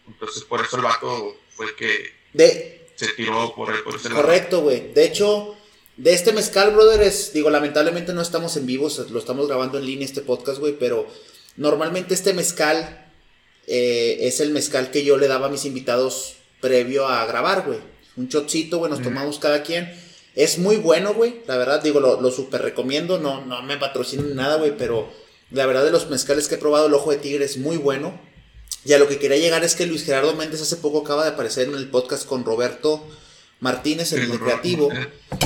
[0.06, 4.92] Entonces por eso el vato fue que de, se tiró por, por ese Correcto, güey.
[4.92, 5.56] De hecho,
[5.96, 9.86] de este mezcal, brother, es, digo, lamentablemente no estamos en vivo, lo estamos grabando en
[9.86, 11.06] línea este podcast, güey, pero
[11.56, 13.06] normalmente este mezcal
[13.66, 17.78] eh, es el mezcal que yo le daba a mis invitados previo a grabar, güey.
[18.16, 19.92] Un chocito, güey, nos tomamos cada quien.
[20.34, 21.42] Es muy bueno, güey.
[21.46, 23.18] La verdad, digo, lo, lo super recomiendo.
[23.18, 24.76] No, no me patrocinan nada, güey.
[24.76, 25.08] Pero
[25.50, 28.18] la verdad, de los mezcales que he probado, el ojo de tigre es muy bueno.
[28.84, 31.30] Y a lo que quería llegar es que Luis Gerardo Méndez hace poco acaba de
[31.30, 33.04] aparecer en el podcast con Roberto
[33.64, 34.90] Martínez, el creativo.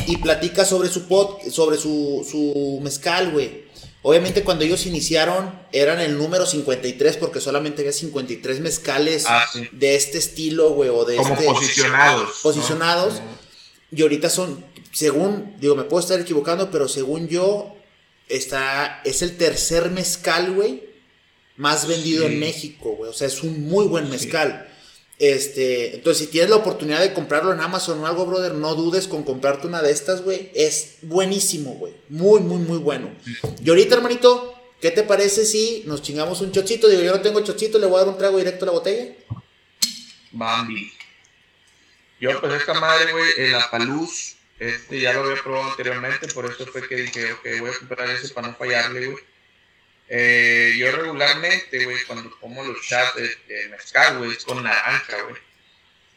[0.06, 3.68] Y platica sobre su pod, sobre su, su mezcal, güey.
[4.02, 9.68] Obviamente cuando ellos iniciaron eran el número 53 porque solamente había 53 mezcales ah, sí.
[9.72, 12.38] de este estilo, güey, o de Como este posicionados.
[12.42, 13.14] posicionados.
[13.14, 13.96] ¿no?
[13.98, 17.74] Y ahorita son, según, digo, me puedo estar equivocando, pero según yo,
[18.28, 20.84] está, es el tercer mezcal, güey,
[21.56, 22.32] más vendido Sí.
[22.32, 23.10] en México, güey.
[23.10, 24.67] O sea, es un muy buen mezcal.
[25.18, 29.08] Este, entonces, si tienes la oportunidad de comprarlo en Amazon o algo, brother, no dudes
[29.08, 30.50] con comprarte una de estas, güey.
[30.54, 31.94] Es buenísimo, güey.
[32.08, 33.10] Muy, muy, muy bueno.
[33.62, 36.88] Y ahorita, hermanito, ¿qué te parece si nos chingamos un chochito?
[36.88, 39.12] Digo, yo no tengo chochito, le voy a dar un trago directo a la botella.
[40.30, 40.92] Bambi.
[42.20, 46.66] Yo, pues, esta madre, güey, el Apaluz, este ya lo había probado anteriormente, por eso
[46.66, 49.24] fue que dije, ok, voy a comprar ese para no fallarle, güey.
[50.08, 55.22] Eh, yo regularmente, güey, cuando como los shots de, de mezcal, güey, es con naranja,
[55.22, 55.36] güey.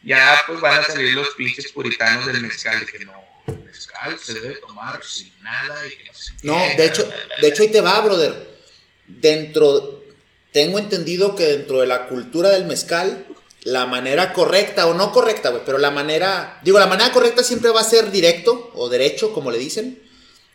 [0.02, 3.12] Ya, pues, van a salir los pinches puritanos del mezcal, de que no,
[3.46, 6.12] el mezcal se debe tomar sin nada y que no
[6.54, 7.08] No, de hecho,
[7.40, 8.50] de hecho ahí te va, brother.
[9.06, 10.02] Dentro,
[10.52, 13.26] tengo entendido que dentro de la cultura del mezcal,
[13.62, 17.70] la manera correcta o no correcta, güey, pero la manera, digo, la manera correcta siempre
[17.70, 20.02] va a ser directo o derecho, como le dicen,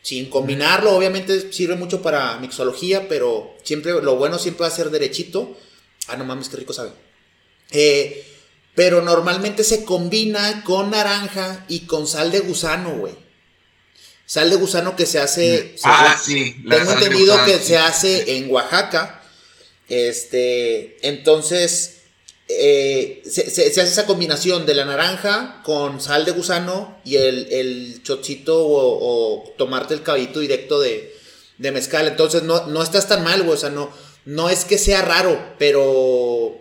[0.07, 4.89] sin combinarlo, obviamente sirve mucho para mixología, pero siempre, lo bueno siempre va a ser
[4.89, 5.57] derechito.
[6.07, 6.91] Ah, no mames, qué rico sabe.
[7.71, 8.25] Eh,
[8.73, 13.15] pero normalmente se combina con naranja y con sal de gusano, güey.
[14.25, 15.75] Sal de gusano que se hace.
[15.83, 16.55] Ah, según- sí.
[16.63, 17.65] la tengo entendido que sí.
[17.65, 19.21] se hace en Oaxaca.
[19.89, 21.05] Este.
[21.05, 21.96] Entonces.
[22.49, 28.03] Eh, se, hace esa combinación de la naranja con sal de gusano y el, el
[28.03, 31.13] chocito o, o tomarte el caballito directo de,
[31.57, 32.07] de mezcal.
[32.07, 33.55] Entonces no, no estás tan mal, güey.
[33.55, 33.91] O sea, no,
[34.25, 36.57] no es que sea raro, pero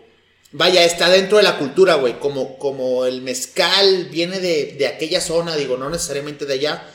[0.52, 2.18] vaya, está dentro de la cultura, güey.
[2.18, 6.88] Como, como el mezcal viene de, de aquella zona, digo, no necesariamente de allá,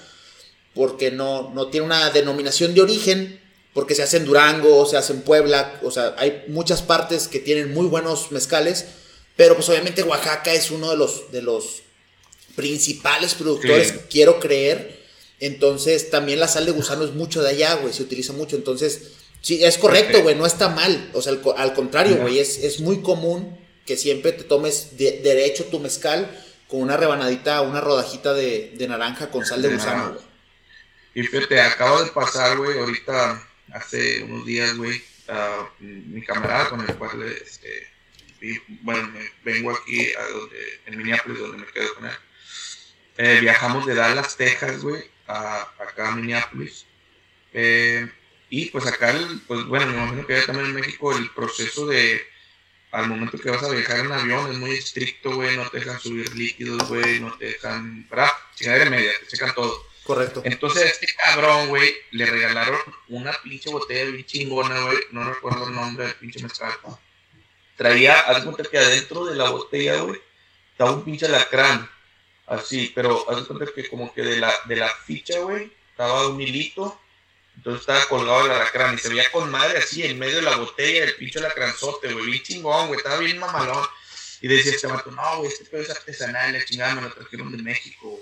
[0.74, 3.41] porque no, no tiene una denominación de origen,
[3.74, 7.40] porque se hace en Durango, se hace en Puebla, o sea, hay muchas partes que
[7.40, 8.86] tienen muy buenos mezcales,
[9.38, 11.82] pero pues obviamente Oaxaca es uno de los, de los
[12.56, 13.96] principales productores, Sí.
[14.10, 15.00] quiero creer.
[15.40, 18.56] Entonces, también la sal de gusano es mucho de allá, güey, se utiliza mucho.
[18.56, 21.10] Entonces, sí, es correcto, güey, no está mal.
[21.14, 24.98] O sea, al, co- al contrario, güey, es, es muy común que siempre te tomes
[24.98, 26.30] de- derecho tu mezcal
[26.68, 30.26] con una rebanadita, una rodajita de, de naranja con sal de gusano, güey.
[31.16, 36.82] Y fíjate, acabo de pasar, güey, ahorita, hace unos días, güey, a mi camarada con
[36.82, 37.88] el cual, este,
[38.40, 42.16] vi- bueno, me vengo aquí a donde, en Minneapolis, donde me quedo con él.
[43.18, 46.86] Eh, viajamos de Dallas, Texas, güey, a acá a Minneapolis.
[47.54, 48.10] Eh,
[48.50, 52.22] y pues acá, el- pues bueno, me imagino que también en México el proceso de,
[52.92, 56.00] al momento que vas a viajar en avión es muy estricto, güey, no te dejan
[56.00, 58.30] subir líquidos, güey, no te dejan, ¿verdad?
[58.56, 59.86] Chingadera media, te checan todo.
[60.14, 60.42] Correcto.
[60.44, 62.78] Entonces este cabrón, güey, le regalaron
[63.08, 64.98] una pinche botella bien chingona, güey.
[65.12, 66.74] No recuerdo el nombre del pinche mezcal.
[67.78, 70.20] traía, haz cuenta que adentro de la botella, güey,
[70.74, 71.90] estaba un pinche alacrán.
[72.46, 76.42] Así, pero haz cuenta que como que de la, de la ficha, güey, estaba un
[76.42, 77.00] hilito.
[77.56, 80.58] Entonces estaba colgado el alacrán y se veía con madre así en medio de la
[80.58, 83.88] botella, el pinche alacranzote, güey, bien chingón, güey, estaba bien mamalón.
[84.42, 87.56] Y decía este vato, no, güey, este pedo es artesanal, la chingada me lo trajeron
[87.56, 88.20] de México.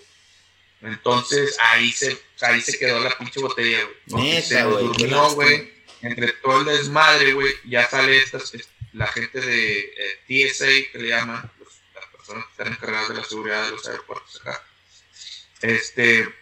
[0.82, 4.32] Entonces ahí se, ahí se quedó la pinche botella, güey.
[4.42, 5.74] Se durmió, güey.
[6.02, 11.00] Entre todo el desmadre, güey, ya sale estas, es- la gente de eh, TSA, que
[11.00, 14.64] le llaman, los- las personas que están encargadas de la seguridad de los aeropuertos acá.
[15.62, 16.34] Este,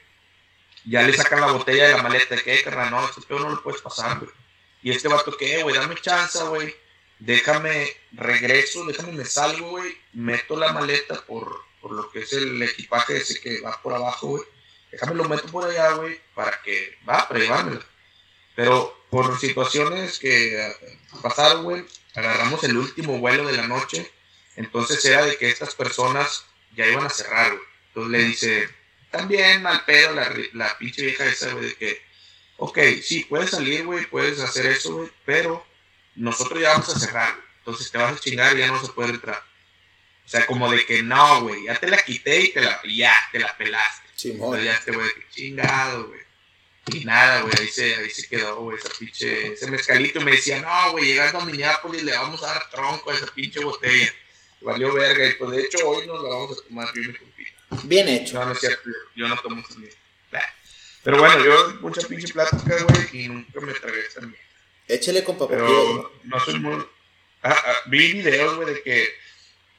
[0.86, 3.50] ya le sacan la botella de la maleta, que, "Eh, carnal, no, este pedo no
[3.50, 4.32] lo puedes pasar, güey.
[4.84, 6.74] Y este vato, que, güey, dame chance, güey.
[7.20, 9.98] Déjame, regreso, déjame, me salgo, güey.
[10.14, 14.28] Meto la maleta por, por lo que es el equipaje ese que va por abajo,
[14.28, 14.44] güey.
[14.92, 17.80] Déjame lo meto por allá, güey, para que, va, para.
[18.56, 20.76] Pero por situaciones que eh,
[21.22, 21.86] pasaron, güey,
[22.16, 24.12] agarramos el último vuelo de la noche.
[24.56, 26.46] Entonces era de que estas personas
[26.76, 27.68] ya iban a cerrar, güey.
[27.90, 28.70] Entonces le dice,
[29.12, 32.02] también mal pedo la, la pinche vieja esa, güey, de que,
[32.58, 35.66] ok, sí, puedes salir, güey, puedes hacer eso, güey, pero
[36.16, 37.48] nosotros ya vamos a cerrar, güey.
[37.60, 39.44] Entonces te vas a chingar y ya no se puede entrar.
[40.28, 43.16] O sea, como de que no, güey, ya te la quité y te la, ya,
[43.32, 44.08] te la pelaste.
[44.14, 44.62] Simón.
[44.62, 46.20] Ya este güey, chingado, güey.
[46.94, 50.20] Y nada, güey, ahí se, ahí se quedó, güey, esa pinche, ese mezcalito.
[50.20, 53.28] Y me decía, no, güey, llegando a Minneapolis le vamos a dar tronco a esa
[53.28, 54.14] pinche botella.
[54.62, 55.26] Valió verga.
[55.26, 57.52] Y pues de hecho hoy nos la vamos a tomar y mi compita.
[57.84, 58.40] Bien hecho.
[58.40, 59.94] No, no es cierto, yo no tomo también.
[61.08, 64.44] Pero bueno, yo mucha pinche plática, güey, y nunca me tragué esta mierda.
[64.90, 66.86] Échale, compa, porque Pero no soy muy.
[67.44, 69.08] Ah, ah, vi videos, güey, de que.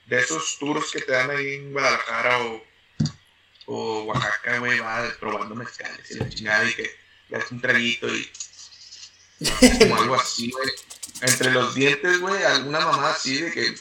[0.08, 2.64] De esos tours que te dan ahí en Guadalajara o.
[3.70, 6.90] O Oaxaca, güey, va probando mezcales y la chingada y que
[7.28, 8.30] le das un traguito y.
[9.80, 10.68] Como algo así, güey.
[11.20, 13.74] Entre los dientes, güey, alguna mamá así de que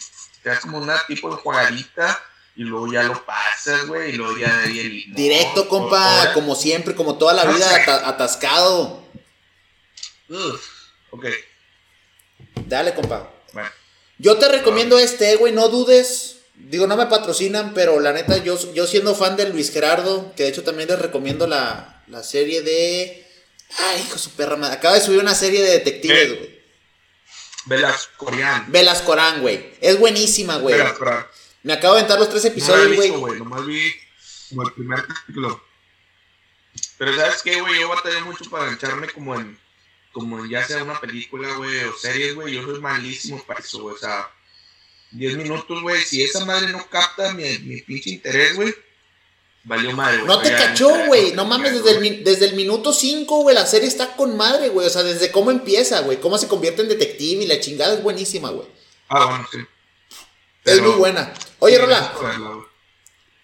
[0.43, 2.21] te das como una tipo de jugadita
[2.55, 5.13] y luego ya lo pasas, güey, y luego ya de ahí el.
[5.15, 9.07] Directo, compa, como siempre, como toda la vida, ata- atascado.
[10.29, 10.59] Ugh,
[11.11, 11.25] Ok,
[12.65, 13.31] Dale, compa.
[13.53, 13.69] bueno.
[14.19, 16.37] Yo te recomiendo este, güey, no dudes.
[16.55, 20.43] Digo, no me patrocinan, pero la neta, yo, yo siendo fan de Luis Gerardo, que
[20.43, 23.25] de hecho también les recomiendo la, la serie de.
[23.77, 24.75] Ay, hijo su perra madre.
[24.77, 26.35] Acaba de subir una serie de detectives, Eh.
[26.35, 26.57] güey.
[27.65, 28.65] Velas coreano.
[28.69, 29.73] Velas Corán, güey.
[29.81, 30.77] Es buenísima, güey.
[31.63, 33.09] Me acabo de aventar los tres No episodios, güey.
[33.09, 33.39] güey.
[33.39, 33.91] Nomás vi
[34.49, 35.61] como el primer capítulo.
[36.97, 37.79] Pero ¿sabes qué, güey?
[37.81, 39.59] Yo batallé mucho para echarme como en...
[40.17, 42.55] Como ya sea una película, güey, o series, güey.
[42.55, 43.93] Yo soy malísimo para eso, güey.
[43.93, 44.27] O sea,
[45.11, 46.01] 10 minutos, güey.
[46.01, 48.73] Si esa madre no capta mi, mi pinche interés, güey.
[49.63, 50.27] Valió madre, güey.
[50.27, 51.33] No te cachó, güey.
[51.33, 54.87] No mames, desde el, desde el minuto 5, güey, la serie está con madre, güey.
[54.87, 56.19] O sea, desde cómo empieza, güey.
[56.19, 58.67] Cómo se convierte en detective y la chingada es buenísima, güey.
[59.09, 59.59] Ah, bueno, sí.
[60.65, 61.31] Es muy buena.
[61.59, 62.65] Oye, sí, Rola,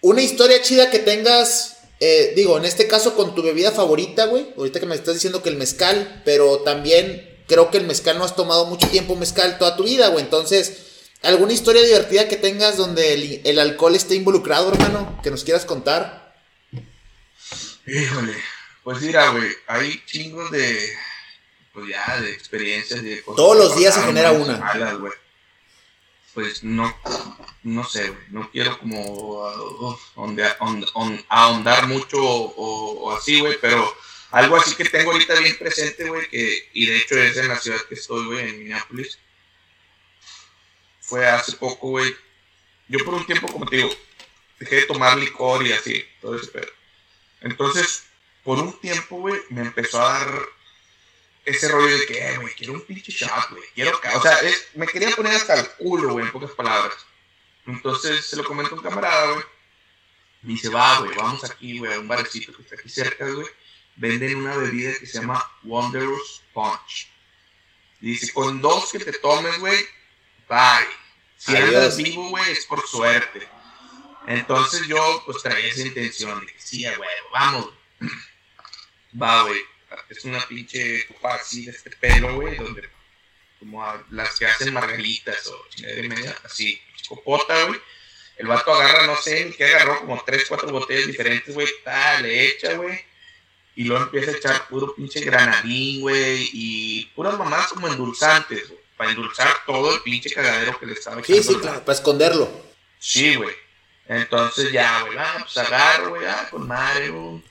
[0.00, 1.73] una historia chida que tengas,
[2.06, 4.52] eh, digo, en este caso con tu bebida favorita, güey.
[4.58, 8.24] Ahorita que me estás diciendo que el mezcal, pero también creo que el mezcal no
[8.24, 10.22] has tomado mucho tiempo mezcal toda tu vida, güey.
[10.22, 15.18] Entonces, ¿alguna historia divertida que tengas donde el, el alcohol esté involucrado, hermano?
[15.22, 16.36] Que nos quieras contar.
[17.86, 18.34] Híjole.
[18.82, 19.48] Pues mira, güey.
[19.66, 20.78] Hay chingos de...
[21.72, 23.36] Pues ya, de experiencias de cosas.
[23.36, 24.58] Todos los días se genera una.
[24.58, 25.12] malas, güey.
[26.34, 26.94] Pues no,
[27.62, 28.12] no sé.
[28.30, 33.56] No quiero como uh, onde- on- on- ahondar mucho o, o así, güey.
[33.60, 33.96] Pero
[34.32, 36.28] algo así que tengo ahorita bien presente, güey.
[36.28, 39.18] Que, y de hecho es en la ciudad que estoy, güey, en Minneapolis.
[41.00, 42.14] Fue hace poco, güey.
[42.88, 43.90] Yo por un tiempo, como te digo,
[44.58, 46.66] dejé de tomar licor y así, todo ese pedo.
[47.42, 48.04] Entonces,
[48.42, 50.40] por un tiempo, güey, me empezó a dar
[51.44, 54.16] ese rollo de que, güey, quiero un pinche shot, güey, quiero, ca-".
[54.16, 56.94] o sea, es- me quería poner hasta el culo, güey, en pocas palabras.
[57.66, 59.44] Entonces, se lo comento a un camarada, güey.
[60.42, 63.46] Me dice, va, güey, vamos aquí, güey, a un barecito que está aquí cerca, güey.
[63.96, 67.08] Venden una bebida que se llama Wondrous Punch.
[68.00, 69.78] Dice, con dos que te tomes, güey,
[70.48, 70.86] bye.
[71.38, 73.48] Si andas vivo, güey, es por suerte.
[74.26, 77.70] Entonces yo, pues, traía esa intención de que sí, güey, vamos.
[79.20, 79.60] Va, güey.
[80.08, 82.88] Es una pinche copa así de este pelo, güey, donde
[83.58, 87.80] como a las que hacen margaritas o de media, así, copota, güey.
[88.36, 92.48] El vato agarra, no sé, qué agarró, como tres, cuatro botellas diferentes, güey, ta, le
[92.48, 92.98] echa, güey.
[93.76, 98.80] Y luego empieza a echar puro pinche granadín, güey, y puras mamás como endulzantes, güey,
[98.96, 101.98] para endulzar todo el pinche cagadero que le estaba Sí, echando sí, el claro, para
[101.98, 102.66] esconderlo.
[102.98, 103.54] Sí, güey.
[104.06, 107.42] Entonces ya, güey, ah, pues agarro, güey, ah, con madre, güey.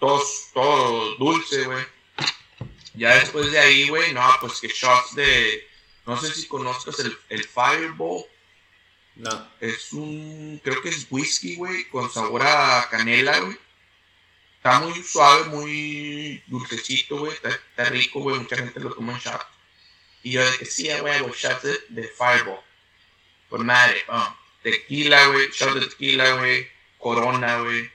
[0.00, 1.84] Pues, todo, dulce, güey.
[2.94, 5.68] Ya después de ahí, güey, no, pues que shots de,
[6.06, 8.24] No sé si conozcas el, el Fireball.
[9.16, 9.48] No.
[9.60, 13.58] Es un, creo que es whisky, güey, con sabor a canela, güey.
[14.56, 17.32] Está muy suave, muy dulcecito, güey.
[17.32, 18.38] Está, está rico, güey.
[18.38, 19.46] Mucha gente lo toma en shot.
[20.22, 22.60] Y yo que sí, güey, hago shots de, de Fireball.
[23.50, 26.68] Pues madre, oh, tequila, güey, shot de tequila, güey,
[26.98, 27.90] corona, güey.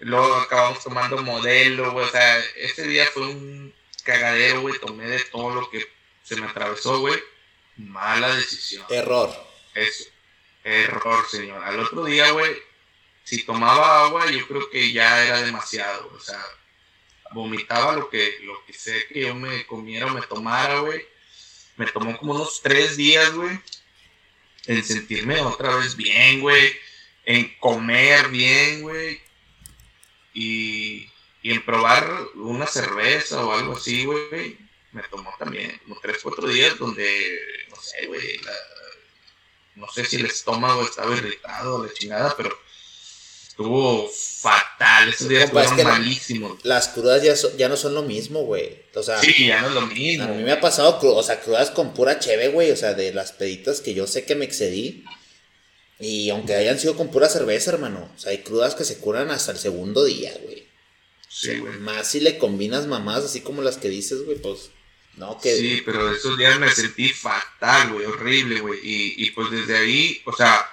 [0.00, 2.06] Luego acabamos tomando modelo, güey.
[2.06, 4.78] O sea, ese día fue un cagadero, güey.
[4.78, 5.86] Tomé de todo lo que
[6.22, 7.18] se me atravesó, güey.
[7.76, 8.84] Mala decisión.
[8.88, 9.30] Error.
[9.74, 10.04] Eso.
[10.64, 11.62] Error, señor.
[11.64, 12.50] Al otro día, güey,
[13.24, 16.10] si tomaba agua, yo creo que ya era demasiado.
[16.14, 16.42] O sea,
[17.32, 21.06] vomitaba lo que, lo que sé que yo me comiera o me tomara, güey.
[21.76, 23.58] Me tomó como unos tres días, güey.
[24.66, 26.72] En sentirme otra vez bien, güey.
[27.24, 29.20] En comer bien, güey.
[30.34, 31.08] Y,
[31.42, 34.56] y en probar una cerveza o algo así, güey.
[34.92, 37.38] Me tomó también como tres, cuatro días donde,
[37.68, 38.52] no sé, güey, la,
[39.76, 42.56] no sé si el estómago estaba irritado la chingada, pero
[43.46, 45.08] estuvo fatal.
[45.10, 46.64] Esos días es fueron la- malísimos.
[46.64, 48.82] Las crudas ya, so- ya no son lo mismo, güey.
[48.94, 50.34] O sea, Sí, ya no es lo a mismo.
[50.34, 52.70] mí me ha pasado, o sea, crudas con pura cheve, güey.
[52.72, 55.04] O sea, de las peditas que yo sé que me excedí.
[56.00, 58.10] Y aunque hayan sido con pura cerveza, hermano.
[58.16, 60.66] O sea, hay crudas que se curan hasta el segundo día, güey.
[61.28, 61.78] Sí, güey.
[61.78, 64.70] Más si le combinas mamás así como las que dices, güey, pues.
[65.16, 65.54] No, que.
[65.54, 68.80] Sí, pero esos días me sentí fatal, güey, horrible, güey.
[68.82, 70.66] Y, y pues desde ahí, o sea,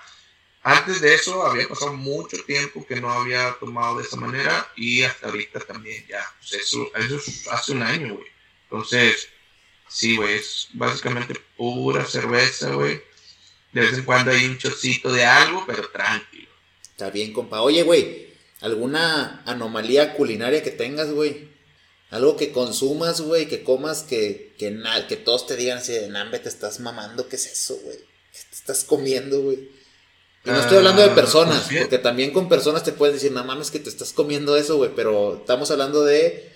[0.64, 5.04] antes de eso había pasado mucho tiempo que no había tomado de esa manera y
[5.04, 6.26] hasta ahorita también, ya.
[6.40, 8.28] Pues eso, eso es hace un año, güey.
[8.64, 9.30] Entonces,
[9.88, 13.02] sí, güey, es básicamente pura cerveza, güey.
[13.82, 16.48] De vez en cuando hay un chocito de algo, pero tranquilo.
[16.84, 17.62] Está bien, compa.
[17.62, 18.28] Oye, güey,
[18.62, 21.48] ¿alguna anomalía culinaria que tengas, güey?
[22.10, 26.08] Algo que consumas, güey, que comas, que, que, na- que todos te digan así de
[26.10, 27.98] nambe, te estás mamando, ¿qué es eso, güey?
[27.98, 29.58] ¿Qué te estás comiendo, güey?
[30.46, 33.34] Y no estoy hablando de Ah, personas, pues porque también con personas te pueden decir,
[33.34, 36.50] no mames, que te estás comiendo eso, güey, pero estamos hablando de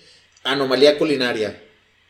[0.43, 1.61] anomalía culinaria.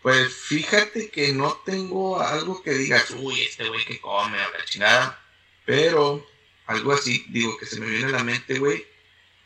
[0.01, 4.65] Pues fíjate que no tengo algo que digas, uy, este güey que come a la
[4.65, 5.21] chingada.
[5.65, 6.25] Pero
[6.65, 8.85] algo así, digo, que se me viene a la mente, güey.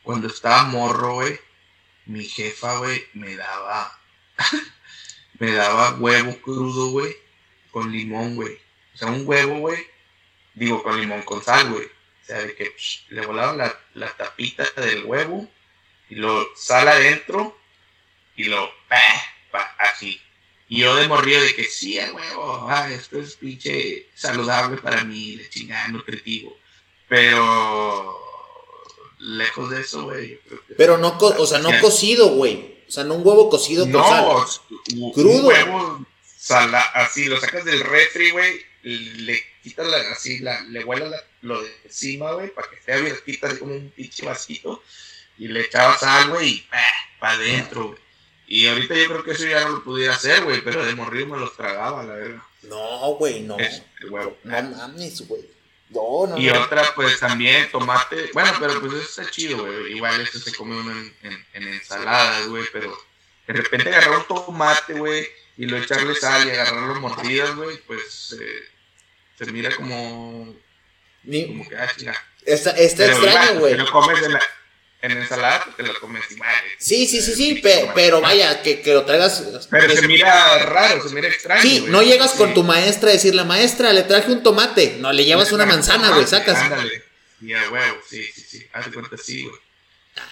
[0.04, 1.40] Cuando estaba morro, güey,
[2.06, 4.00] mi jefa, güey, me daba,
[5.40, 7.16] me daba huevo crudo, güey,
[7.72, 8.60] con limón, güey.
[8.94, 9.86] O sea, un huevo, güey,
[10.54, 11.86] digo, con limón con sal, güey.
[11.86, 12.76] O sea, de que
[13.10, 15.50] le volaban la, la tapita del huevo
[16.10, 17.60] y lo sal adentro
[18.36, 19.02] y lo, pa,
[19.52, 20.22] pa, así.
[20.68, 25.04] Y yo de morrido de que sí, a huevo, ah, esto es pinche saludable para
[25.04, 26.58] mí, de chingada, nutritivo.
[27.08, 28.20] Pero
[29.20, 30.40] lejos de eso, güey.
[30.78, 32.84] Pero no, co- o sea, no cocido, güey.
[32.88, 34.48] O sea, no un huevo cocido con no, sal.
[34.96, 35.48] un Crudo.
[35.48, 36.06] huevo
[36.38, 41.24] sala, así, lo sacas del refri, güey, le quitas la, así, la, le vuelas la-
[41.42, 44.84] lo de encima, güey, para que esté abiertita, así como un pinche vasito,
[45.40, 46.68] y le echabas sal, güey, y
[47.20, 48.00] para adentro, güey.
[48.48, 51.28] Y ahorita yo creo que eso ya no lo pudiera hacer, güey, pero de morrido
[51.28, 52.42] me los tragaba, la verdad.
[52.64, 53.58] No, güey, no.
[53.60, 54.38] Es el huevo.
[54.44, 55.42] No mames, güey.
[55.90, 56.62] No, no, Y no.
[56.64, 58.30] otra, pues también tomate.
[58.34, 59.94] Bueno, pero pues eso está chido, güey.
[59.94, 62.64] Igual eso se come uno en, en, en ensaladas, güey.
[62.74, 62.96] Pero
[63.48, 65.28] de repente agarrar un tomate, güey,
[65.58, 68.64] y lo echarle sal y agarrarlo mordidas, güey, pues eh,
[69.38, 70.56] se mira como,
[71.24, 72.16] Ni- como que, ah, chinga.
[72.46, 73.76] está está Pero extraño, güey.
[73.76, 74.42] Lo comes en, la,
[75.06, 76.54] en ensalada, pues te lo comes igual.
[76.78, 77.92] Sí, sí, sí, sí, pe- tomate.
[77.96, 79.44] pero vaya, que, que lo traigas.
[79.70, 81.62] Pero se mira raro, se mira extraño.
[81.62, 81.92] Sí, güey.
[81.92, 82.54] no llegas con Sí.
[82.56, 84.98] tu maestra a decirle, maestra, le traje un tomate.
[85.00, 86.58] No, le llevas una manzana, güey, sacas.
[86.58, 87.04] Ándale.
[87.42, 88.68] Y a huevo, sí, sí, sí.
[88.74, 89.56] Haz de cuenta, sí, güey.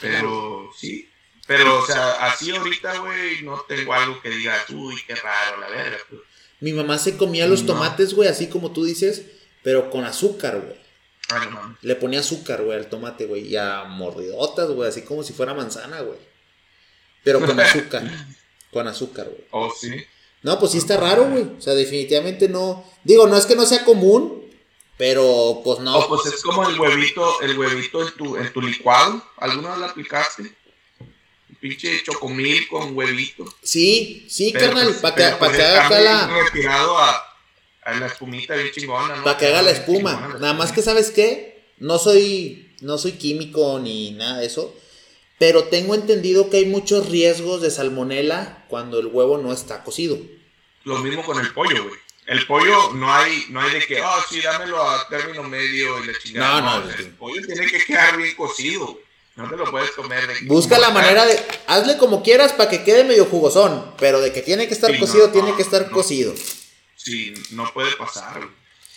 [0.01, 1.09] Pero, sí.
[1.45, 5.67] Pero, o sea, así ahorita, güey, no tengo algo que diga, uy, qué raro, la
[5.67, 5.97] verga.
[6.09, 6.21] pues.
[6.61, 7.73] Mi mamá se comía los No.
[7.73, 9.23] tomates, güey, así como tú dices,
[9.61, 10.77] pero con azúcar, güey.
[11.39, 11.77] No mames.
[11.81, 15.53] Le ponía azúcar, güey, al tomate, güey, y a mordidotas, güey, así como si fuera
[15.53, 16.19] manzana, güey.
[17.23, 18.03] Pero con azúcar.
[18.71, 19.45] con azúcar, güey.
[19.51, 19.91] Oh, sí.
[20.41, 21.43] No, pues sí está raro, güey.
[21.57, 22.83] O sea, definitivamente no.
[23.03, 24.43] Digo, no es que no sea común,
[24.97, 25.97] pero pues no.
[25.97, 29.23] O pues es como el huevito, el huevito en tu, en tu licuado.
[29.37, 30.53] ¿Alguna vez lo aplicaste?
[31.61, 33.45] Pinche chocomil con huevito.
[33.61, 36.27] Sí, sí, Pero, carnal, pues, para que, pa' pues, que haga acá la.
[36.27, 37.32] retirado a,
[37.85, 39.23] a la espumita bien chingona, ¿no?
[39.23, 40.13] Para que haga la espuma.
[40.13, 41.65] chingona Nada más que, ¿sabes qué?
[41.77, 42.75] No soy.
[42.81, 44.75] No soy químico ni nada de eso.
[45.39, 50.17] Pero tengo entendido que hay muchos riesgos de salmonela cuando el huevo no está cocido.
[50.83, 51.95] Lo mismo con el pollo, güey.
[52.25, 56.07] El pollo no hay, no hay de que, oh, sí, dámelo a término medio y
[56.07, 56.61] la chingada.
[56.61, 58.99] No, no, el pollo tiene que quedar bien cocido.
[59.35, 61.39] No te lo puedes comer de Busca la manera de.
[61.67, 63.93] Hazle como quieras para que quede medio jugosón.
[63.97, 65.91] Pero de que tiene que estar Sí, cocido, no, tiene no, que estar no.
[65.91, 66.33] cocido.
[67.03, 68.47] Sí, no puede pasar.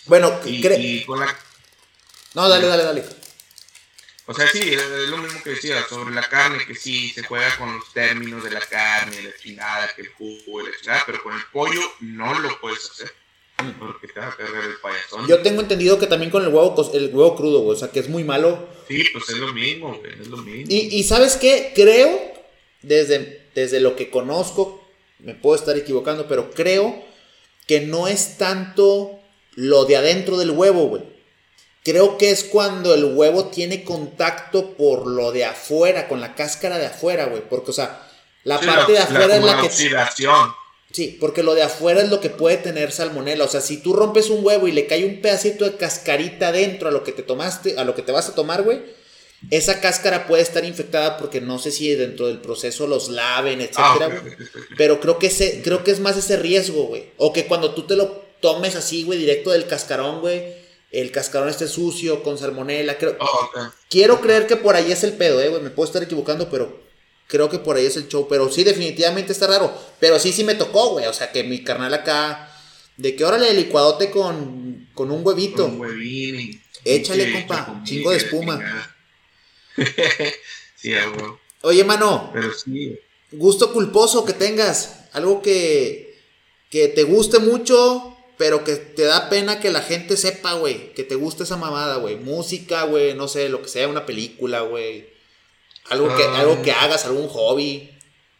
[0.05, 1.37] Bueno, Y, con la
[2.33, 3.03] No, dale, dale, dale.
[4.25, 7.57] O sea, sí, es lo mismo que decía sobre la carne, que sí, se juega
[7.57, 11.33] con los términos de la carne, la chingada, que el jugo, la chingada, pero con
[11.33, 13.13] el pollo no lo puedes hacer.
[13.79, 15.27] Porque te va a perder el payasón.
[15.27, 17.75] Yo tengo entendido que también con el huevo, el huevo crudo, güey.
[17.75, 18.69] O sea, que es muy malo.
[18.87, 20.65] Sí, pues es lo mismo, güey, es lo mismo.
[20.69, 21.71] Y, y ¿sabes qué?
[21.73, 22.33] Creo,
[22.83, 24.87] desde, desde lo que conozco,
[25.19, 27.06] me puedo estar equivocando, pero creo
[27.67, 29.19] que no es tanto
[29.55, 31.03] lo de adentro del huevo, güey.
[31.83, 36.77] Creo que es cuando el huevo tiene contacto por lo de afuera, con la cáscara
[36.77, 37.41] de afuera, güey.
[37.49, 38.05] Porque, o sea,
[38.43, 39.67] la Sí, parte de la- afuera es como la que...
[39.67, 40.51] oxidación.
[40.91, 43.43] Sí, porque lo de afuera es lo que puede tener salmonela.
[43.45, 46.89] O sea, si tú rompes un huevo y le cae un pedacito de cascarita dentro
[46.89, 48.81] a lo que te tomaste, a lo que te vas a tomar, güey,
[49.51, 53.95] esa cáscara puede estar infectada porque no sé si dentro del proceso los laven, Ah,
[53.97, 54.21] etcétera.
[54.25, 54.41] ok.
[54.77, 57.11] Pero creo que ese, creo que es más ese riesgo, güey.
[57.17, 60.43] O que cuando tú te lo tomes así, güey, directo del cascarón, güey,
[60.91, 62.97] el cascarón esté sucio, con salmonela.
[62.97, 63.73] Creo, Oh, ok.
[63.89, 65.61] Quiero creer que por ahí es el pedo, eh, güey.
[65.61, 66.81] Me puedo estar equivocando, pero
[67.27, 68.27] creo que por ahí es el show.
[68.29, 69.71] Pero sí, definitivamente está raro.
[69.99, 71.05] Pero sí, sí me tocó, güey.
[71.05, 72.51] O sea, que mi carnal acá.
[72.95, 75.65] De que órale, licuadote con, con un huevito.
[75.67, 78.59] Con huevín Échale, compa, chingo de espuma.
[80.75, 80.93] sí.
[81.61, 82.99] Oye, mano, Pero sí,
[83.31, 85.05] gusto culposo que tengas.
[85.13, 86.19] Algo que,
[86.69, 90.93] que te guste mucho, pero que te da pena que la gente sepa, güey.
[90.93, 92.15] Que te guste esa mamada, güey.
[92.17, 93.15] Música, güey.
[93.15, 95.09] No sé, lo que sea, una película, güey.
[95.89, 96.39] Algo que, Ah.
[96.39, 97.91] algo que hagas, algún hobby.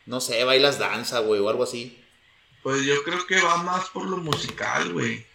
[0.06, 2.02] No sé, bailas danza, güey, o algo así.
[2.64, 5.26] Pues yo creo que va más por lo musical, güey.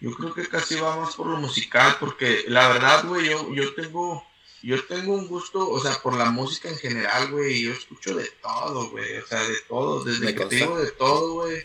[0.00, 3.74] Yo creo que casi va más por lo musical, porque la verdad, güey, yo, yo
[3.74, 4.26] tengo,
[4.62, 8.28] yo tengo un gusto, o sea, por la música en general, güey, yo escucho de
[8.42, 10.56] todo, güey, o sea, de todo, desde Me que te consta.
[10.56, 11.62] digo de todo, güey,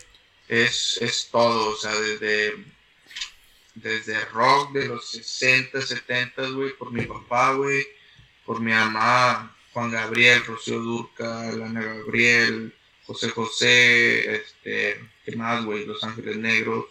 [0.48, 2.64] es, es todo, o sea, desde,
[3.74, 7.86] desde rock de los 60, 70, güey, por mi papá, güey,
[8.44, 12.74] por mi mamá, Juan Gabriel, Rocío Durca, Lana Gabriel,
[13.06, 15.86] José José, este, ¿qué más, güey?
[15.86, 16.86] Los Ángeles Negros,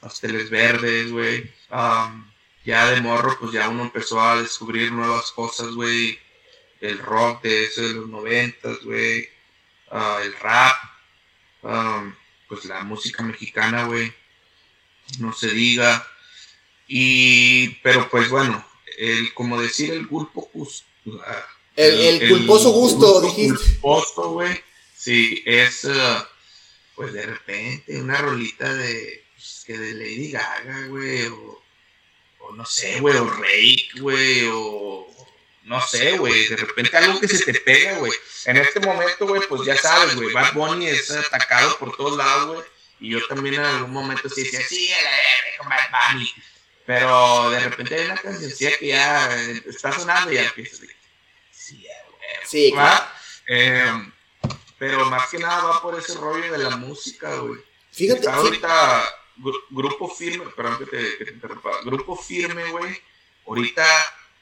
[0.00, 1.50] Pasteles Verdes, güey.
[1.68, 2.29] Am,
[2.64, 6.18] ya de morro, pues ya uno empezó a descubrir nuevas cosas, güey.
[6.80, 9.28] El rock de ese de los noventas, güey.
[9.90, 10.76] Ah, el rap.
[11.62, 12.16] Am,
[12.48, 14.12] pues la música mexicana, güey.
[15.18, 16.06] No se diga.
[16.86, 18.64] Y, pero pues bueno,
[18.98, 20.84] el, como decir el culpo, pues,
[21.24, 21.46] ah,
[21.76, 23.78] El, el culposo gusto, dijiste.
[23.80, 24.60] Culposo, güey.
[24.94, 26.18] Sí, es, eh,
[26.94, 31.59] pues de repente, una rolita de, pues, que de Lady Gaga, güey, o,
[32.50, 35.06] o no sé, güey, o Rake, güey, o
[35.64, 38.12] no sé, güey, de repente algo que se te pega, güey.
[38.46, 42.54] En este momento, güey, pues ya sabes, güey, Bad Bunny es atacado por todos lados,
[42.54, 42.66] güey,
[42.98, 46.34] y yo también en algún momento sí decía, sí, a la verga con Bad Bunny.
[46.86, 50.86] Pero de repente hay una cancioncilla que ya eh, está sonando y ya empiezas sí,
[50.86, 50.96] güey.
[52.44, 53.04] Sí, claro.
[53.04, 53.14] ¿va?
[53.46, 54.12] Eh,
[54.76, 57.60] pero más que nada va por ese rollo de la música, güey.
[57.92, 63.00] Fíjate, Está ahorita gru- grupo firme, perdón que te, que te interrumpa, grupo firme, güey.
[63.46, 63.84] Ahorita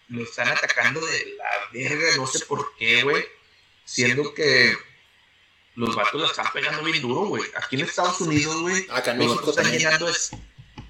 [0.08, 3.24] lo están atacando de la verga, no sé por qué, güey.
[3.84, 4.76] Siendo que
[5.74, 7.44] los vatos la están pegando bien duro, güey.
[7.56, 9.82] Aquí en Estados Unidos, güey, acá en los México vatos están también.
[9.82, 10.30] llenando, es-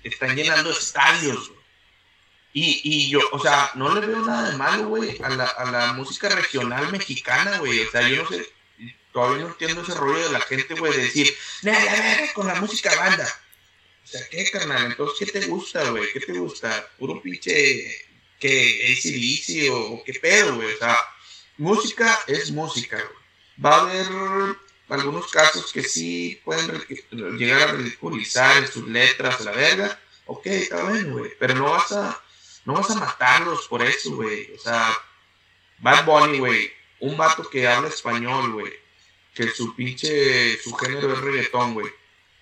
[0.03, 1.59] están llenando estadios, güey.
[2.55, 5.71] Y, y yo, o sea, no le veo nada de malo, güey, a la, a
[5.71, 7.81] la música regional mexicana, güey.
[7.87, 8.51] O sea, yo no sé,
[9.13, 12.95] todavía no entiendo ese rollo de la gente, güey, de decir, nada, con la música
[12.97, 13.29] banda.
[14.11, 14.87] Sea, ¿qué, carnal?
[14.87, 16.11] Entonces, ¿qué te gusta, güey?
[16.13, 16.89] ¿Qué te gusta?
[16.99, 18.07] ¿Puro pinche,
[18.39, 20.73] que ACDC o, o qué pedo, güey?
[20.75, 20.97] O sea,
[21.59, 23.19] música es música, güey.
[23.63, 24.57] Va a haber
[24.89, 26.81] algunos casos que sí pueden
[27.37, 30.01] llegar a ridiculizar en sus letras la verga.
[30.25, 31.33] Ok, está bien, güey.
[31.39, 32.19] Pero no vas a,
[32.65, 34.55] no vas a matarlos por eso, güey.
[34.55, 34.91] O sea,
[35.81, 36.73] Bad Bunny, güey.
[37.01, 38.73] Un vato que habla español, güey.
[39.35, 41.93] Que su pinche, su género es reggaetón, güey.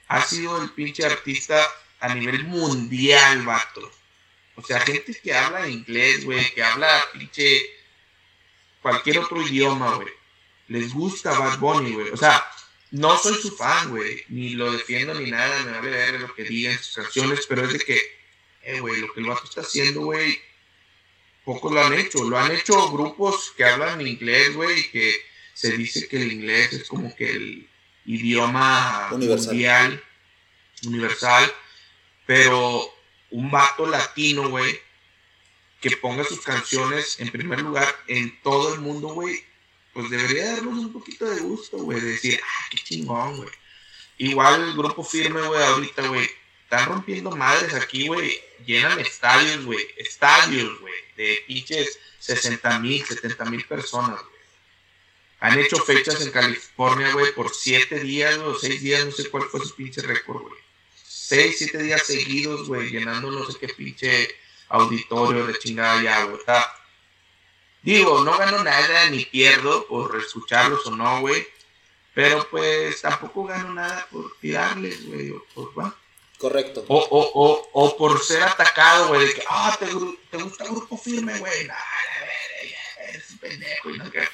[0.09, 1.67] Ha sido el pinche artista
[2.01, 3.91] a nivel mundial, vato.
[4.55, 7.61] O sea, gente que habla inglés, güey, que habla pinche
[8.81, 10.09] cualquier otro idioma, güey.
[10.69, 12.11] Les gusta Bad Bunny, güey.
[12.11, 12.45] O sea,
[12.93, 14.25] no soy su fan, güey.
[14.29, 17.65] Ni lo defiendo ni nada, me vale ver lo que diga en sus canciones, pero
[17.65, 18.01] es de que,
[18.63, 20.41] eh, güey, lo que el vato está haciendo, güey,
[21.45, 22.25] pocos lo han hecho.
[22.25, 25.21] Lo han hecho grupos que hablan inglés, güey, y que
[25.53, 27.69] se dice que el inglés es como que el
[28.07, 29.47] idioma Universal.
[29.49, 30.05] mundial,
[30.85, 31.53] universal,
[32.27, 32.95] pero
[33.31, 34.81] un vato latino, güey,
[35.81, 39.45] que ponga sus canciones en primer lugar en todo el mundo, güey,
[39.93, 43.51] pues debería darnos un poquito de gusto, güey, de decir, ah, qué chingón, güey.
[44.19, 46.29] Igual el grupo firme, güey, ahorita, güey,
[46.67, 48.41] están rompiendo madres aquí, güey.
[48.67, 49.79] Llenan estadios, güey.
[49.99, 50.95] Estadios, güey.
[51.17, 54.36] De pinches 60 mil, 70 mil personas, güey.
[55.41, 59.45] Han hecho fechas en California, güey, por 7 días, o 6 días, no sé cuál
[59.45, 60.61] fue su pinche récord, güey.
[61.07, 64.29] 6, 7 días seguidos, güey, llenando no sé qué pinche
[64.69, 66.41] auditorio de chingada ya, güey.
[67.83, 71.47] Digo, no gano nada ni pierdo por escucharlos o no, güey.
[72.15, 75.31] Pero pues tampoco gano nada por tirarles, güey.
[75.31, 75.95] O por, bueno.
[76.39, 76.85] Correcto.
[76.89, 79.27] O, o, o, o por ser atacado, güey.
[79.27, 81.67] De que, ah, te, te, gusta el grupo firme, güey.
[81.67, 81.75] No,
[83.09, 83.91] eres un pendejo.
[83.91, 84.29] Y no, que,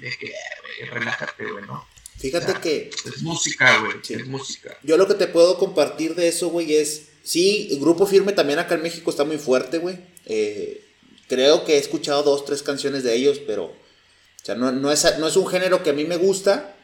[0.00, 1.86] de que, güey, relájate, güey, ¿no?
[2.18, 2.90] Fíjate que.
[3.06, 3.96] Es música, güey.
[4.08, 4.76] Es música.
[4.82, 7.08] Yo lo que te puedo compartir de eso, güey, es.
[7.22, 9.98] Sí, el grupo firme también acá en México está muy fuerte, güey.
[10.26, 10.84] Eh,
[11.28, 13.64] creo que he escuchado dos, tres canciones de ellos, pero.
[13.64, 16.76] O sea, no, no, es, no es un género que a mí me gusta,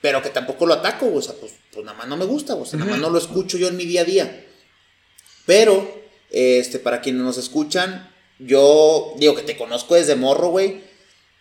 [0.00, 1.18] pero que tampoco lo ataco, güey.
[1.18, 2.66] O sea, pues, pues nada más no me gusta, güey.
[2.66, 4.46] O sea, nada más no lo escucho yo en mi día a día.
[5.46, 10.82] Pero, este, para quienes nos escuchan, yo digo que te conozco desde morro, güey.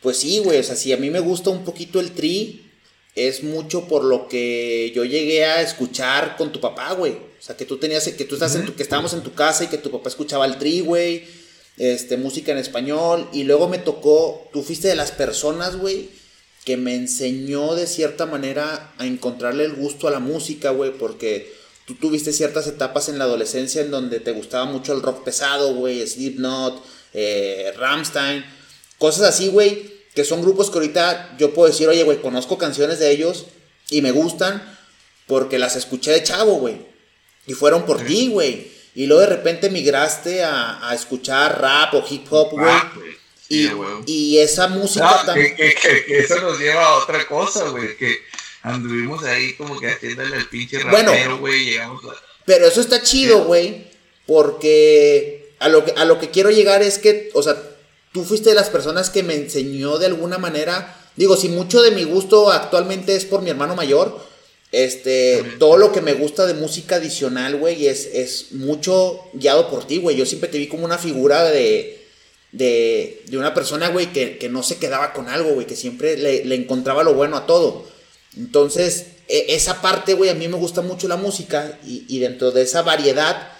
[0.04, 0.60] Pues sí, güey.
[0.60, 2.70] O sea, si a mí me gusta un poquito el tri,
[3.16, 7.14] es mucho por lo que yo llegué a escuchar con tu papá, güey.
[7.14, 9.64] O sea, que tú tenías, que tú estás en tu, que estábamos en tu casa
[9.64, 11.24] y que tu papá escuchaba el tri, güey.
[11.78, 13.30] Este, música en español.
[13.34, 16.10] Y luego me tocó, tú fuiste de las personas, güey,
[16.66, 21.54] que me enseñó de cierta manera a encontrarle el gusto a la música, güey, porque
[21.86, 25.74] tú tuviste ciertas etapas en la adolescencia en donde te gustaba mucho el rock pesado,
[25.76, 28.46] güey, Slipknot, eh, Ramstein,
[28.98, 33.00] cosas así, güey, que son grupos que ahorita yo puedo decir, oye, güey, conozco canciones
[33.00, 33.48] de ellos
[33.90, 34.78] y me gustan
[35.28, 36.78] porque las escuché de chavo, güey.
[37.48, 38.72] Y fueron por ti, güey.
[38.96, 42.74] Y luego de repente migraste a, a escuchar rap o hip hop, güey.
[43.50, 43.70] Y,
[44.06, 45.56] y, esa música también.
[45.56, 47.98] Que, que, que, eso nos lleva a otra cosa, güey.
[47.98, 48.18] Que
[48.62, 51.66] anduvimos ahí como que haciéndole el pinche rapero, güey.
[51.66, 52.16] Llegamos a...
[52.46, 53.92] Pero eso está chido, güey.
[54.26, 57.62] Porque a lo, que, a lo que quiero llegar es que, o sea,
[58.14, 60.96] tú fuiste de las personas que me enseñó de alguna manera.
[61.16, 64.20] Digo, si mucho de mi gusto actualmente es por mi hermano mayor,
[64.72, 69.86] este, todo lo que me gusta de música adicional, güey, es, es mucho guiado por
[69.86, 70.16] ti, güey.
[70.16, 72.04] Yo siempre te vi como una figura de,
[72.52, 76.18] de, de una persona, güey, que, que, no se quedaba con algo, güey, que siempre
[76.18, 77.86] le, le, encontraba lo bueno a todo.
[78.36, 82.52] Entonces, e, esa parte, güey, a mí me gusta mucho la música y, y dentro
[82.52, 83.52] de esa variedad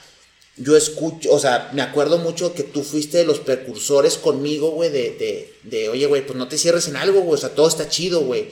[0.58, 4.90] yo escucho, o sea, me acuerdo mucho que tú fuiste de los precursores conmigo, güey,
[4.90, 7.68] de, de, de, oye, güey, pues no te cierres en algo, güey, o sea, todo
[7.68, 8.52] está chido, güey.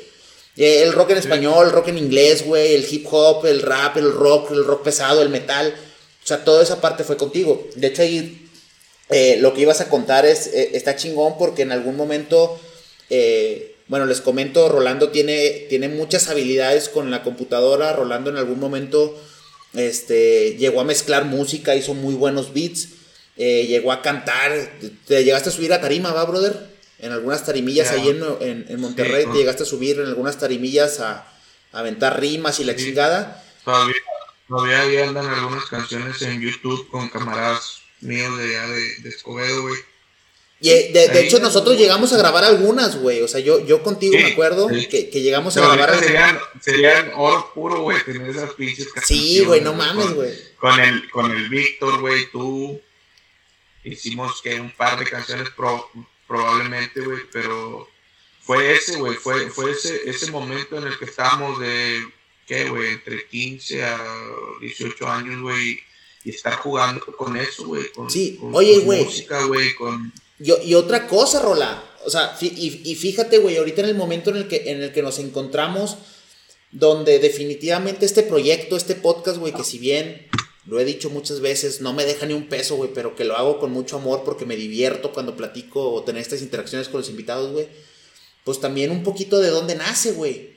[0.57, 3.97] Eh, el rock en español, el rock en inglés, güey, el hip hop, el rap,
[3.97, 5.75] el rock, el rock pesado, el metal,
[6.23, 7.67] o sea, toda esa parte fue contigo.
[7.75, 8.47] De hecho, ahí
[9.09, 12.59] eh, lo que ibas a contar es, eh, está chingón porque en algún momento,
[13.09, 18.59] eh, bueno, les comento, Rolando tiene, tiene muchas habilidades con la computadora, Rolando en algún
[18.59, 19.19] momento
[19.73, 22.89] este, llegó a mezclar música, hizo muy buenos beats.
[23.38, 24.52] Eh, llegó a cantar.
[25.07, 26.69] ¿Te llegaste a subir a tarima, va, brother?
[26.99, 29.26] En algunas tarimillas ahí en, en, Monterrey.
[29.26, 31.27] te llegaste a subir en algunas tarimillas a,
[31.72, 33.43] a aventar rimas y la chingada.
[33.65, 33.95] Todavía,
[34.48, 39.76] todavía andan algunas canciones en YouTube con camaradas míos de allá de, de Escobedo, güey.
[40.63, 43.21] Y eh, de, hecho, nosotros llegamos a grabar algunas, güey.
[43.21, 45.99] O sea, yo, yo contigo me acuerdo que, que, llegamos a grabar.
[45.99, 50.31] Serían, serían oro puro, güey, tener esas pinches Sí, güey, no mames, güey.
[50.57, 52.79] Con, el, con el Víctor, güey, tú.
[53.83, 55.89] Hicimos que un par de canciones pro,
[56.27, 57.89] probablemente, güey, pero
[58.41, 62.05] fue ese, güey, fue, fue ese, ese momento en el que estábamos de,
[62.45, 62.91] ¿qué, güey?
[62.91, 63.99] Entre 15 a
[64.61, 65.79] 18 años, güey,
[66.23, 67.91] y estar jugando con eso, güey.
[67.93, 69.03] Con, sí, con, oye, güey.
[69.03, 70.13] música, güey, con
[70.43, 71.84] y, otra cosa, Rola.
[72.05, 74.91] O sea, y, y fíjate, güey, ahorita en el momento en el, que, en el
[74.91, 75.97] que nos encontramos,
[76.72, 80.27] donde definitivamente este proyecto, este podcast, güey, que si bien
[80.65, 83.35] lo he dicho muchas veces, no me deja ni un peso, güey, pero que lo
[83.35, 87.09] hago con mucho amor porque me divierto cuando platico o tener estas interacciones con los
[87.09, 87.68] invitados, güey.
[88.43, 90.55] Pues también un poquito de dónde nace, güey.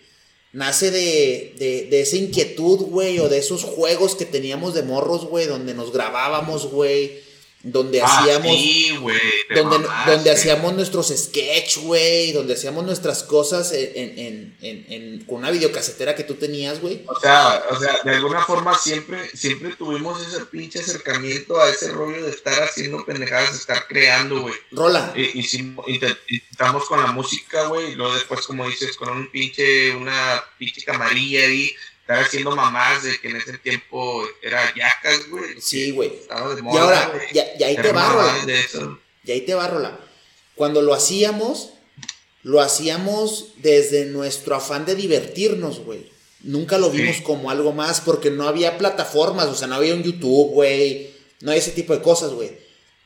[0.52, 5.27] Nace de, de, de esa inquietud, güey, o de esos juegos que teníamos de morros,
[5.27, 7.23] güey, donde nos grabábamos, güey
[7.65, 9.19] donde ah, hacíamos sí, wey,
[9.55, 15.39] donde, donde hacíamos nuestros sketch, güey, donde hacíamos nuestras cosas en, en, en, en, con
[15.39, 17.03] una videocasetera que tú tenías, güey.
[17.07, 21.91] O sea, o sea, de alguna forma siempre, siempre tuvimos ese pinche acercamiento a ese
[21.91, 24.55] rollo de estar haciendo pendejadas, de estar creando, güey.
[24.70, 25.15] Rola.
[25.16, 29.97] Y, y, intentamos con la música, güey, y luego después, como dices, con un pinche,
[29.97, 31.74] una pinche camarilla ahí,
[32.05, 35.59] estar haciendo mamás de que en ese tiempo era yacas, güey.
[35.59, 36.12] Sí, güey.
[36.14, 36.74] Estaba de moda.
[36.74, 38.47] Y ahora, ya, ya ahí te Rola.
[39.24, 39.98] Y ahí te va, Rola.
[40.55, 41.70] Cuando lo hacíamos,
[42.43, 46.12] lo hacíamos desde nuestro afán de divertirnos, güey.
[46.40, 50.02] nunca lo vimos como algo más porque no había plataformas, o sea, no había un
[50.02, 51.10] YouTube, güey,
[51.40, 52.52] no hay ese tipo de cosas, güey.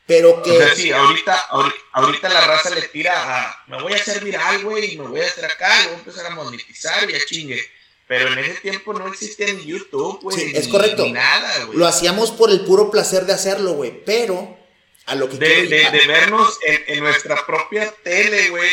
[0.05, 0.51] Pero que...
[0.51, 1.47] O sea, sí, ahorita,
[1.93, 5.21] ahorita, la raza le tira a, me voy a hacer viral, güey, y me voy
[5.21, 7.78] a hacer acá, y voy a empezar a monetizar y a chingue.
[8.09, 10.35] Pero en ese tiempo no existía ni YouTube, güey.
[10.35, 11.05] Sí, es correcto.
[11.05, 11.77] Ni nada, güey.
[11.77, 14.03] Lo hacíamos por el puro placer de hacerlo, güey.
[14.03, 14.57] Pero
[15.05, 18.67] a lo que de, de, de, vernos en, en, nuestra propia tele, güey,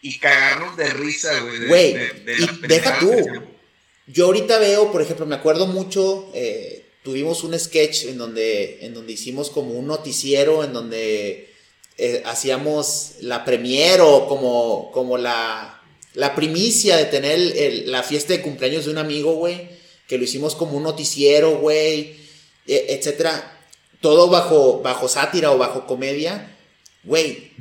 [0.00, 1.66] y cagarnos de risa, güey.
[1.68, 1.96] Güey,
[2.26, 3.12] y deja tú.
[4.08, 8.94] Yo ahorita veo, por ejemplo, me acuerdo mucho, eh, tuvimos un sketch en donde, en
[8.94, 11.54] donde hicimos como un noticiero, en donde
[11.98, 15.81] eh, hacíamos la premier o como, como la,
[16.14, 17.38] la primicia de tener
[17.86, 19.68] la fiesta de cumpleaños de un amigo, güey,
[20.06, 22.16] que lo hicimos como un noticiero, güey,
[22.66, 23.60] e, etcétera.
[24.00, 26.56] Todo bajo, bajo sátira o bajo comedia.
[27.04, 27.52] Güey,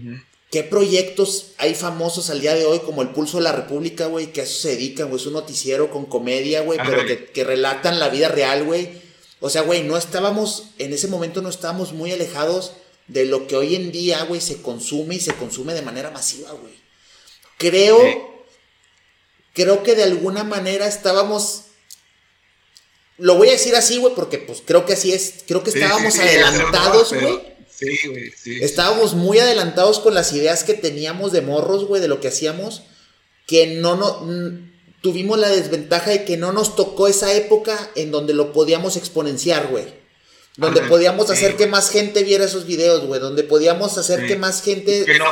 [0.52, 4.34] ¿Qué proyectos hay famosos al día de hoy como El Pulso de la República, güey?
[4.34, 5.22] Que a eso se dedican, güey.
[5.22, 8.90] Es un noticiero con comedia, güey, pero que, que, relatan la vida real, güey.
[9.40, 12.74] O sea, güey, no estábamos, en ese momento no estábamos muy alejados
[13.08, 16.52] de lo que hoy en día, güey, se consume y se consume de manera masiva,
[16.52, 16.74] güey.
[17.58, 17.98] Creo,
[19.54, 21.66] creo que de alguna manera estábamos
[23.22, 25.44] lo voy a decir así, güey, porque pues creo que así es.
[25.48, 27.40] Creo que estábamos adelantados, güey.
[27.70, 28.58] Sí, güey, sí.
[28.62, 32.82] Estábamos muy adelantados con las ideas que teníamos de morros, güey, de lo que hacíamos,
[33.46, 34.72] que no, no
[35.02, 39.68] tuvimos la desventaja de que no nos tocó esa época en donde lo podíamos exponenciar,
[39.68, 39.86] güey.
[40.58, 43.22] Donde podíamos hacer que más gente viera esos videos, güey.
[43.22, 45.06] Donde podíamos hacer que más gente...
[45.06, 45.32] Que no,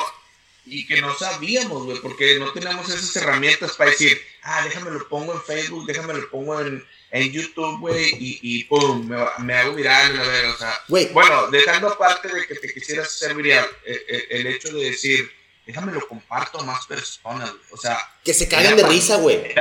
[0.70, 5.08] y que no sabíamos, güey, porque no teníamos esas herramientas para decir, ah, déjame lo
[5.10, 9.54] pongo en Facebook, déjame lo pongo en, en YouTube, güey, y, y pum, me, me,
[9.56, 14.06] hago viral, o sea, bueno, dejando aparte de que te quisieras hacer viral, el, eh,
[14.08, 15.32] eh, el, hecho de decir,
[15.66, 19.54] déjame lo comparto a más personas, o sea, que se caigan de risa, güey.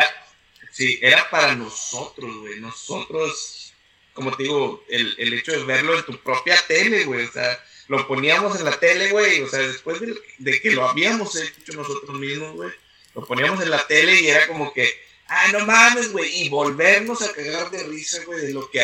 [0.71, 3.73] Sí, era para nosotros, güey, nosotros,
[4.13, 7.59] como te digo, el, el hecho de verlo en tu propia tele, güey, o sea,
[7.89, 11.73] lo poníamos en la tele, güey, o sea, después de, de que lo habíamos hecho
[11.73, 12.71] nosotros mismos, güey,
[13.15, 17.23] lo poníamos en la tele y era como que ah, no mames, güey, y volvernos
[17.23, 18.83] a cagar de risa, güey, de lo que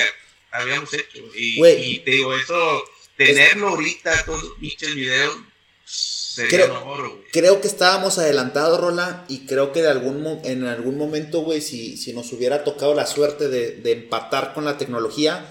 [0.50, 1.18] habíamos hecho.
[1.34, 2.84] Y, y te digo, eso,
[3.16, 5.36] tenerlo ahorita, todos los pinches videos,
[5.84, 7.30] sería creo, oro, güey.
[7.32, 11.96] Creo que estábamos adelantados, Rola, y creo que de algún, en algún momento, güey, si,
[11.96, 15.50] si nos hubiera tocado la suerte de, de empatar con la tecnología,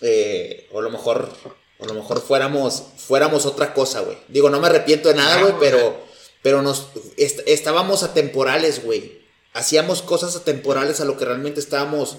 [0.00, 1.30] eh, o a lo mejor,
[1.80, 4.18] a lo mejor fuéramos, fuéramos otra cosa, güey.
[4.28, 5.96] Digo, no me arrepiento de nada, güey, pero,
[6.42, 9.20] pero nos, estábamos atemporales, güey
[9.52, 12.16] hacíamos cosas atemporales a lo que realmente estábamos,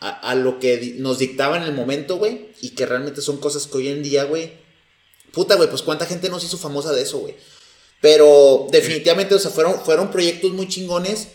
[0.00, 3.78] a, lo que nos dictaba en el momento, güey, y que realmente son cosas que
[3.78, 4.52] hoy en día, güey,
[5.32, 7.34] puta, güey, pues cuánta gente nos hizo famosa de eso, güey.
[8.00, 11.28] Pero definitivamente, o sea, fueron, fueron proyectos muy chingones,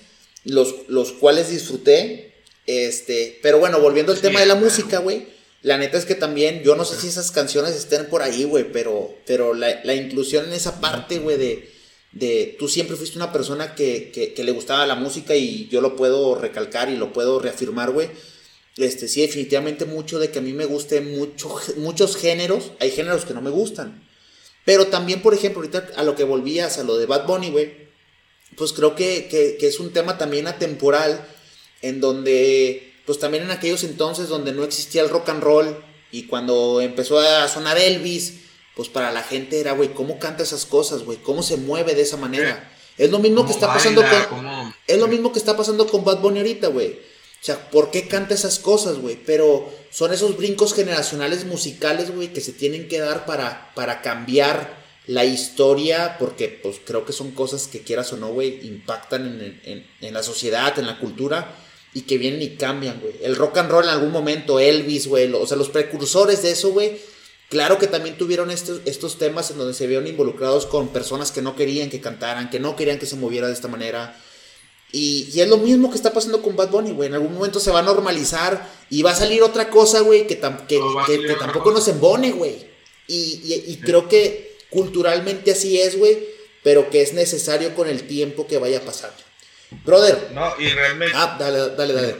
[0.45, 5.34] los, los cuales disfruté, este, pero bueno, volviendo al tema de la música, güey.
[5.65, 8.71] La neta es que también, yo no sé si esas canciones estén por ahí, güey,
[8.71, 11.73] pero, pero la, la inclusión en esa parte, güey, de,
[12.11, 16.35] de tú siempre fuiste una persona que, le gustaba la música y yo lo puedo
[16.35, 18.11] recalcar y lo puedo reafirmar, güey.
[18.77, 22.73] Este, sí, definitivamente mucho de que a mí me guste mucho, muchos géneros.
[22.79, 24.07] Hay géneros que no me gustan.
[24.65, 27.73] Pero también, por ejemplo, ahorita a lo que volvías, a lo de Bad Bunny, güey.
[28.55, 29.27] Pues creo que,
[29.59, 31.25] que es un tema también atemporal.
[31.81, 35.83] En donde, pues también en aquellos entonces donde no existía el rock and roll.
[36.11, 38.45] Y cuando empezó a sonar Elvis
[38.75, 41.17] pues para la gente era, güey, ¿cómo canta esas cosas, güey?
[41.19, 42.71] ¿Cómo se mueve de esa manera?
[42.97, 44.73] Es lo mismo que está pasando con...
[44.85, 46.91] Es lo mismo que está pasando con Bad Bunny ahorita, güey.
[46.91, 49.17] O sea, ¿por qué canta esas cosas, güey?
[49.25, 54.83] Pero son esos brincos generacionales musicales, güey, que se tienen que dar para, para cambiar
[55.07, 59.87] la historia, porque pues creo que son cosas que quieras o no, güey, impactan en,
[60.01, 61.55] en, la sociedad, en la cultura,
[61.95, 63.15] y que vienen y cambian, güey.
[63.23, 66.69] El rock and roll en algún momento, Elvis, güey, o sea, los precursores de eso,
[66.69, 66.99] güey,
[67.49, 71.43] Claro que también tuvieron estos, estos temas en donde se vieron involucrados con personas que
[71.43, 74.19] no querían que cantaran, que no querían que se moviera de esta manera.
[74.91, 77.07] Y, es lo mismo que está pasando con Bad Bunny, güey.
[77.07, 80.39] En algún momento se va a normalizar y va a salir otra cosa, güey, que,
[80.67, 82.65] que, tampoco nos embone, güey.
[83.07, 86.17] Y, creo que culturalmente así es, güey,
[86.63, 89.17] pero que es necesario con el tiempo que vaya pasando.
[89.83, 90.31] Brother.
[90.31, 91.15] No, y realmente.
[91.15, 92.17] Ah, dale, dale, dale.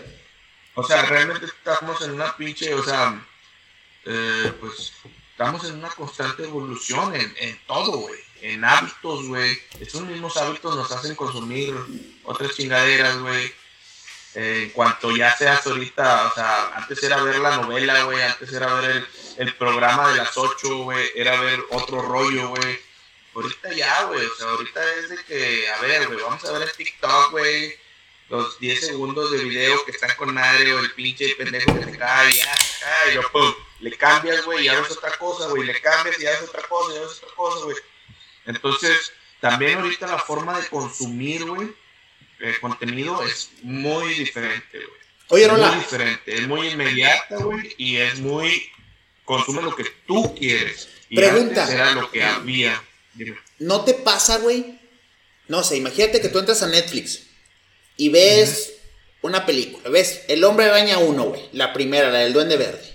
[0.76, 3.26] O sea, realmente estamos en una pinche, o sea,
[4.06, 4.94] eh, pues
[5.32, 8.20] estamos en una constante evolución en, en todo, güey.
[8.42, 9.58] En hábitos, güey.
[9.80, 11.74] Esos mismos hábitos nos hacen consumir
[12.24, 13.54] otras chingaderas, güey.
[14.36, 18.52] Eh, en cuanto ya seas ahorita, o sea, antes era ver la novela, güey, antes
[18.52, 19.08] era ver el,
[19.38, 22.80] el programa de las 8, güey, era ver otro rollo, güey.
[23.36, 26.62] Ahorita ya, güey, o sea, ahorita es de que, a ver, güey, vamos a ver
[26.62, 27.76] el TikTok, güey,
[28.30, 31.98] los 10 segundos de video que están con madre o el pinche pendejo que se
[31.98, 32.56] cae, ya,
[33.12, 36.48] y yo, pum, le cambias, güey, y haces otra cosa, güey, le cambias y haces
[36.48, 37.78] otra cosa, y haces otra cosa, güey.
[38.46, 41.74] Entonces, también ahorita la forma de consumir, güey,
[42.40, 45.00] el contenido es muy diferente, güey.
[45.28, 45.68] Oye, es Rola.
[45.72, 48.72] muy diferente, es muy inmediata, güey, y es muy,
[49.26, 50.88] consume lo que tú quieres.
[51.10, 51.64] Y Pregunta.
[51.64, 52.82] antes era lo que había.
[53.16, 53.38] Dime.
[53.60, 54.80] ¿No te pasa, güey?
[55.48, 57.22] No sé, imagínate que tú entras a Netflix
[57.98, 58.74] y ves
[59.22, 59.90] una película.
[59.90, 61.50] Ves El Hombre Araña 1, güey.
[61.54, 62.94] La primera, la del Duende Verde.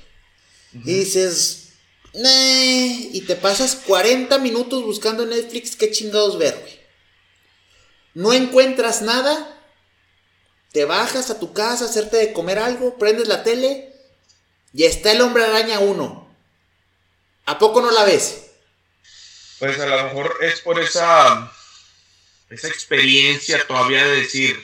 [0.72, 1.70] Y dices,
[2.12, 6.80] y te pasas 40 minutos buscando en Netflix qué chingados ver, güey.
[8.14, 9.56] No encuentras nada.
[10.72, 13.92] Te bajas a tu casa a hacerte de comer algo, prendes la tele
[14.72, 16.28] y está El Hombre Araña 1.
[17.46, 18.49] ¿A poco no la ves?
[19.60, 21.52] Pues a lo mejor es por esa,
[22.48, 24.58] esa experiencia todavía de decir,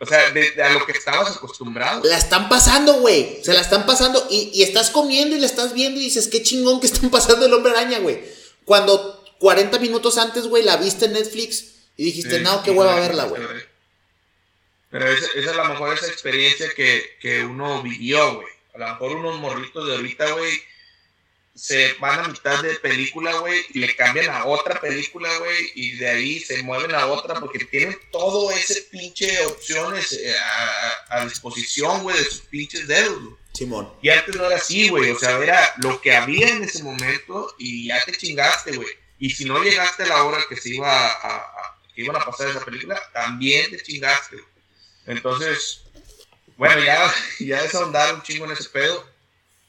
[0.00, 2.02] o sea, de, de a lo que estabas acostumbrado.
[2.04, 3.38] La están pasando, güey.
[3.44, 4.26] Se la están pasando.
[4.28, 7.46] Y, y estás comiendo y la estás viendo y dices, qué chingón que están pasando
[7.46, 8.20] el hombre araña, güey.
[8.64, 11.66] Cuando 40 minutos antes, güey, la viste en Netflix
[11.96, 13.40] y dijiste, Sí, no, qué hueva verla, güey.
[14.90, 18.48] Pero esa, esa es a lo mejor esa experiencia que, que uno vivió, güey.
[18.74, 20.60] A lo mejor unos morritos de ahorita, güey,
[21.54, 25.92] se van a mitad de película, güey, y le cambian a otra película, güey, y
[25.96, 31.24] de ahí se mueven a otra porque tienen todo ese pinche opciones eh, a, a-
[31.26, 33.36] disposición, güey, de sus pinches dedos, güey.
[33.52, 33.92] Simón.
[34.02, 35.12] Y antes no era así, güey.
[35.12, 38.88] O sea, era lo que había en ese momento y ya te chingaste, güey.
[39.20, 42.16] Y si no llegaste a la hora que se iba a, a- a- que iban
[42.16, 44.36] a pasar esa película, también te chingaste.
[44.36, 44.48] güey.
[45.06, 45.82] Entonces,
[46.56, 49.08] bueno, ya, ya es ahondar un chingo en ese pedo.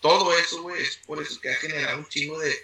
[0.06, 2.56] Todo eso, güey, es por eso que ha generado un chingo de,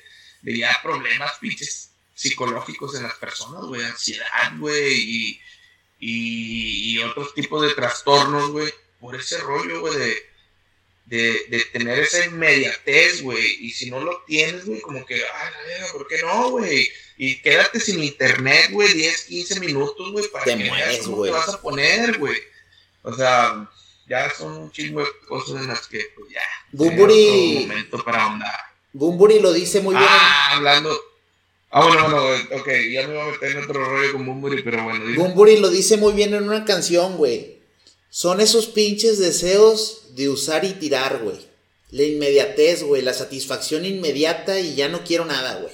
[0.43, 3.81] de ya problemas pinches psicológicos en las personas, güey.
[3.81, 5.41] Ansiedad, güey, y,
[5.97, 8.71] y, y otros tipos de trastornos, güey.
[8.99, 10.29] Por ese rollo, güey, de,
[11.07, 13.65] de, de tener esa inmediatez, güey.
[13.65, 16.91] Y si no lo tienes, güey, como que, verga, ¿por qué no, güey?
[17.17, 21.23] Y quédate sin internet, güey, 10, 15 minutos, güey, para Te que mueres, veas cómo
[21.23, 22.37] te vas a poner, güey.
[23.01, 23.67] O sea,
[24.11, 26.41] ya son un chingo de cosas en las que, pues ya.
[26.77, 28.53] Bumburi- momento para ahondar.
[28.93, 30.07] Bumburi lo dice muy bien.
[30.09, 30.99] Ah, hablando.
[31.69, 34.83] Ah, bueno, bueno, ok, ya me voy a meter en otro rollo con Bumburi, pero
[34.83, 35.17] bueno, dime.
[35.17, 37.59] Bumburi lo dice muy bien en una canción, güey.
[38.09, 41.37] Son esos pinches deseos de usar y tirar, güey.
[41.91, 43.01] La inmediatez, güey.
[43.01, 45.73] La satisfacción inmediata y ya no quiero nada, güey.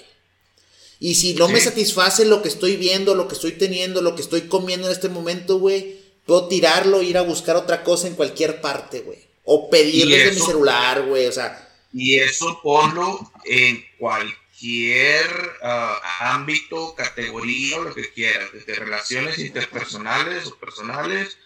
[0.99, 4.21] Y si no me satisface lo que estoy viendo, lo que estoy teniendo, lo que
[4.21, 8.61] estoy comiendo en este momento, güey, puedo tirarlo, ir a buscar otra cosa en cualquier
[8.61, 9.19] parte, güey.
[9.45, 11.25] O pedir Y desde mi eso- celular, güey.
[11.27, 11.63] O sea,
[11.93, 15.25] Y eso ponlo en cualquier
[15.63, 15.99] ah,
[16.33, 21.37] ámbito, categoría o lo que quieras, desde relaciones interpersonales o personales,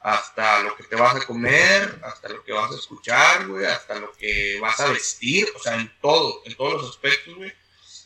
[0.00, 3.96] hasta lo que te vas a comer, hasta lo que vas a escuchar, güey, hasta
[3.96, 7.52] lo que vas a vestir, o sea, en todo, en todos los aspectos, güey.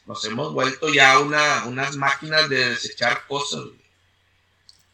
[0.07, 3.82] Nos hemos vuelto ya una, unas máquinas de desechar cosas, güey.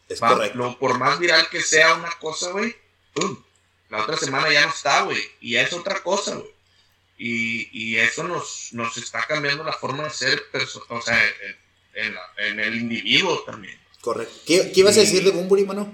[0.08, 0.58] Es Va, correcto.
[0.58, 2.74] lo- por más viral que sea una cosa, güey,
[3.90, 6.50] la otra semana ya no está, güey, y ya es otra cosa, güey.
[7.20, 10.42] Y, y eso nos, nos está cambiando la forma de ser,
[10.88, 13.78] o sea, en, en la- en el individuo también.
[14.00, 14.34] Correcto.
[14.46, 15.92] ¿Qué, qué ibas a decir de Bumburi, mano?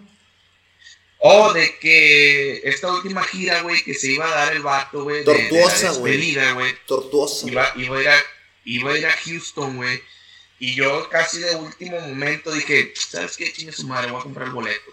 [1.27, 5.25] O de que esta última gira, güey, que se iba a dar el vato, güey,
[5.25, 6.35] de, de Tortuosa, güey.
[6.53, 7.49] güey, Tortuoso.
[7.49, 8.17] iba, iba a ir a,
[8.67, 10.03] iba a ir a Houston, güey.
[10.59, 13.53] Y yo casi de último momento dije, ¿sabes qué?
[13.53, 14.91] Chingue su madre, voy a comprar el boleto.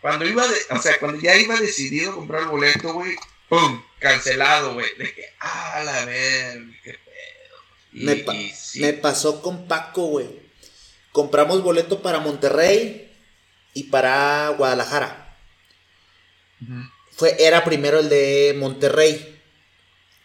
[0.00, 3.14] Cuando iba, de, o sea, cuando ya iba decidido a comprar el boleto, güey,
[3.48, 3.82] ¡pum!
[3.98, 4.86] Cancelado, güey.
[4.98, 7.56] Dije, ah, la verga, qué pedo.
[7.92, 10.28] Y, Me, pa- y sí, me pasó con Paco, güey.
[11.12, 13.12] Compramos boleto para Monterrey
[13.74, 15.36] y para Guadalajara.
[17.12, 19.40] Fue, era primero el de Monterrey.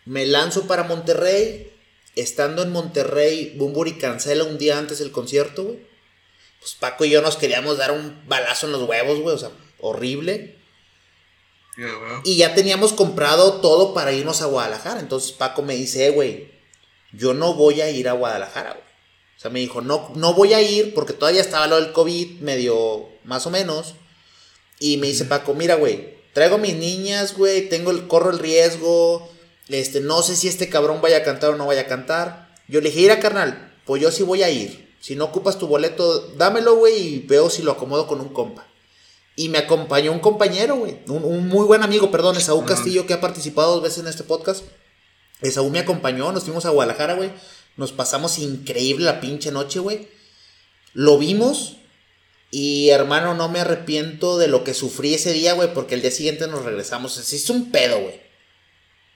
[0.05, 1.74] Me lanzo para Monterrey.
[2.15, 5.79] Estando en Monterrey, Bumburi cancela un día antes el concierto, güey.
[6.59, 9.35] Pues Paco y yo nos queríamos dar un balazo en los huevos, güey.
[9.35, 10.55] O sea, horrible.
[12.23, 14.99] Y ya teníamos comprado todo para irnos a Guadalajara.
[14.99, 16.51] Entonces Paco me dice, "Eh, güey,
[17.11, 18.85] yo no voy a ir a Guadalajara, güey.
[19.37, 22.39] O sea, me dijo, no, no voy a ir porque todavía estaba lo del COVID,
[22.39, 23.95] medio más o menos.
[24.79, 29.29] Y me dice Paco, mira, güey, traigo mis niñas, güey, tengo el, corro el riesgo.
[29.67, 32.53] Este, no sé si este cabrón vaya a cantar o no vaya a cantar.
[32.67, 34.95] Yo le dije, mira, carnal, pues yo sí voy a ir.
[34.99, 38.65] Si no ocupas tu boleto, dámelo, güey, y veo si lo acomodo con un compa.
[39.35, 40.99] Y me acompañó un compañero, güey.
[41.07, 42.65] Un, un muy buen amigo, perdón, Esaú.
[42.65, 44.63] Castillo, que ha participado dos veces en este podcast.
[45.41, 47.31] Esaú me acompañó, nos fuimos a Guadalajara, güey.
[47.75, 50.07] Nos pasamos increíble la pinche noche, güey.
[50.93, 51.77] Lo vimos
[52.49, 56.11] Y hermano, no me arrepiento de lo que sufrí ese día, güey, porque el día
[56.11, 57.17] siguiente nos regresamos.
[57.17, 58.24] Es un pedo, güey.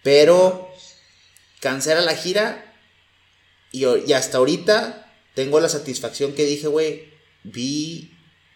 [0.10, 0.68] Pero
[1.60, 2.74] cancela la gira
[3.72, 7.14] y, y hasta ahorita tengo la satisfacción que dije, güey,
[7.44, 8.12] vi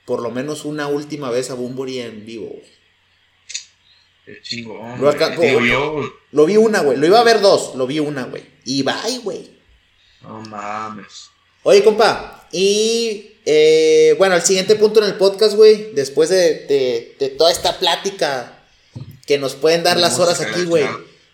[0.08, 4.42] por lo menos una última vez a Bumburi en vivo, güey.
[4.42, 5.00] Chingón.
[5.00, 6.98] Lo, Digo, lo- yo, lo vi una, güey.
[6.98, 8.44] Lo iba a ver dos, lo vi una, güey.
[8.66, 9.52] Y bye, güey.
[10.24, 11.30] no mames.
[11.62, 17.16] Oye, compa, y eh, bueno, el siguiente punto en el podcast, güey, después de, de-
[17.20, 18.66] de toda esta plática
[19.28, 20.84] que nos pueden dar las horas aquí, güey.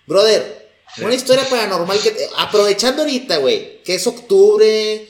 [0.10, 1.04] Brother, Sí.
[1.04, 5.08] una historia paranormal que, te- aprovechando ahorita, güey, que es octubre,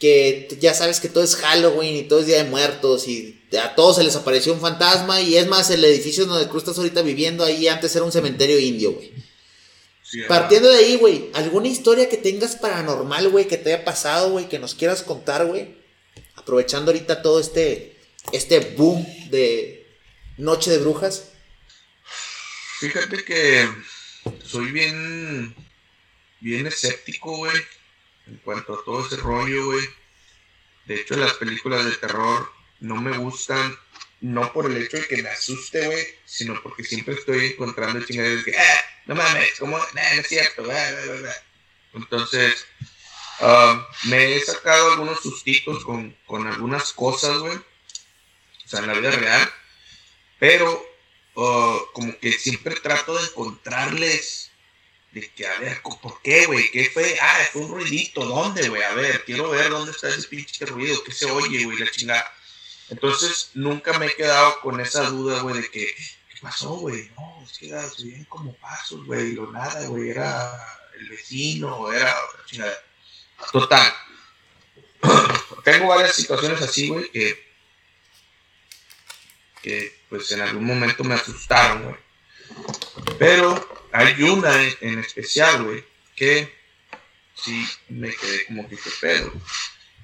[0.00, 3.74] que ya sabes que todo es Halloween y todo es Día de Muertos y a
[3.76, 7.02] todos se les apareció un fantasma y es más, el edificio donde tú estás ahorita
[7.02, 9.12] viviendo ahí antes era un cementerio indio, güey.
[10.02, 14.30] Sí, Partiendo de ahí, güey, ¿alguna historia que tengas paranormal, güey, que te haya pasado,
[14.32, 15.76] güey, que nos quieras contar, güey?
[16.34, 17.96] Aprovechando ahorita todo este,
[18.32, 19.86] este boom de
[20.38, 21.26] Noche de Brujas.
[22.80, 23.68] Fíjate que
[24.44, 25.54] soy bien,
[26.40, 27.56] bien escéptico, güey,
[28.26, 29.88] en cuanto a todo ese rollo, güey.
[30.86, 33.78] De hecho, las películas de terror no me gustan,
[34.20, 38.44] no por el hecho de que me asuste, güey, sino porque siempre estoy encontrando chingaderas
[38.44, 39.78] que, ah, no mames, ¿cómo?
[39.78, 41.34] Nah, no es cierto, bla, bla, bla, bla".
[41.94, 42.66] Entonces,
[43.40, 47.56] ah, me he sacado algunos sustitos con, con algunas cosas, güey.
[47.56, 49.52] O sea, en la vida real.
[50.38, 50.89] Pero
[51.34, 54.50] como que siempre trato de encontrarles
[55.12, 56.70] de que, a ver, ¿por qué, güey?
[56.70, 57.18] ¿Qué fue?
[57.20, 58.82] Ah, fue un ruidito, ¿dónde, güey?
[58.82, 62.32] A ver, quiero ver dónde está ese pinche ruido, qué se oye, güey, la chingada.
[62.90, 67.10] Entonces, nunca me he quedado con esa duda, güey, de que, ¿qué pasó, güey?
[67.16, 70.52] No, es que era- se como pasos, güey, o nada, güey, era
[70.98, 72.84] el vecino, era otra chingada.
[73.52, 73.92] Total.
[75.64, 77.50] Tengo varias situaciones así, güey, que
[79.62, 81.96] que pues en algún momento me asustaron, güey.
[83.18, 85.84] Pero hay una en, en especial, güey,
[86.14, 86.52] que
[87.34, 89.32] sí me quedé como que qué pedo.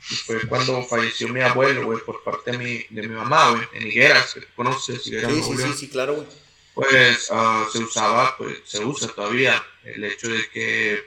[0.09, 3.69] Y fue cuando falleció mi abuelo, güey, por parte de mi, de mi mamá, güey,
[3.73, 6.27] en Higueras, que conoces, Higueras, Sí, sí, sí, sí, claro, güey.
[6.75, 11.05] Pues ah, se usaba, pues se usa todavía el hecho de que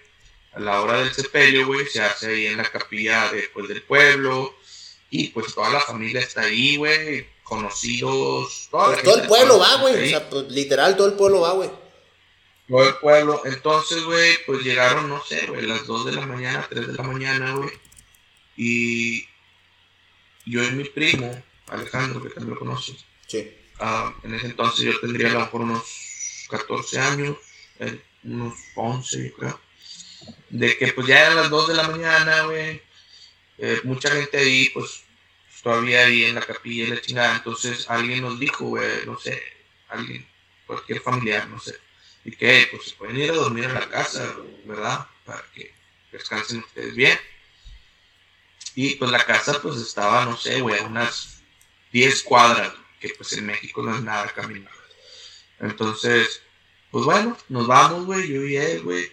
[0.54, 4.58] a la hora del sepelio, güey, se hace ahí en la capilla después del pueblo
[5.12, 9.60] y pues toda la familia está ahí, güey, conocidos, toda Pues todo el gente pueblo
[9.60, 10.06] va, güey.
[10.06, 11.70] O sea, pues, literal, todo el pueblo va, güey.
[12.68, 13.42] todo el pueblo.
[13.46, 17.04] Entonces, güey, pues llegaron, no sé, güey, las 2 de la mañana, 3 de la
[17.04, 17.72] mañana, güey.
[18.56, 19.26] Y
[20.46, 23.52] yo y mi primo, Alejandro, que también lo conoces, Sí.
[23.80, 25.84] Ah, en ese entonces yo tendría a lo mejor unos
[26.50, 27.38] 14 años,
[27.80, 29.60] él unos 11, yo creo.
[30.50, 32.82] De que pues ya eran las 2 de la mañana, güey.
[33.58, 35.04] eh, mucha gente ahí, pues
[35.62, 37.36] todavía ahí en la capilla y la chingada.
[37.36, 39.42] Entonces alguien nos dijo, güey, no sé,
[39.90, 40.28] alguien,
[40.66, 41.76] cualquier familiar, no sé.
[42.26, 45.08] Y que pues se pueden ir a dormir a la casa, ¿verdad?
[45.26, 45.74] Para que
[46.12, 47.18] descansen ustedes bien.
[48.76, 51.42] Y pues la casa pues estaba, no sé, güey, unas
[51.92, 54.72] 10 cuadras, que pues en México no es nada caminar.
[55.60, 56.42] Entonces,
[56.92, 59.12] pues bueno, nos vamos, güey, yo y él, güey.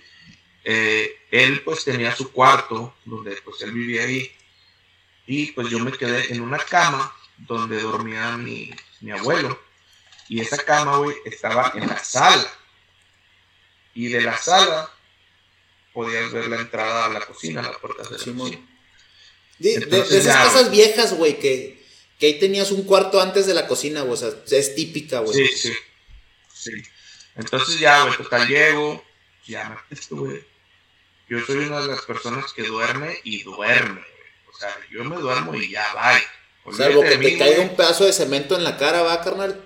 [0.65, 4.36] Eh, él pues tenía su cuarto, donde pues él vivía ahí.
[5.27, 8.71] Y pues yo me quedé en una cama donde dormía mi,
[9.01, 9.61] mi abuelo.
[10.29, 12.47] Y esa cama, güey, estaba en la sala.
[13.95, 14.91] Y de la sala
[15.93, 18.51] podías ver la entrada a la cocina, la puerta de la Simón.
[18.51, 18.69] cocina.
[19.59, 21.83] De, de- esas ya, casas viejas, güey, que,
[22.19, 24.13] que ahí tenías un cuarto antes de la cocina, güey.
[24.13, 25.47] O sea, es típica, güey.
[25.47, 25.73] Sí, sí.
[26.53, 26.73] Sí.
[27.37, 29.05] Entonces ya, güey, total llego,
[29.47, 30.45] ya me güey.
[31.29, 34.05] Yo soy una de las personas que duerme y duerme,
[34.57, 36.23] sea, yo me duermo y ya, bye.
[36.77, 39.63] Salvo que te caiga un pedazo de cemento en la cara, va, carnal.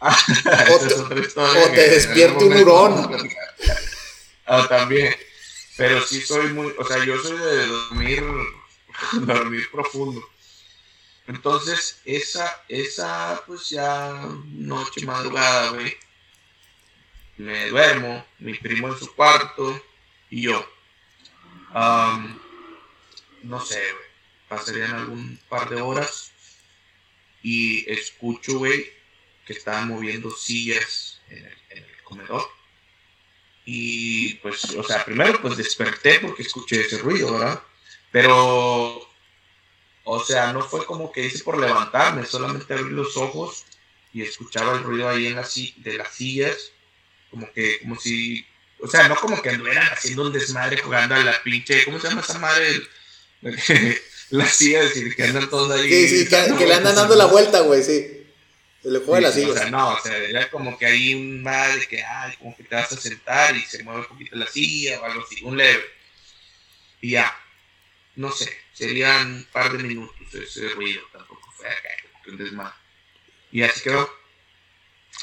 [0.00, 0.94] Esa o te-
[1.40, 3.28] o te despierte un hurón.
[4.46, 5.14] Ah, también.
[5.76, 8.22] Pero sí soy muy, o sea, yo soy de dormir,
[9.12, 10.22] dormir profundo.
[11.26, 14.12] Entonces, esa, esa, pues ya
[14.52, 15.96] noche madrugada, güey.
[17.38, 19.82] Me duermo, mi primo en su cuarto
[20.30, 20.64] y yo.
[21.72, 22.38] Am,
[23.42, 24.04] no sé, güey.
[24.48, 26.32] Pasarían algún par de horas
[27.42, 28.90] y escucho, güey,
[29.44, 32.48] que estaban moviendo sillas en el, en el comedor.
[33.64, 37.62] Y pues, o sea, primero pues desperté porque escuché ese ruido, ¿verdad?
[38.12, 39.10] Pero,
[40.04, 43.64] o sea, no fue como que hice por levantarme, solamente abrí los ojos
[44.12, 46.72] y escuchaba el ruido ahí en la, de las sillas,
[47.30, 48.46] como que, como si,
[48.80, 52.08] o sea, no como que anduvieran haciendo un desmadre jugando a la pinche, ¿cómo se
[52.08, 52.82] llama esa madre?
[54.38, 55.88] Que, la silla, decir, que andan todos ahí.
[55.88, 58.22] Sí, sí, que, le andan dando la vuelta, güey, sí.
[58.82, 59.50] El juego de la silla.
[59.50, 62.56] O sea, no, o sea, era como que hay un mal de que, ay, como
[62.56, 65.42] que te vas a sentar y se mueve un poquito la silla o algo así,
[65.42, 65.84] un leve.
[67.00, 67.34] Y ya,
[68.16, 71.88] no sé, serían un par de minutos ese ruido, tampoco fue acá,
[72.26, 72.74] un desmadre.
[73.52, 74.10] Y así quedó.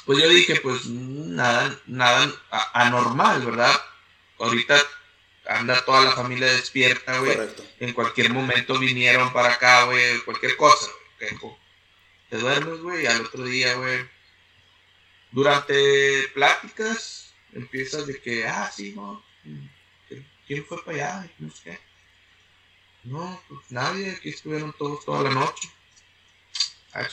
[0.06, 2.34] Pues yo dije, pues nada, nada
[2.74, 3.80] anormal, ¿verdad?
[4.40, 4.82] Ahorita
[5.48, 7.38] anda toda la familia despierta, güey.
[7.80, 10.88] En cualquier momento vinieron para acá, güey, cualquier cosa,
[12.30, 14.08] Te duermes, güey, y al otro día, güey.
[15.32, 19.24] Durante pláticas empiezas de que, ah, sí, no.
[20.48, 21.32] ¿Quién fue para allá?
[21.40, 21.80] No sé qué.
[23.04, 25.70] No, pues nadie, aquí estuvieron todos toda la noche.
[26.94, 27.08] Ah,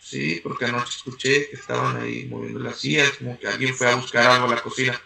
[0.00, 3.94] Sí, porque anoche escuché que estaban ahí moviendo las sillas, como que alguien fue a
[3.96, 4.98] buscar algo a la cocina.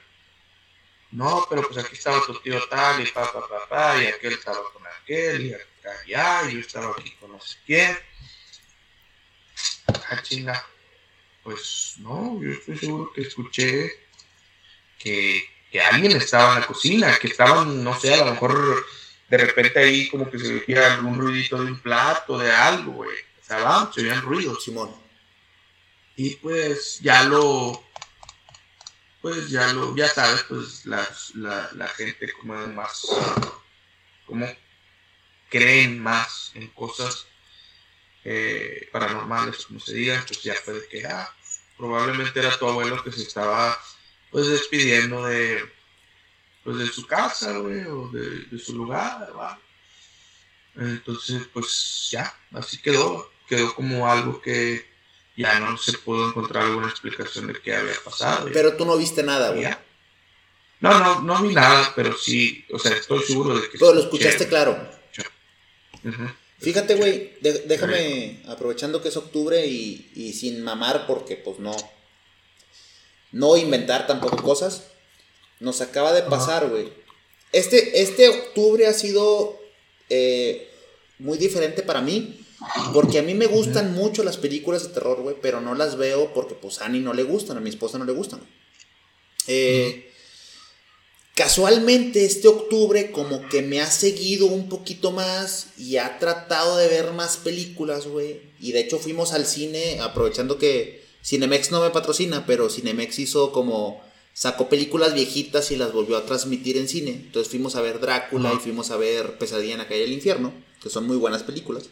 [1.13, 4.61] No, pero pues aquí estaba tu tío tal y papá, papá, pa, y aquel estaba
[4.73, 7.97] con aquel, y acá y yo estaba aquí con no sé quién.
[10.09, 10.67] Ah, chinga.
[11.43, 13.91] Pues no, yo estoy seguro que escuché
[14.99, 18.87] que, que alguien estaba en la cocina, que estaban, no sé, a lo mejor
[19.29, 23.33] de repente ahí como que se veía algún ruidito de un plato, de algo, güey
[23.93, 24.95] se oían ruidos, Simón.
[26.17, 27.83] Y pues ya lo,
[29.23, 33.07] pues ya lo, ya sabes, pues la, la gente como es más,
[34.27, 34.47] como
[35.49, 37.27] creen más en cosas
[38.25, 41.33] eh, paranormales, como se diga, pues ya fue de que, ah,
[41.77, 43.81] probablemente era tu abuelo que se estaba,
[44.31, 45.65] pues, despidiendo de,
[46.65, 49.59] pues, de su casa, güey, o de, de su lugar, ¿verdad?
[50.77, 54.87] Entonces, pues, ya, así quedó quedó como algo que
[55.37, 58.49] ya no se pudo encontrar alguna explicación de qué había pasado.
[58.53, 59.67] Pero tú no viste nada, güey.
[60.81, 63.79] No, no, no vi nada, pero sí, o sea, estoy seguro de que...
[63.79, 64.77] Pero lo escuchaste claro.
[66.59, 71.75] Fíjate, güey, déjame, aprovechando que es octubre y, y, sin mamar, porque pues no,
[73.31, 74.89] no inventar tampoco cosas,
[75.61, 76.93] nos acaba de pasar, güey.
[77.53, 79.61] Este, este octubre ha sido
[80.09, 80.69] eh,
[81.19, 82.42] muy diferente para mí
[82.93, 86.33] porque a mí me gustan mucho las películas de terror, güey, pero no las veo
[86.33, 88.41] porque pues a Annie no le gustan, a mi esposa no le gustan.
[89.47, 90.11] Eh,
[91.35, 96.89] casualmente este octubre como que me ha seguido un poquito más y ha tratado de
[96.89, 98.41] ver más películas, güey.
[98.61, 103.53] Y de hecho fuimos al cine, aprovechando que Cinemex no me patrocina, pero Cinemex hizo
[103.53, 104.03] como
[104.35, 107.11] sacó películas viejitas y las volvió a transmitir en cine.
[107.11, 110.53] Entonces fuimos a ver Drácula y fuimos a ver Pesadilla en la calle del infierno,
[110.83, 111.89] que son muy buenas películas.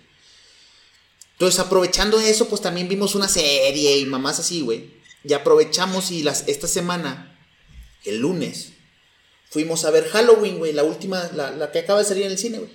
[1.40, 4.90] Entonces, aprovechando eso, pues también vimos una serie y mamás así, güey.
[5.24, 7.34] Y aprovechamos y las, esta semana,
[8.04, 8.74] el lunes,
[9.48, 12.58] fuimos a ver Halloween, güey, la última, la, que acaba de salir en el cine,
[12.58, 12.70] güey.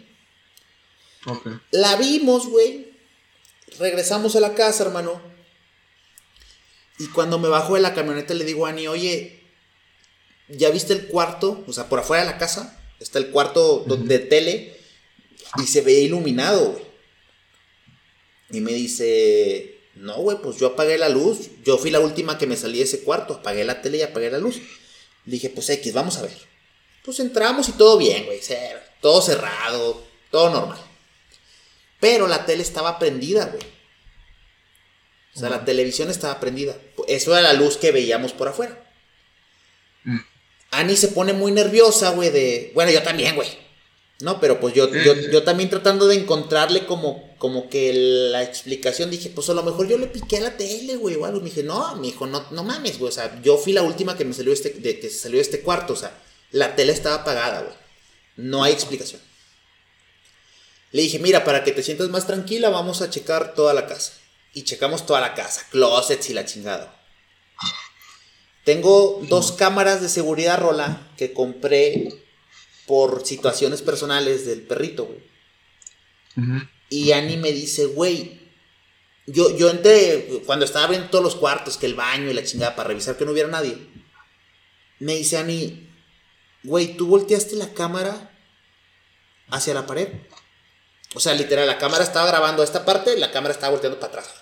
[1.27, 1.51] Okay.
[1.69, 2.91] La vimos, güey.
[3.77, 5.21] Regresamos a la casa, hermano.
[6.97, 9.43] Y cuando me bajo de la camioneta le digo a Ani, oye,
[10.47, 11.63] ¿ya viste el cuarto?
[11.67, 14.75] O sea, por afuera de la casa está el cuarto de tele
[15.61, 16.84] y se ve iluminado, güey.
[18.55, 21.49] Y me dice, no, güey, pues yo apagué la luz.
[21.65, 23.33] Yo fui la última que me salí de ese cuarto.
[23.33, 24.61] Apagué la tele y apagué la luz.
[25.25, 26.37] Le dije, pues X, vamos a ver.
[27.03, 28.39] Pues entramos y todo bien, güey.
[29.01, 30.01] Todo cerrado,
[30.31, 30.79] todo normal.
[31.99, 33.63] Pero la tele estaba prendida, güey.
[35.35, 36.77] O sea, la televisión estaba prendida.
[37.09, 38.89] Eso era la luz que veíamos por afuera.
[40.05, 40.19] Mm.
[40.71, 42.71] Annie se pone muy nerviosa, güey, de...
[42.73, 43.49] Bueno, yo también, güey.
[44.21, 47.91] No, pero pues yo, yo, también tratando de encontrarle como, como que
[48.31, 51.25] la explicación, dije, pues a lo mejor yo le piqué a la tele, güey, o
[51.25, 51.39] algo.
[51.39, 53.09] Me dije, no, mi hijo, no, no mames, güey.
[53.09, 55.93] O sea, yo fui la última que me salió este, de, que salió este cuarto.
[55.93, 56.17] O sea,
[56.51, 57.75] la tele estaba apagada, güey.
[58.37, 59.21] No hay explicación.
[60.91, 64.13] Le dije, mira, para que te sientas más tranquila, vamos a checar toda la casa.
[64.53, 67.01] Y checamos toda la casa, closets y la chingada.
[68.63, 72.07] Tengo dos cámaras de seguridad rola que compré
[72.87, 76.74] por situaciones personales del perrito, güey.
[76.89, 78.39] Y Annie me dice, güey,
[79.27, 82.75] yo, yo entré, cuando estaba abriendo todos los cuartos, que el baño y la chingada,
[82.75, 83.77] para revisar que no hubiera nadie,
[84.99, 85.89] me dice Annie,
[86.63, 88.31] güey, tú volteaste la cámara
[89.49, 90.09] hacia la pared.
[91.15, 94.33] O sea, literal, la cámara estaba grabando esta parte, la cámara estaba volteando para atrás.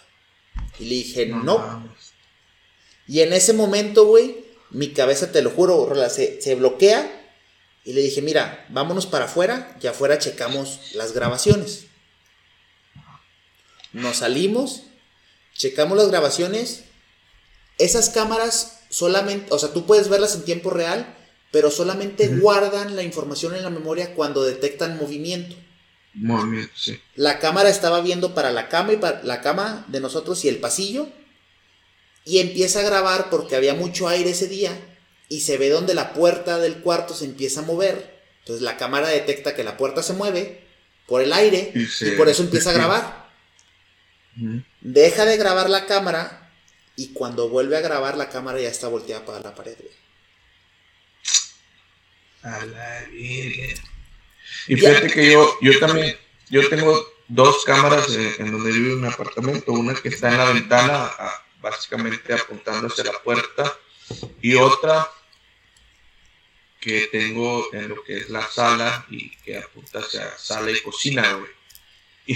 [0.80, 1.88] Y le dije, no.
[3.07, 7.22] Y en ese momento, güey, mi cabeza, te lo juro, se, se bloquea
[7.86, 11.88] y le dije, mira, vámonos para afuera y afuera checamos las grabaciones.
[13.94, 14.84] Nos salimos,
[15.53, 16.84] checamos las grabaciones.
[17.78, 21.15] Esas cámaras solamente, o sea, tú puedes verlas en tiempo real,
[21.52, 25.56] pero solamente guardan la información en la memoria cuando detectan movimiento.
[26.15, 26.99] Movimiento, sí.
[27.15, 30.57] La cámara estaba viendo para la cama y para la cama de nosotros y el
[30.57, 31.07] pasillo.
[32.26, 34.72] Y empieza a grabar porque había mucho aire ese día.
[35.30, 38.20] Y se ve donde la puerta del cuarto se empieza a mover.
[38.40, 40.64] Entonces la cámara detecta que la puerta se mueve
[41.07, 43.23] por el aire y, por eso empieza a grabar.
[44.82, 46.52] Deja de grabar la cámara
[46.96, 49.76] y cuando vuelve a grabar la cámara ya está volteada para la pared,
[52.44, 56.18] A la Y fíjate que yo, yo también,
[56.50, 58.08] yo tengo dos cámaras
[58.40, 61.12] en, donde vivo en un apartamento, una que está en la ventana,
[61.62, 63.78] básicamente apuntando hacia la puerta,
[64.42, 65.10] y otra
[66.80, 71.34] que tengo en lo que es la sala y que apunta hacia sala y cocina,
[71.34, 71.52] güey.
[72.26, 72.36] Y,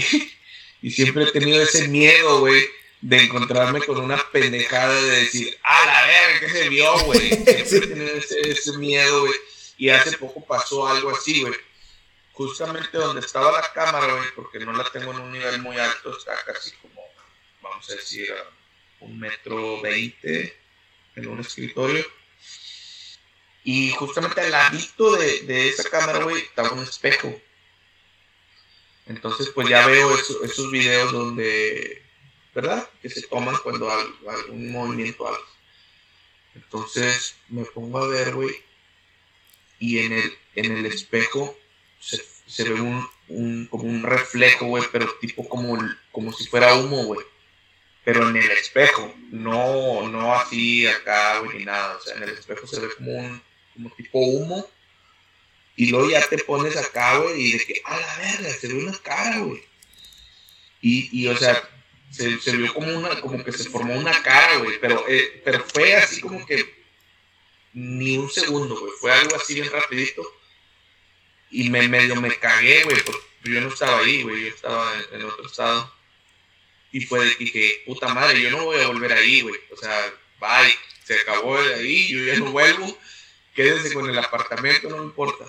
[0.90, 2.62] siempre he tenido ese miedo, güey,
[3.00, 7.28] de encontrarme con una pendejada de decir, a la verga, ¿qué se vio, güey?
[7.28, 9.34] Siempre he tenido ese, miedo, güey.
[9.76, 11.54] Y hace poco pasó algo así, güey.
[12.32, 16.16] Justamente donde estaba la cámara, güey, porque no la tengo en un nivel muy alto,
[16.16, 17.02] está casi como,
[17.60, 18.32] vamos a decir,
[19.00, 20.56] un metro veinte
[21.16, 22.04] en un escritorio
[23.70, 27.38] y justamente al ladito de, de esa cámara, güey, estaba un espejo.
[29.08, 32.02] Entonces, pues ya veo esos videos donde,
[32.54, 32.88] ¿verdad?
[33.02, 35.44] Que se toman cuando hay algún movimiento algo.
[36.54, 38.54] Entonces me pongo a ver, güey,
[39.78, 41.56] y en el, en el espejo
[42.00, 45.78] se, se ve un, un, como un reflejo, güey, pero tipo como,
[46.12, 47.20] como si fuera humo, güey.
[48.04, 51.96] Pero en el espejo, no, no así acá, güey, ni nada.
[51.96, 53.42] O sea, en el espejo se ve como un,
[53.74, 54.66] como tipo humo.
[55.78, 58.74] Y luego ya te pones acá, güey, y de que, a la verga, se ve
[58.74, 59.62] una cara, güey.
[60.80, 61.70] Y, y, o sea,
[62.10, 65.64] se, se, vio como una, como que se formó una cara, güey, pero, eh, pero
[65.72, 66.82] fue así como que
[67.74, 70.22] ni un segundo, güey, fue algo así bien rapidito.
[71.52, 75.22] Y me medio me cagué, güey, porque yo no estaba ahí, güey, yo estaba en,
[75.22, 75.94] otro estado.
[76.90, 79.60] Y fue de que, puta madre, yo no voy a volver ahí, güey.
[79.70, 80.74] O sea, bye,
[81.04, 82.98] se acabó de ahí, yo ya no vuelvo
[83.58, 85.44] quédense con el apartamento, no me importa.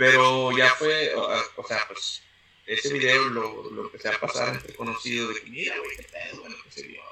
[0.00, 2.22] Pero ya fue, o sea, pues
[2.64, 6.40] ese video lo, lo empecé a pasar entre conocidos de que mira, güey, qué pedo,
[6.40, 7.02] bueno, que se vio,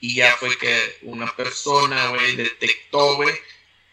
[0.00, 3.34] y ya fue que una persona, güey, detectó, güey,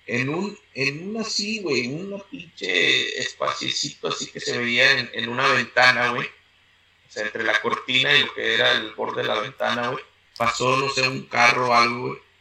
[0.08, 5.12] en un, en un así, güey, en una pinche espaciecito así que se veía en,
[5.12, 6.28] en una ventana, güey.
[6.28, 10.04] O sea, entre la cortina y lo que era el borde de la ventana, güey.
[10.38, 12.33] Pasó, no sé, un carro o algo, güey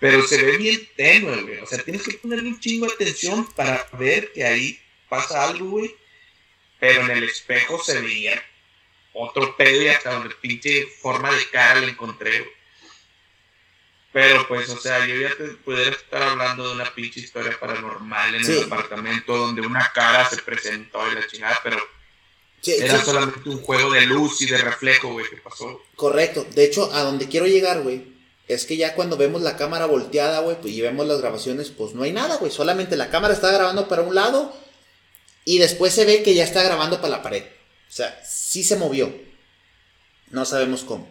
[0.00, 1.58] pero se ve bien tenue, güey.
[1.58, 5.68] O sea, tienes que ponerle un chingo de atención para ver que ahí pasa algo,
[5.68, 5.94] güey.
[6.80, 8.42] Pero en el espejo se veía
[9.12, 12.52] otro pedo y hasta donde pinche forma de cara le encontré, güey.
[14.12, 18.34] Pero pues, o sea, yo ya te pudiera estar hablando de una pinche historia paranormal
[18.34, 21.78] en el apartamento donde una cara se presentó y la chingada, pero
[22.64, 25.82] era solamente un juego de luz y de reflejo, güey, que pasó.
[25.94, 26.44] Correcto.
[26.54, 28.09] De hecho, a donde quiero llegar, güey,
[28.54, 31.94] es que ya cuando vemos la cámara volteada, güey, pues, y vemos las grabaciones, pues
[31.94, 32.50] no hay nada, güey.
[32.50, 34.52] Solamente la cámara está grabando para un lado
[35.44, 37.44] y después se ve que ya está grabando para la pared.
[37.88, 39.12] O sea, sí se movió.
[40.30, 41.08] No sabemos cómo.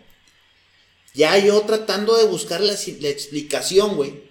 [1.14, 4.24] Ya yo tratando de buscar la, la explicación, güey.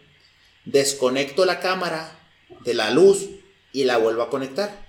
[0.64, 2.18] Desconecto la cámara
[2.64, 3.28] de la luz
[3.72, 4.86] y la vuelvo a conectar.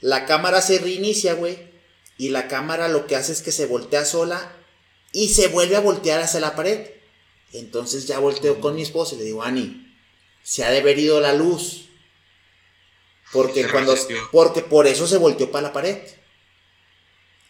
[0.00, 1.58] La cámara se reinicia, güey.
[2.18, 4.52] Y la cámara lo que hace es que se voltea sola
[5.12, 6.97] y se vuelve a voltear hacia la pared.
[7.52, 9.96] Entonces ya volteo con mi esposa y le digo, Ani,
[10.42, 11.88] se ha de haber ido la luz.
[13.32, 13.94] Porque cuando.
[14.32, 15.98] Porque por eso se volteó para la pared.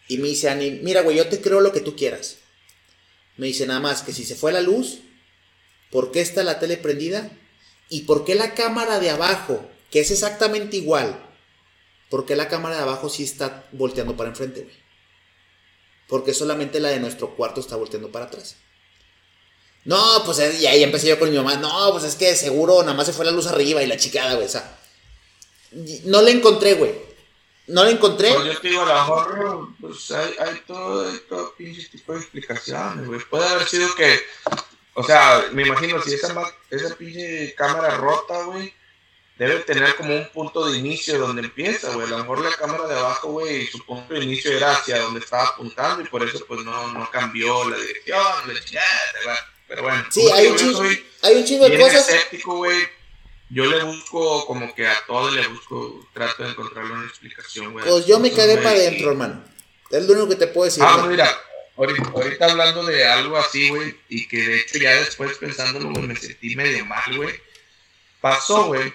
[0.07, 2.37] Y me dice Ani, mira, güey, yo te creo lo que tú quieras.
[3.37, 4.99] Me dice nada más que si se fue la luz,
[5.91, 7.31] ¿por qué está la tele prendida?
[7.87, 11.25] ¿Y por qué la cámara de abajo, que es exactamente igual,
[12.09, 14.75] por qué la cámara de abajo sí está volteando para enfrente, güey?
[16.07, 18.57] Porque solamente la de nuestro cuarto está volteando para atrás.
[19.85, 21.55] No, pues y ahí empecé yo con mi mamá.
[21.55, 24.35] No, pues es que seguro nada más se fue la luz arriba y la chicada,
[24.35, 24.45] güey.
[24.45, 24.77] O sea,
[26.05, 26.93] no le encontré, güey.
[27.67, 28.33] No le encontré.
[28.33, 32.19] Pues yo te digo, a lo mejor, pues hay, hay todo, todo pinche tipo de
[32.19, 33.19] explicaciones, güey.
[33.29, 34.19] Puede haber sido que,
[34.95, 36.33] o sea, me imagino si esa,
[36.71, 38.73] esa pinche cámara rota, güey,
[39.37, 42.07] debe tener como un punto de inicio donde empieza, güey.
[42.07, 45.19] A lo mejor la cámara de abajo, güey, su punto de inicio era hacia donde
[45.19, 50.03] estaba apuntando y por eso, pues, no, no cambió la dirección, la chingada, pero bueno.
[50.09, 50.81] Sí, hay un, chingo,
[51.21, 52.09] hay un chingo de cosas.
[52.09, 52.77] Escéptico, güey.
[53.51, 57.85] Yo le busco, como que a todo le busco, trato de encontrarle una explicación, güey.
[57.85, 59.43] Pues yo me cagué para adentro, hermano.
[59.91, 60.83] Es lo único que te puedo decir.
[60.85, 61.39] Ah, mira,
[61.75, 66.55] ahorita, hablando de algo así, güey, y que de hecho ya después pensándolo, me sentí
[66.55, 67.39] medio mal, güey.
[68.21, 68.93] Pasó, güey.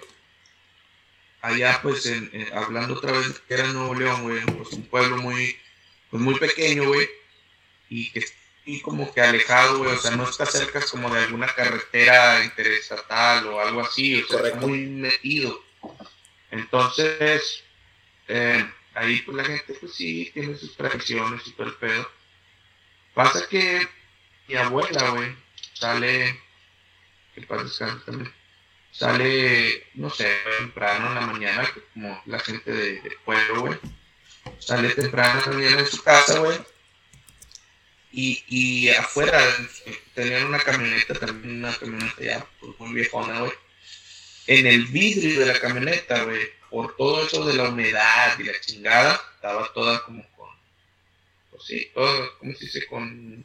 [1.41, 5.57] allá pues en, hablando otra vez que era Nuevo León, güey, pues un pueblo muy,
[6.11, 7.09] pues muy pequeño, güey,
[7.89, 8.25] y que
[8.83, 13.61] como que alejado, güey, o sea, no está cerca como de alguna carretera interestatal o
[13.61, 15.63] algo así, o sea, muy metido.
[16.51, 17.63] Entonces,
[18.29, 22.11] eh, ahí pues la gente pues sí tiene sus tradiciones y todo el pedo.
[23.13, 23.87] Pasa que
[24.49, 25.37] mi abuela, güey,
[25.75, 26.41] sale,
[27.35, 28.33] que pasa también,
[28.91, 33.79] sale, no sé, temprano en la mañana, como la gente de, de pueblo, güey,
[34.59, 36.59] sale temprano en la mañana de su casa, güey,
[38.17, 39.41] y, y afuera
[40.15, 43.53] tenían una camioneta, también una camioneta ya pues, muy viejona, güey.
[44.47, 48.61] En el vidrio de la camioneta, güey, por todo eso de la humedad y la
[48.61, 50.49] chingada, estaba toda como con,
[51.51, 52.87] pues sí, todo, ¿cómo se dice?
[52.87, 53.45] Con...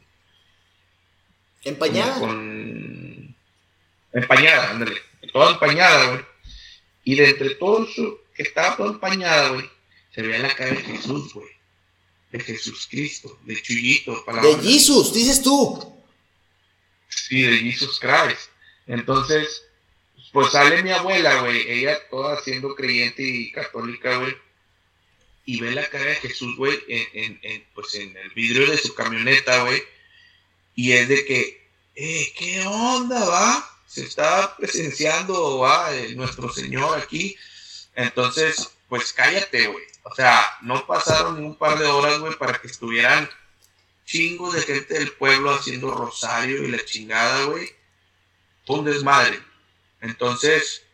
[1.64, 2.20] Empañada.
[2.20, 3.36] Con...
[4.12, 5.02] Empañada, ándale.
[5.32, 6.24] Toda empañada, güey.
[7.02, 9.68] Y de entre todo eso que estaba toda empañada, güey,
[10.14, 11.59] se veía la cara de Jesús, güey
[12.30, 14.24] de Jesús Cristo, de Chuyito.
[14.42, 15.94] De Jesús, dices tú.
[17.08, 18.50] Sí, de Jesus Christ.
[18.86, 19.64] Entonces,
[20.32, 24.36] pues sale mi abuela, güey, ella toda siendo creyente y católica, güey,
[25.44, 28.94] y ve la cara de Jesús, güey, en, en, pues en el vidrio de su
[28.94, 29.82] camioneta, güey,
[30.74, 33.78] y es de que, eh, ¿qué onda, va?
[33.86, 37.36] Se está presenciando, va, nuestro Señor aquí.
[37.96, 39.84] Entonces, pues cállate, güey.
[40.02, 43.28] O sea, no pasaron ni un par de horas, güey, para que estuvieran
[44.04, 47.70] chingos de gente del pueblo haciendo rosario y la chingada, güey.
[48.66, 49.42] Un desmadre.
[50.00, 50.84] Entonces,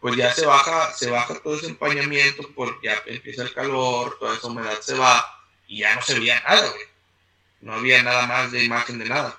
[0.00, 4.36] pues ya se baja, se baja todo ese empañamiento, porque ya empieza el calor, toda
[4.36, 5.24] esa humedad se va,
[5.66, 6.84] y ya no se veía nada, güey.
[7.60, 9.38] No había nada más de imagen de nada.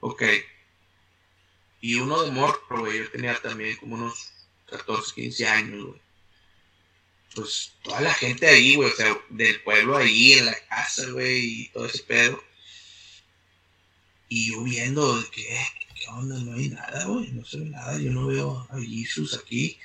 [0.00, 0.22] Ok.
[1.80, 4.32] Y uno de morro, güey, yo tenía también como unos
[4.70, 6.03] 14, 15 años, güey
[7.34, 11.62] pues toda la gente ahí, güey, o sea, del pueblo ahí, en la casa, güey,
[11.62, 12.42] y todo ese pedo.
[14.28, 16.36] Y yo viendo que, eh, ¿qué onda?
[16.38, 19.78] No hay nada, güey, no se ve nada, yo no veo a Jesus aquí.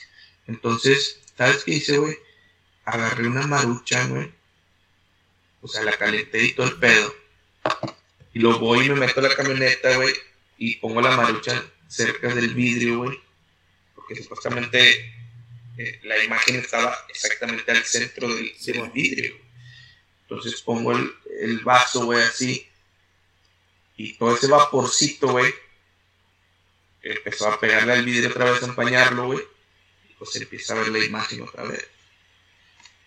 [0.47, 2.17] Entonces, ¿sabes qué hice, güey?
[2.85, 4.31] Agarré una marucha, güey.
[5.61, 7.13] O sea, la calenté y todo el pedo.
[8.33, 10.13] Y lo voy y me meto a la camioneta, güey,
[10.57, 13.19] y pongo la marucha cerca del vidrio, güey.
[13.95, 15.18] Porque supuestamente
[16.03, 18.53] la imagen estaba exactamente al centro del,
[18.93, 19.35] vidrio.
[20.23, 22.67] Entonces pongo el, vaso, güey, así.
[23.95, 25.53] Y todo ese vaporcito, güey,
[27.01, 29.39] empezó a pegarle al vidrio otra vez, a empañarlo, güey.
[30.09, 31.87] Y pues empieza a ver la imagen otra vez.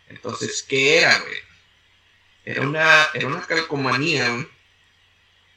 [0.09, 1.37] Entonces, ¿qué era, güey?
[2.45, 4.49] Era una, era una calcomanía, güey,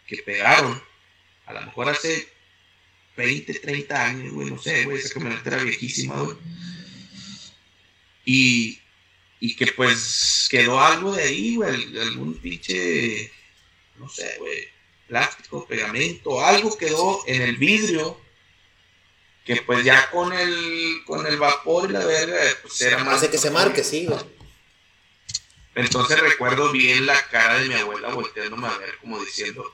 [0.06, 0.82] que pegaron.
[1.46, 2.30] A lo mejor hace
[3.16, 6.38] 20, 30 años, güey, no sé, güey, esa camioneta era viejísima, güey
[8.26, 8.82] y,
[9.40, 13.32] y que pues quedó algo de ahí, güey, algún pinche,
[13.98, 14.68] no sé, güey,
[15.08, 18.26] plástico, pegamento, algo quedó en el vidrio
[19.46, 23.30] que pues ya con el con el vapor y la verga pues era más hace
[23.30, 24.20] que se marque sí güey
[25.76, 29.72] entonces recuerdo bien la cara de mi abuela volteándome a ver como diciendo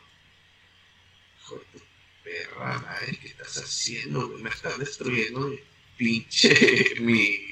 [1.39, 1.85] hijo de tu
[2.23, 4.43] perra madre qué estás haciendo güey?
[4.43, 5.59] me estás destruyendo mi
[5.97, 7.50] pinche mi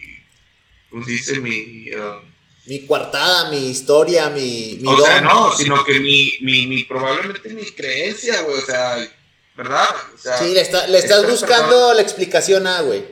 [0.90, 1.92] pues dice mi...
[1.92, 2.30] Um,
[2.66, 4.80] mi coartada, mi historia, mi...
[4.86, 9.10] o sea, no, sino que mi, mi, mi probablemente mi creencia, güey, o sea,
[9.56, 9.88] ¿verdad?
[10.14, 13.04] O sea, sí, le, está, le estás buscando la explicación a, güey.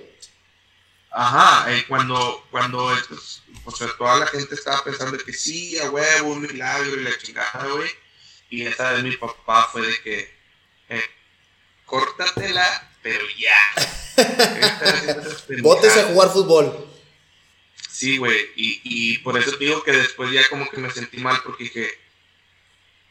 [1.10, 5.90] Ajá, eh, cuando, cuando, estos, o sea, toda la gente estaba pensando que sí, a
[5.90, 7.90] huevo, un milagro y la chingada, güey.
[8.50, 10.34] Y esa vez mi papá fue de que,
[10.90, 11.04] eh,
[11.86, 14.24] córtatela, pero ya.
[15.62, 16.88] Bótese a jugar fútbol.
[17.98, 21.42] Sí, güey, y, y por eso digo que después ya como que me sentí mal
[21.44, 22.00] porque dije,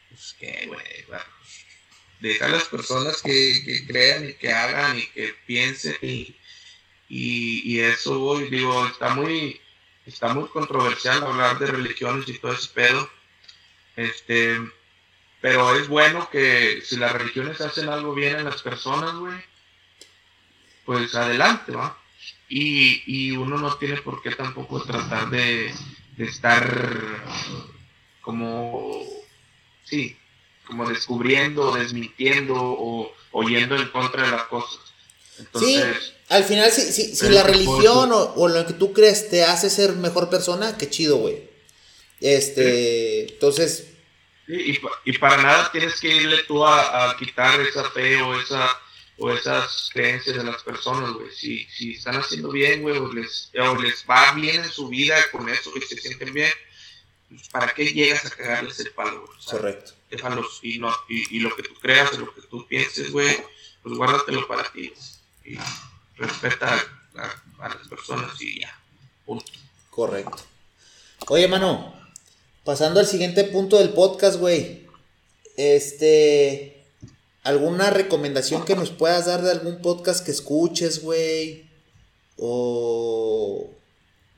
[0.09, 1.05] pues qué, güey,
[2.21, 6.37] deja a las personas que, crean y que hagan y que piensen y,
[7.09, 9.59] y, eso, güey, digo, está muy,
[10.05, 13.11] está muy controversial hablar de religiones y todo ese pedo,
[13.97, 14.57] este,
[15.41, 19.35] pero es bueno que si las religiones hacen algo bien en las personas, güey,
[20.85, 22.01] pues adelante, ¿va?
[22.49, 25.73] Y, y uno no tiene por qué tampoco tratar de,
[26.17, 26.65] estar
[28.21, 29.03] como,
[29.83, 30.17] sí,
[30.65, 34.79] como descubriendo, desmintiendo o, oyendo en contra de las cosas.
[35.39, 39.43] Entonces, sí, al final, si, si, si la religión o, lo que tú crees te
[39.43, 41.49] hace ser mejor persona, qué chido, güey.
[42.19, 43.89] Este, entonces...
[44.47, 48.67] y, y, para nada tienes que irle tú a, a quitar esa fe o esa
[49.17, 51.31] o esas creencias de las personas, güey.
[51.31, 55.15] Si, si están haciendo bien, güey, o les, o les va bien en su vida
[55.31, 56.51] con eso y se sienten bien,
[57.29, 59.39] pues, ¿para qué llegas a cagarles el palo, güey?
[59.45, 59.93] Correcto.
[60.09, 63.43] Déjalos y, no, y, lo que tú creas, lo que tú pienses, güey,
[63.83, 64.93] pues guárdatelo para ti.
[65.43, 65.57] Y
[66.15, 66.81] respeta
[67.15, 68.79] a, a las personas y ya.
[69.25, 69.51] Punto.
[69.89, 70.43] Correcto.
[71.29, 71.93] Oye, mano,
[72.63, 74.87] pasando al siguiente punto del podcast, güey.
[75.57, 76.76] Este.
[77.47, 81.65] ¿Alguna recomendación que nos puedas dar de algún podcast que escuches, güey?
[82.35, 83.73] O.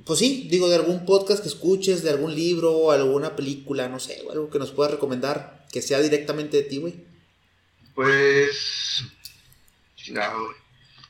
[0.06, 4.22] Pues sí, digo, de algún podcast que escuches, de algún libro, alguna película, no sé,
[4.30, 7.04] algo que nos puedas recomendar que sea directamente de ti, güey.
[7.96, 9.04] Pues.
[9.96, 10.58] Chingado, güey.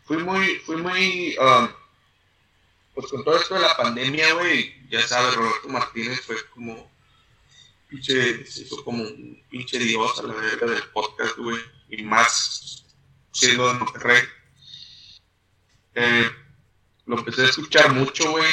[0.05, 0.55] Fui muy.
[0.65, 1.35] Fui muy.
[1.37, 1.67] Um,
[2.93, 6.89] pues con todo esto de la pandemia, güey, ya sabes, Roberto Martínez fue como,
[7.89, 11.59] pinche, se hizo como un pinche dios a la verga del podcast, güey,
[11.89, 12.85] y más
[13.33, 14.21] siendo de Monterrey.
[15.95, 16.29] Eh,
[17.05, 18.51] lo empecé a escuchar mucho, güey.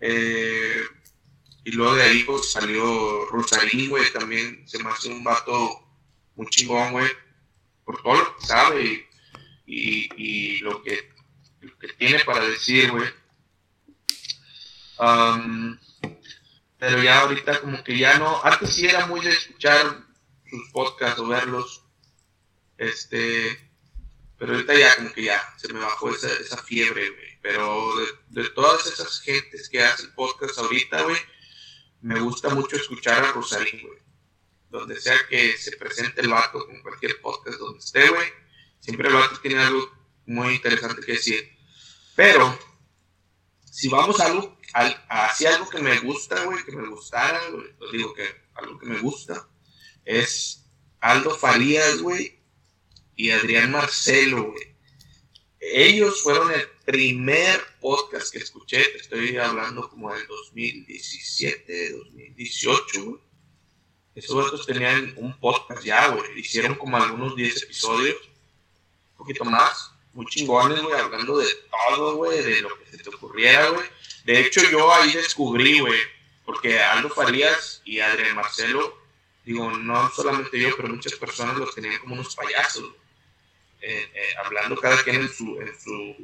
[0.00, 0.82] Eh,
[1.64, 5.88] y luego de ahí pues, salió Rosalín, güey, también se me hace un vato
[6.36, 7.10] muy chingón, güey,
[7.84, 9.08] por todo lo que sabe
[9.66, 11.10] y, y lo, que,
[11.98, 13.08] tiene para decir, güey
[16.80, 20.02] pero ya ahorita como que ya no, antes sí era muy de escuchar
[20.48, 21.84] sus podcasts o verlos,
[22.78, 23.70] este,
[24.38, 27.38] pero ahorita ya como que ya se me bajó esa, esa fiebre, güey.
[27.42, 27.92] Pero
[28.28, 31.18] de, todas esas gentes que hacen podcast ahorita, güey,
[32.00, 33.98] me gusta mucho escuchar a Rosalín, güey.
[34.70, 38.28] Donde sea que se presente el vato, con cualquier podcast donde esté, güey,
[38.78, 39.86] siempre el vato tiene algo
[40.24, 41.58] muy interesante que decir.
[42.16, 42.58] Pero,
[43.70, 48.14] si vamos a algo así algo que me gusta, güey, que me gustara, güey, digo
[48.14, 48.24] que
[48.54, 49.48] algo que me gusta,
[50.04, 50.64] es
[51.00, 52.38] Aldo Farías, güey,
[53.16, 54.70] y Adrián Marcelo, güey.
[55.60, 63.20] Ellos fueron el primer podcast que escuché, te estoy hablando como del 2017, 2018, güey.
[64.14, 66.40] Esos otros tenían un podcast ya, güey.
[66.40, 68.16] Hicieron como algunos 10 episodios,
[69.12, 71.46] un poquito más, muy chingones, güey, hablando de
[71.88, 73.86] todo, güey, de lo que se te ocurriera, güey
[74.24, 76.00] de hecho, yo ahí descubrí, güey,
[76.44, 78.98] porque Aldo Farías y Adrián Marcelo,
[79.44, 82.84] digo, no solamente yo, pero muchas personas los tenían como unos payasos,
[83.80, 86.16] eh, eh, hablando cada quien en su, en su,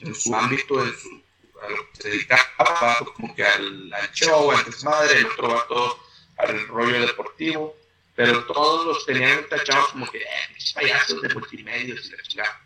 [0.00, 1.22] en su ámbito, en su,
[1.62, 6.00] a lo que se dedicaba, como que al, show, al desmadre, el otro va todo
[6.38, 7.76] al rollo deportivo,
[8.14, 12.60] pero todos los tenían tachados como que, eh, payasos de multimedios y la chingada.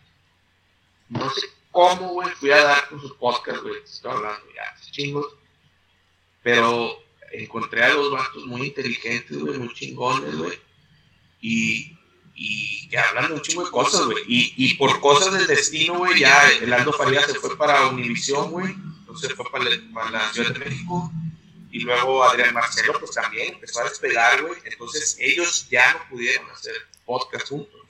[1.09, 5.26] No sé cómo, güey, fui a dar con sus podcasts, güey, estoy hablando ya, chingos.
[6.42, 6.96] Pero
[7.32, 10.59] encontré a los vatos muy inteligentes, güey, muy chingones, güey.
[11.40, 11.98] Y,
[12.34, 14.22] y que hablan un chingo de cosas, güey.
[14.28, 18.52] Y, y por cosas del destino, güey, ya el Aldo Farías se fue para Univisión,
[18.52, 18.72] güey.
[19.01, 21.12] Entonces fue para, para la Ciudad de México.
[21.72, 24.60] Y luego Adrián Marcelo, pues también empezó a despegar, güey.
[24.64, 26.74] Entonces ellos ya no pudieron hacer
[27.05, 27.80] podcast juntos.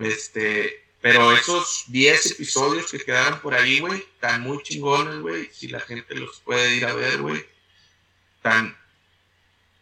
[0.00, 5.48] Este, pero esos 10 episodios que quedaron por ahí, güey, están muy chingones, güey.
[5.52, 7.44] Si la gente los puede ir a ver, güey.
[8.36, 8.76] Están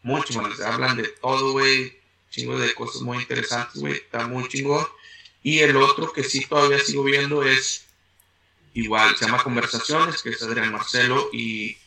[0.02, 0.60] muy chingones.
[0.60, 1.98] Hablan de todo, güey.
[2.30, 3.94] Chingo de cosas muy interesantes, güey.
[3.94, 4.86] Está muy chingón.
[5.42, 7.86] Y el otro que sí todavía sigo viendo es
[8.74, 11.78] igual, se llama Conversaciones, que es Adrián Marcelo y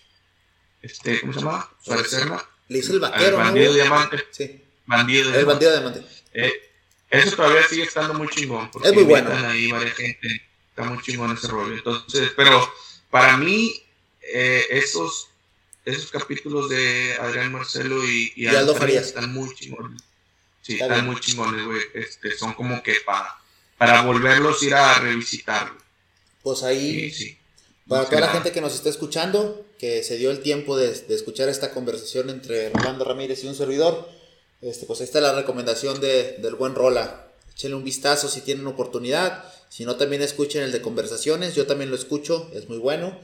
[0.81, 1.69] este, ¿cómo se llama?
[1.83, 2.43] Suárez Serna.
[2.67, 4.25] Le hizo el vaquero, el bandido diamante.
[4.31, 4.63] Sí.
[4.85, 6.03] Bandido El bandido diamante.
[6.33, 6.68] Eh,
[7.09, 8.69] eso todavía sigue estando muy chingón.
[8.71, 9.31] Porque es muy bueno.
[9.47, 10.27] Ahí varias gente,
[10.69, 11.73] está muy chingón ese rollo.
[11.73, 12.71] Entonces, pero
[13.09, 13.83] para mí,
[14.21, 15.29] eh, esos,
[15.85, 20.01] esos capítulos de Adrián Marcelo y, y, Aldo Farías están muy chingones.
[20.61, 21.81] Sí, están muy chingones, güey.
[21.95, 23.37] Este, son como que para,
[23.77, 25.71] para volverlos a ir a revisitar.
[26.43, 27.37] Pues ahí, sí,
[27.87, 31.15] para toda la gente que nos está escuchando, que se dio el tiempo de, de
[31.15, 34.18] escuchar esta conversación entre Rolando Ramírez y un servidor,
[34.61, 37.27] este, pues esta es la recomendación de, del buen Rola.
[37.53, 39.43] Échenle un vistazo si tienen oportunidad.
[39.69, 41.55] Si no, también escuchen el de conversaciones.
[41.55, 43.17] Yo también lo escucho, es muy bueno.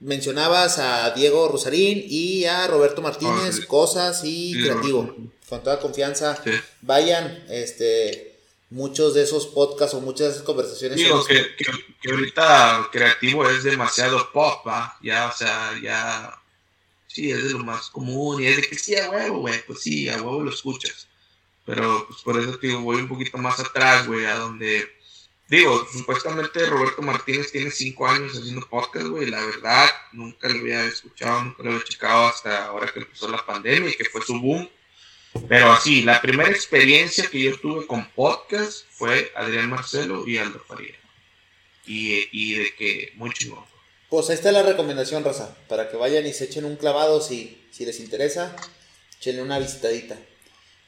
[0.00, 5.14] Mencionabas a Diego Rosarín y a Roberto Martínez, ah, Cosas y Creativo.
[5.48, 6.42] Con toda confianza,
[6.80, 7.44] vayan.
[7.48, 8.32] Este,
[8.72, 10.96] muchos de esos podcasts o muchas de esas conversaciones.
[10.96, 14.96] Digo que, que, ahorita Creativo es demasiado pop, ¿va?
[15.02, 16.41] Ya, o sea, ya
[17.12, 19.80] sí, es de lo más común y es de que sí, a huevo, güey, pues
[19.80, 21.08] sí, a huevo lo escuchas.
[21.64, 24.90] Pero pues por eso te digo, voy un poquito más atrás, güey, a donde,
[25.48, 30.84] digo, supuestamente Roberto Martínez tiene cinco años haciendo podcast, güey, la verdad, nunca lo había
[30.84, 34.40] escuchado, nunca lo había checado hasta ahora que empezó la pandemia y que fue su
[34.40, 34.68] boom.
[35.48, 40.62] Pero así, la primera experiencia que yo tuve con podcast fue Adrián Marcelo y Aldo
[40.66, 40.98] Faría.
[41.86, 43.32] Y, y de que muy.
[44.12, 47.66] Pues ahí está la recomendación, Rosa, para que vayan y se echen un clavado si,
[47.72, 48.54] si les interesa,
[49.18, 50.18] echenle una visitadita.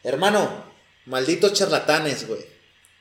[0.03, 0.71] Hermano,
[1.07, 2.45] malditos charlatanes, güey.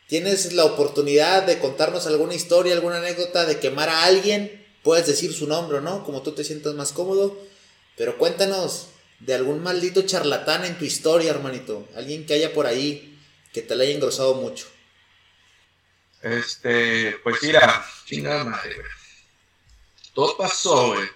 [0.08, 4.66] Tienes la oportunidad de contarnos alguna historia, alguna anécdota, de quemar a alguien.
[4.82, 6.06] Puedes decir su nombre, ¿no?
[6.06, 7.38] Como tú te sientas más cómodo.
[7.98, 11.86] Pero cuéntanos de algún maldito charlatán en tu historia, hermanito.
[11.98, 13.20] Alguien que haya por ahí
[13.52, 14.68] que te le haya engrosado mucho.
[16.22, 18.78] Este, pues mira, chingada madre.
[20.14, 21.10] Todo pasó, güey.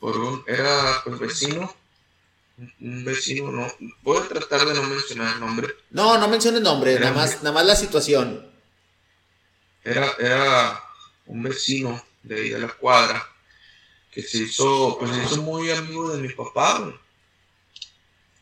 [0.00, 1.74] Por un, era pues vecino.
[2.80, 3.66] Un vecino, no.
[4.02, 5.68] Voy a tratar de no mencionar el nombre.
[5.90, 8.50] No, no menciones nombre, nada más, nada más la situación.
[9.84, 10.82] Era, era
[11.26, 13.28] un vecino de ahí de la cuadra
[14.10, 16.92] que se hizo, pues se hizo muy amigo de mi papá.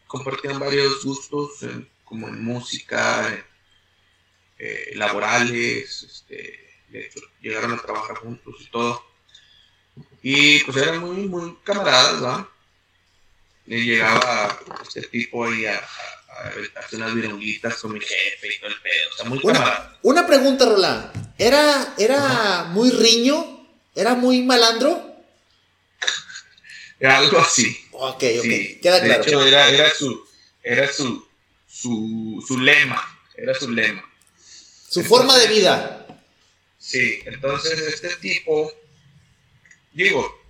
[0.06, 1.60] Compartían varios gustos,
[2.04, 3.46] como en música,
[4.58, 9.09] eh, laborales, este, de hecho, llegaron a trabajar juntos y todo.
[10.22, 12.50] Y pues eran muy, muy camaradas, ¿no?
[13.66, 15.80] Y llegaba este tipo ahí a,
[16.76, 19.10] hacer unas virunguitas con mi jefe y todo el pedo.
[19.12, 21.34] O sea, muy una, Una pregunta, Roland.
[21.38, 23.66] ¿Era, era muy riño?
[23.94, 25.14] ¿Era muy malandro?
[27.02, 27.76] algo así.
[27.92, 29.22] Ok, ok, queda claro.
[29.22, 30.26] De hecho, era, era, su,
[30.62, 31.26] era su,
[31.66, 33.02] su, su lema,
[33.36, 34.04] era su lema.
[34.88, 36.06] Su forma de vida.
[36.78, 38.72] Sí, entonces este tipo,
[39.92, 40.40] digo,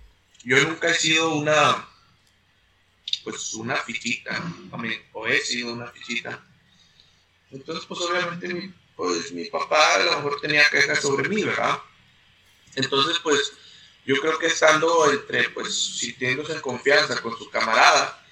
[0.43, 1.87] yo nunca he sido una,
[3.23, 4.41] pues una fichita,
[5.13, 6.43] o he sido una fichita.
[7.51, 11.79] Entonces, pues obviamente mi, pues, mi papá a lo mejor tenía quejas sobre mí, ¿verdad?
[12.75, 13.53] Entonces, pues
[14.05, 18.25] yo creo que estando entre, pues, sintiéndose en confianza con su camarada,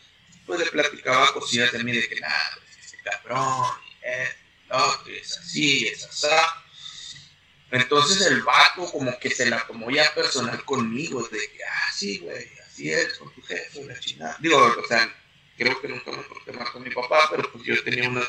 [0.45, 3.65] pues le platicaba cosillas de mí de que nada, pues, este cabrón,
[4.02, 4.30] eh,
[4.69, 6.27] no, es así, es así.
[7.71, 12.19] Entonces el vato como que se la tomó ya personal conmigo, de que, ah, sí,
[12.19, 14.37] güey, así es, con tu jefe, la chingada.
[14.39, 15.13] Digo, o sea,
[15.57, 18.27] creo que nunca me porté más con mi papá, pero pues yo tenía unas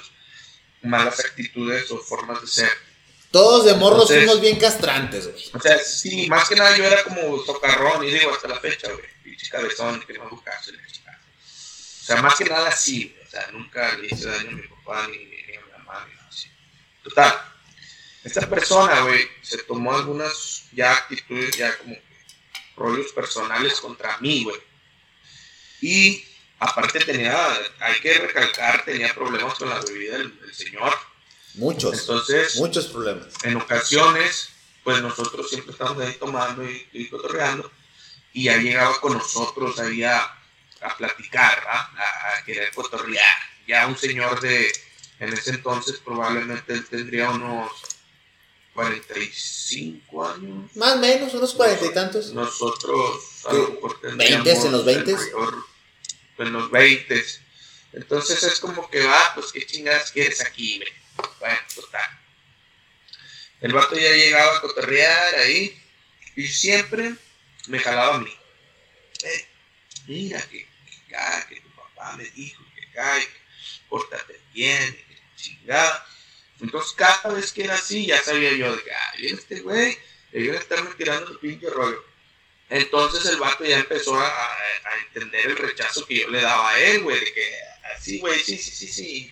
[0.82, 2.70] malas actitudes o formas de ser
[3.30, 5.50] todos de morros fuimos bien castrantes, güey.
[5.54, 8.90] O sea, sí, más que nada yo era como socarrón, y digo hasta la fecha,
[8.90, 9.04] güey.
[9.22, 14.08] Pinche cabezón, que no buscarse O sea, más que nada sí, o sea, nunca le
[14.08, 16.48] hice daño a mi papá ni, ni a mi mamá, ni nada así.
[17.04, 17.49] Total.
[18.24, 21.96] Esta persona, güey, se tomó algunas ya actitudes, ya como
[22.76, 24.60] rollos personales contra mí, güey.
[25.80, 26.24] Y
[26.58, 27.36] aparte tenía,
[27.80, 30.92] hay que recalcar, tenía problemas con la bebida del señor
[31.54, 32.00] Muchos.
[32.00, 33.28] Entonces, muchos problemas.
[33.42, 34.50] En ocasiones,
[34.84, 37.70] pues nosotros siempre estamos ahí tomando y, y cotorreando,
[38.32, 40.22] y ya llegaba con nosotros ahí a,
[40.80, 43.36] a platicar, a, querer cotorrear.
[43.66, 44.72] Ya un señor de,
[45.18, 47.70] en ese entonces probablemente él tendría unos
[48.74, 50.76] 45 años.
[50.76, 52.32] Más o menos, unos cuarenta y tantos.
[52.32, 55.16] Nosotros a lo mejor ¿20 en los 20?
[56.38, 57.24] En los 20.
[57.92, 60.80] Entonces es como que va, pues qué chingadas quieres aquí,
[61.40, 62.20] bueno, total.
[63.60, 65.78] El vato ya llegaba a cotorrear ahí
[66.36, 67.14] y siempre
[67.66, 68.32] me jalaba a mí.
[69.22, 69.46] Eh,
[70.06, 70.66] mira que,
[71.48, 73.40] que, tu papá me dijo que cae, que
[73.88, 76.06] pórtate bien, que chingada.
[76.60, 79.96] Entonces cada vez que era así ya sabía yo de que, ay, este güey,
[80.32, 82.04] debió estarme tirando el pinche rollo.
[82.68, 86.78] Entonces el vato ya empezó a, a, entender el rechazo que yo le daba a
[86.78, 87.52] él, güey, de que
[87.96, 89.30] así, güey, sí, sí, sí, sí,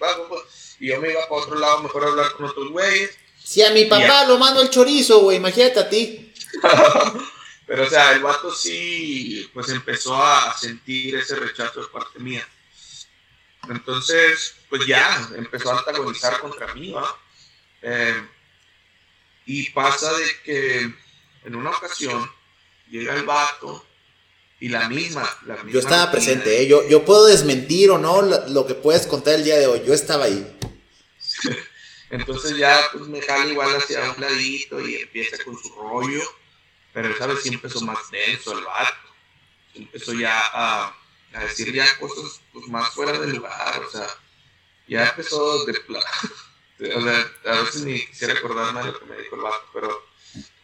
[0.80, 3.10] y yo me iba para otro lado, mejor hablar con otros güeyes.
[3.42, 6.32] Si a mi papá lo mando el chorizo, güey, imagínate a ti.
[7.66, 12.46] Pero, o sea, el vato sí, pues empezó a sentir ese rechazo de parte mía.
[13.68, 17.16] Entonces, pues ya, empezó a antagonizar contra mí, ¿va?
[17.82, 18.22] Eh,
[19.46, 20.94] y pasa de que
[21.44, 22.30] en una ocasión
[22.90, 23.84] llega el vato
[24.60, 26.66] y la misma, la misma Yo estaba presente, ¿eh?
[26.66, 29.82] yo, yo puedo desmentir o no lo, lo, que puedes contar el día de hoy.
[29.86, 30.58] Yo estaba ahí.
[32.10, 36.22] Entonces ya pues me jala igual hacia un ladito y empieza con su rollo,
[36.92, 39.08] pero esa vez sí empezó más denso el vato.
[39.74, 40.97] Empezó ya a,
[41.32, 44.08] a decir ya cosas pues, más fuera del lugar, o sea,
[44.86, 45.72] ya empezó de
[46.94, 50.08] o sea, a veces ni quisiera acordarme de lo que me dijo el vato, pero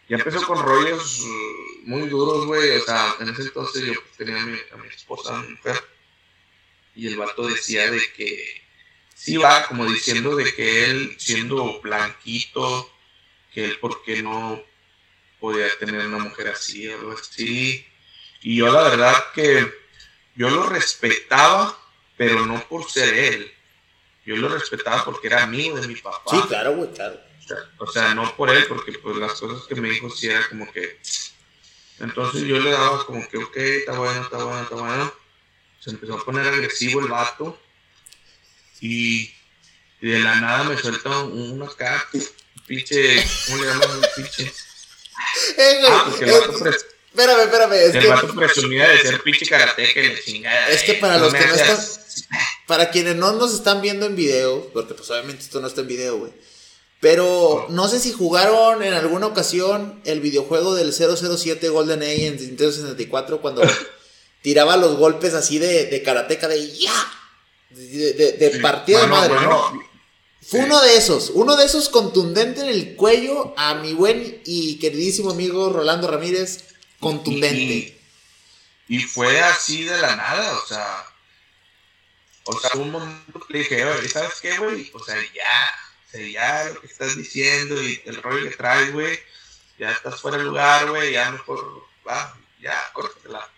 [0.08, 1.20] ya empezó con rollos
[1.84, 5.32] muy duros, güey, o sea, en ese entonces yo tenía a mi, a mi esposa,
[5.32, 5.82] mujer,
[6.94, 8.62] y el vato decía de que
[9.14, 12.90] sí va como diciendo de que él siendo blanquito,
[13.52, 14.62] que él por qué no
[15.40, 17.86] podía tener una mujer así, algo así.
[18.42, 19.72] Y yo la verdad que
[20.36, 21.78] yo lo respetaba,
[22.16, 23.54] pero no por ser él,
[24.24, 26.30] yo lo respetaba porque era amigo de mi papá.
[26.30, 27.20] Sí, claro, güey, claro.
[27.78, 30.70] O sea, no por él, porque pues las cosas que me dijo sí era como
[30.72, 30.98] que...
[32.00, 35.14] Entonces yo le daba como que, ok, está bueno, está bueno, está bueno.
[35.78, 37.60] Se empezó a poner agresivo el vato.
[38.80, 39.32] Y,
[40.00, 42.08] y de la nada me suelta uno acá,
[42.66, 43.90] pinche, ¿cómo le llaman?
[43.90, 44.52] Un pinche...
[45.56, 46.58] Eh, Ah, porque el eh, vato
[47.14, 50.68] espérame, espérame, es el que, vato presumía de ser pinche karateca y la chingada.
[50.68, 52.00] Es que para No los que no hagas-
[52.66, 55.88] para quienes no nos están viendo en video, porque pues obviamente esto no está en
[55.88, 56.32] video, güey.
[57.00, 62.36] Pero no sé si jugaron en alguna ocasión el videojuego del 007 Golden Age en
[62.36, 63.62] Nintendo 64 cuando
[64.42, 66.92] tiraba los golpes así de, de karateca de ya.
[67.70, 69.82] De, de- de Sí, partida de madre, bueno, ¿no?
[70.46, 74.78] Fue uno de esos, uno de esos contundente en el cuello a mi buen y
[74.78, 76.64] queridísimo amigo Rolando Ramírez,
[77.04, 78.00] contundente.
[78.88, 81.06] Y, y fue así de la nada, o sea.
[82.46, 84.90] O sea, un momento que dije, oye, ¿sabes qué, güey?
[84.92, 85.74] O sea, ya,
[86.06, 89.18] o sea, ya lo que estás diciendo y el rollo que traes, güey,
[89.78, 93.48] ya estás fuera de lugar, güey, ya mejor, va, ya, córtatela.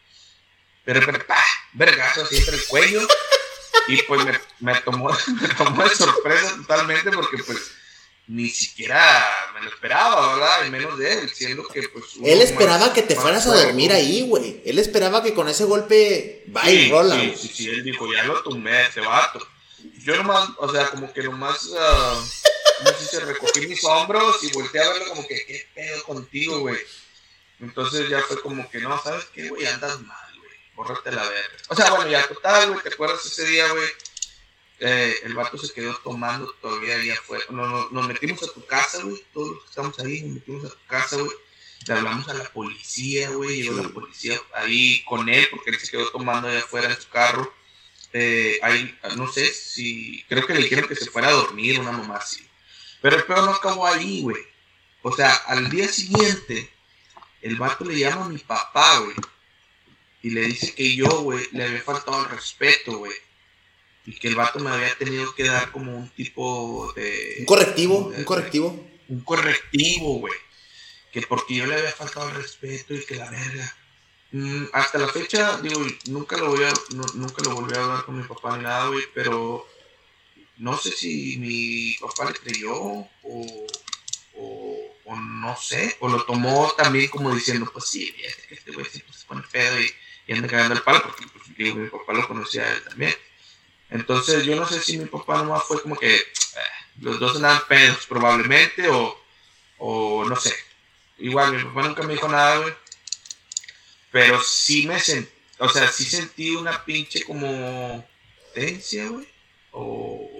[0.85, 1.43] Pero, pero, pa,
[1.73, 3.09] vergazo así entre el cuello.
[3.89, 5.11] Y pues me, me tomó,
[5.41, 7.73] me tomó de sorpresa totalmente porque, pues,
[8.29, 9.25] ni siquiera
[9.55, 10.67] me lo esperaba, ¿verdad?
[10.67, 12.05] Y menos de él, siendo que, pues.
[12.25, 14.63] Él esperaba más- que te fueras a dormir ahí, güey.
[14.65, 17.15] Él esperaba que con ese golpe va y Sí, rola.
[17.21, 19.47] Sí, sí, sí, él dijo, ya lo tumbé ese vato.
[20.03, 22.25] Yo nomás, o sea, como que nomás, ah,
[22.85, 26.59] no sé si recogí mis hombros y volteé a verlo como que, ¿qué pedo contigo,
[26.61, 26.79] güey?
[27.61, 29.67] Entonces ya fue como que, no, ¿sabes qué, güey?
[29.67, 30.51] Andas mal, güey.
[30.75, 31.57] Bórrate la verga.
[31.69, 33.89] O sea, bueno, ya total, güey, ¿te acuerdas ese día, güey?
[34.79, 37.45] Eh, el vato se quedó tomando todavía allá afuera.
[37.51, 39.23] No, no, nos metimos a tu casa, güey.
[39.33, 41.37] Todos los que estamos ahí, nos metimos a tu casa, güey.
[41.87, 43.63] Le hablamos a la policía, güey.
[43.63, 47.09] Llegó la policía ahí con él porque él se quedó tomando allá afuera en su
[47.09, 47.53] carro.
[48.13, 50.25] Eh, ahí, no sé si.
[50.29, 52.47] Creo que le dijeron que se fuera a dormir, una mamá así.
[53.01, 54.43] Pero el peor no acabó ahí, güey.
[55.03, 56.71] O sea, al día siguiente,
[57.43, 59.17] el vato le llama a mi papá, güey.
[60.23, 63.13] Y le dice que yo, güey, le había faltado el respeto, güey.
[64.07, 67.37] Y que el vato me había tenido que dar como un tipo de.
[67.41, 68.89] Un correctivo, de- un correctivo.
[69.09, 70.35] un correctivo, güey.
[71.13, 73.77] Que porque yo le había faltado el respeto y que la verga.
[74.33, 78.05] Mm, hasta la fecha, digo, nunca lo voy a, nu- nunca lo volví a hablar
[78.05, 79.67] con mi papá ni nada, güey, pero
[80.59, 83.09] no sé si mi papá le creyó o,
[84.35, 88.87] o, o no sé, o lo tomó también como diciendo, pues sí, este, este güey
[88.87, 89.91] siempre se pone feo y,
[90.27, 93.15] y anda cagando el palo, porque pues, digo, mi papá lo conocía a él también.
[93.91, 96.25] Entonces yo no sé si mi papá nomás fue como que eh,
[97.01, 99.19] los dos andaban pedos probablemente o,
[99.79, 100.55] o no sé.
[101.19, 102.75] Igual mi papá nunca me dijo nada, güey.
[104.11, 108.07] Pero sí me sentí, o sea, sí sentí una pinche como
[108.55, 109.27] tensia, güey.
[109.73, 110.31] O,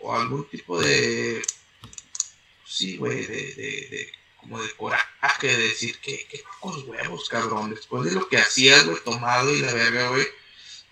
[0.00, 1.42] o algún tipo de,
[2.66, 7.74] sí, güey, de, de, de, como de coraje, de decir que, que pocos huevos, cabrón.
[7.74, 10.26] Después de lo que hacías, güey, tomado y la verga, güey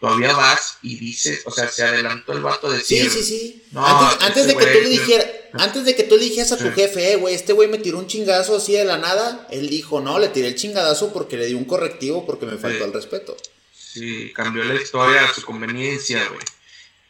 [0.01, 3.65] todavía vas y dices, o sea, se adelantó el vato de Sí, decir, sí, sí.
[3.73, 6.25] No, antes, antes este de que tú le güey- dijeras, antes de que tú le
[6.25, 6.71] dijeras a tu Sí.
[6.75, 10.01] jefe, eh, güey, este güey me tiró un chingazo así de la nada, él dijo,
[10.01, 12.85] no, le tiré el chingadazo porque le di un correctivo porque me faltó Sí.
[12.85, 13.37] el respeto.
[13.73, 16.45] Sí, cambió la historia a su conveniencia, güey.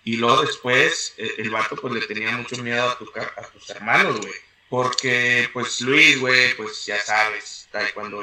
[0.04, 3.68] Y luego después, eh, el vato pues le tenía mucho miedo a, tu, a tus
[3.70, 4.32] hermanos, güey.
[4.68, 8.22] Porque, pues Luis, güey, pues ya sabes, Taekwondo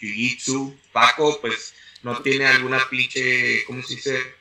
[0.00, 4.34] Jiu-Jitsu, Paco, pues no tiene alguna pinche, ¿cómo se dice?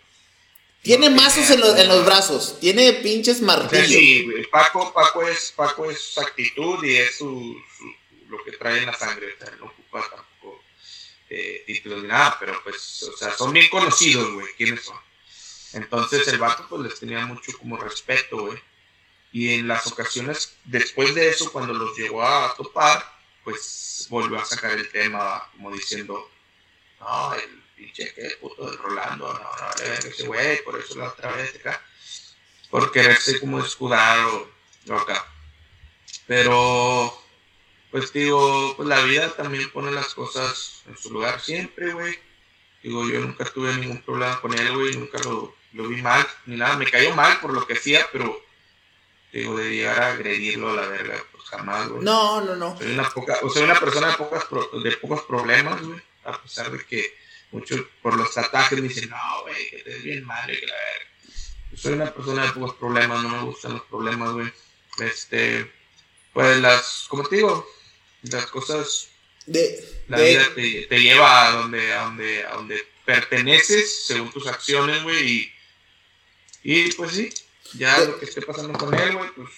[0.82, 3.88] Tiene mazos en los, en los brazos, tiene pinches O sea, martillos.
[3.88, 7.96] sí, Paco, Paco es, Paco es su actitud y es su, su-
[8.30, 10.62] lo que trae en la sangre, o sea, no ocupa tampoco
[11.30, 14.98] eh, títulos ni nada, pero pues, o sea, son bien conocidos, güey, quiénes son.
[15.74, 18.58] Entonces el vato pues les tenía mucho como respeto, güey.
[19.34, 23.06] Y en las ocasiones, después de eso, cuando los llegó a topar,
[23.44, 26.32] pues volvió a sacar el tema como diciendo,
[27.00, 30.96] no, el pinche que puto del Rolando, no, no, le verga ese güey, por eso
[30.98, 31.82] la otra vez acá
[32.70, 34.50] por quererse como escudar o,
[34.90, 35.26] o acá.
[36.26, 37.24] Pero,
[37.92, 42.18] pues digo, pues la vida también pone las cosas en su lugar siempre, güey.
[42.84, 46.58] Digo, yo nunca tuve ningún problema con él, güey, nunca lo, lo vi mal, ni
[46.58, 46.76] nada.
[46.78, 48.40] Me cayó mal por lo que hacía, pero,
[49.32, 52.04] digo, de llegar a agredirlo a la verga, pues jamás, güey.
[52.04, 52.78] No, no, no.
[52.78, 56.02] Soy una, poca, o soy una persona de, pocas pro- de pocos problemas, güey.
[56.28, 57.14] A pesar de que
[57.52, 60.76] muchos por los ataques me dicen, no, güey, que te es bien y que la
[60.76, 61.08] verga.
[61.72, 64.52] Yo soy una persona de pocos problemas, no me gustan los problemas, güey.
[65.00, 65.72] Este,
[66.34, 67.68] pues las, como te digo,
[68.24, 69.10] las cosas,
[69.46, 74.32] De, la de- vida te, te lleva a donde, a donde, a donde perteneces según
[74.32, 75.54] tus acciones, güey, y,
[76.64, 77.30] Y pues sí,
[77.74, 79.50] ya lo que esté pasando con él, güey, pues.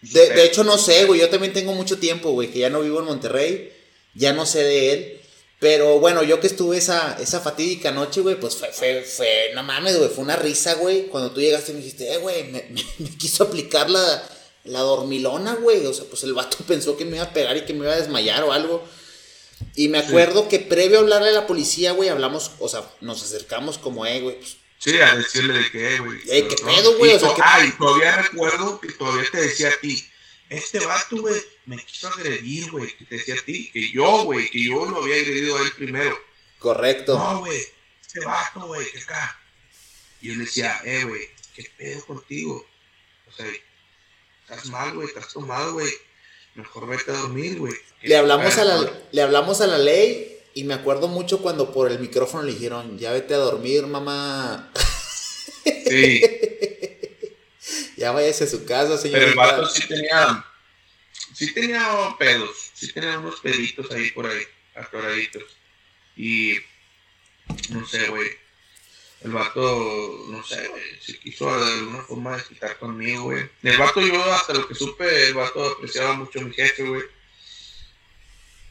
[0.00, 1.20] De, de hecho, no sé, güey.
[1.20, 3.72] Yo también tengo mucho tiempo, güey, que ya no vivo en Monterrey.
[4.14, 5.17] Ya no sé de él.
[5.60, 9.64] Pero bueno, yo que estuve esa, esa fatídica noche, güey, pues fue, fue, fue, no
[9.64, 11.06] mames, güey, fue una risa, güey.
[11.06, 12.64] Cuando tú llegaste y me dijiste, eh, güey, me,
[12.98, 14.22] me, quiso aplicar la,
[14.64, 15.84] la dormilona, güey.
[15.86, 17.92] O sea, pues el vato pensó que me iba a pegar y que me iba
[17.92, 18.86] a desmayar o algo.
[19.74, 20.48] Y me acuerdo sí.
[20.50, 24.20] que previo a hablarle a la policía, güey, hablamos, o sea, nos acercamos como, eh,
[24.20, 24.58] güey, pues.
[24.78, 26.18] Sí, a decirle de qué, güey.
[26.28, 27.14] Eh, qué pedo, güey.
[27.14, 27.42] O sea, que...
[27.44, 30.06] Ah, y todavía recuerdo que todavía te decía a ti,
[30.50, 34.48] este vato, güey, me quiso agredir, güey, que te decía a ti, que yo, güey,
[34.50, 36.18] que yo lo había agredido a él primero.
[36.58, 37.18] Correcto.
[37.18, 37.60] No, güey,
[38.00, 39.40] este vato, güey, que acá.
[40.20, 42.66] Y yo le decía, eh, güey, ¿qué pedo contigo?
[43.28, 43.46] O sea,
[44.42, 45.92] estás mal, güey, estás tomado, güey.
[46.54, 47.74] Mejor vete a dormir, güey.
[48.02, 51.90] Le hablamos a la, le hablamos a la ley y me acuerdo mucho cuando por
[51.90, 54.72] el micrófono le dijeron, ya vete a dormir, mamá.
[55.64, 56.22] Sí.
[57.98, 59.18] ya váyase a su casa, señor.
[59.18, 60.44] Pero el vato sí tenía,
[61.34, 64.42] sí tenía pedos, sí tenía unos peditos ahí por ahí,
[64.74, 65.44] atoraditos.
[66.16, 66.54] Y,
[67.70, 68.30] no sé, güey,
[69.22, 73.50] el vato, no sé, güey, se quiso de alguna forma desquitar conmigo, güey.
[73.62, 77.02] El vato, yo hasta lo que supe, el vato apreciaba mucho a mi jefe, güey.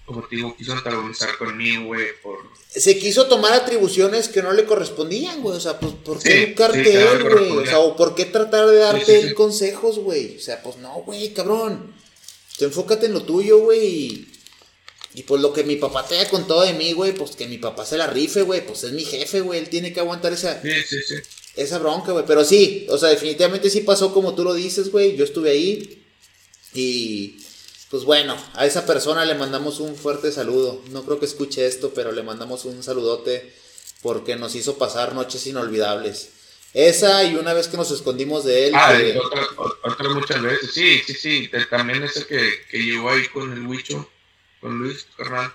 [0.08, 2.38] Como te digo, quiso antagonizar conmigo, güey, por...
[2.70, 5.58] Se quiso tomar atribuciones que no le correspondían, güey.
[5.58, 7.52] O sea, pues, ¿por qué Sí, educarte sí, él, güey?
[7.52, 10.38] O sea, o ¿por qué tratar de darte Sí, consejos, güey?
[10.38, 11.94] O sea, pues no, güey, cabrón.
[12.58, 13.86] Tú enfócate en lo tuyo, güey.
[13.86, 14.32] Y,
[15.16, 17.58] y pues lo que mi papá te haya contado de mí, güey, pues que mi
[17.58, 18.66] papá se la rife, güey.
[18.66, 19.60] Pues es mi jefe, güey.
[19.60, 21.16] Él tiene que aguantar esa, Sí, sí, sí.
[21.58, 22.24] esa bronca, güey.
[22.26, 25.18] Pero sí, o sea, definitivamente sí pasó como tú lo dices, güey.
[25.18, 26.02] Yo estuve ahí.
[26.74, 27.38] Y
[27.90, 30.84] pues bueno, a esa persona le mandamos un fuerte saludo.
[30.92, 33.54] No creo que escuche esto, pero le mandamos un saludote
[34.02, 36.30] porque nos hizo pasar noches inolvidables.
[36.74, 38.74] Esa y una vez que nos escondimos de él.
[38.76, 39.48] Ah, que- otra-
[39.84, 41.50] otras muchas veces, sí, sí, sí.
[41.70, 44.10] También ese que, que llegó ahí con el Huicho,
[44.60, 45.54] con Luis, tu carnal.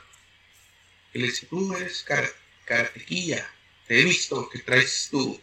[1.14, 2.32] Y le dice, tú eres kara-
[2.64, 3.46] karatequilla.
[3.86, 5.38] Te he visto que traes tu...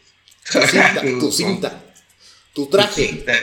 [0.51, 1.93] tu cinta, tu cinta,
[2.53, 3.07] tu traje.
[3.07, 3.33] cinta,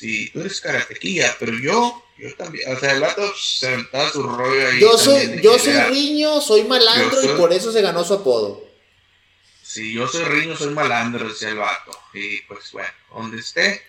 [0.00, 2.74] y- Sí, tú eres karatequilla, pero yo, yo también.
[2.74, 4.80] O sea, el vato se aventaba su rollo ahí.
[4.80, 8.14] Yo soy, yo que soy riño, soy malandro soy- y por eso se ganó su
[8.14, 8.64] apodo.
[9.62, 11.92] Sí, yo soy riño, soy malandro, decía el vato.
[12.12, 13.82] Y pues bueno, donde esté.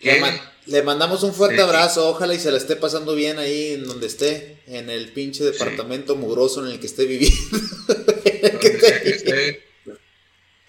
[0.00, 1.62] Le, que- man- le mandamos un fuerte Sí.
[1.62, 5.42] abrazo, ojalá y se la esté pasando bien ahí en donde esté, en el pinche
[5.42, 7.36] departamento mugroso en el que esté viviendo.
[7.88, 9.64] donde sea que esté,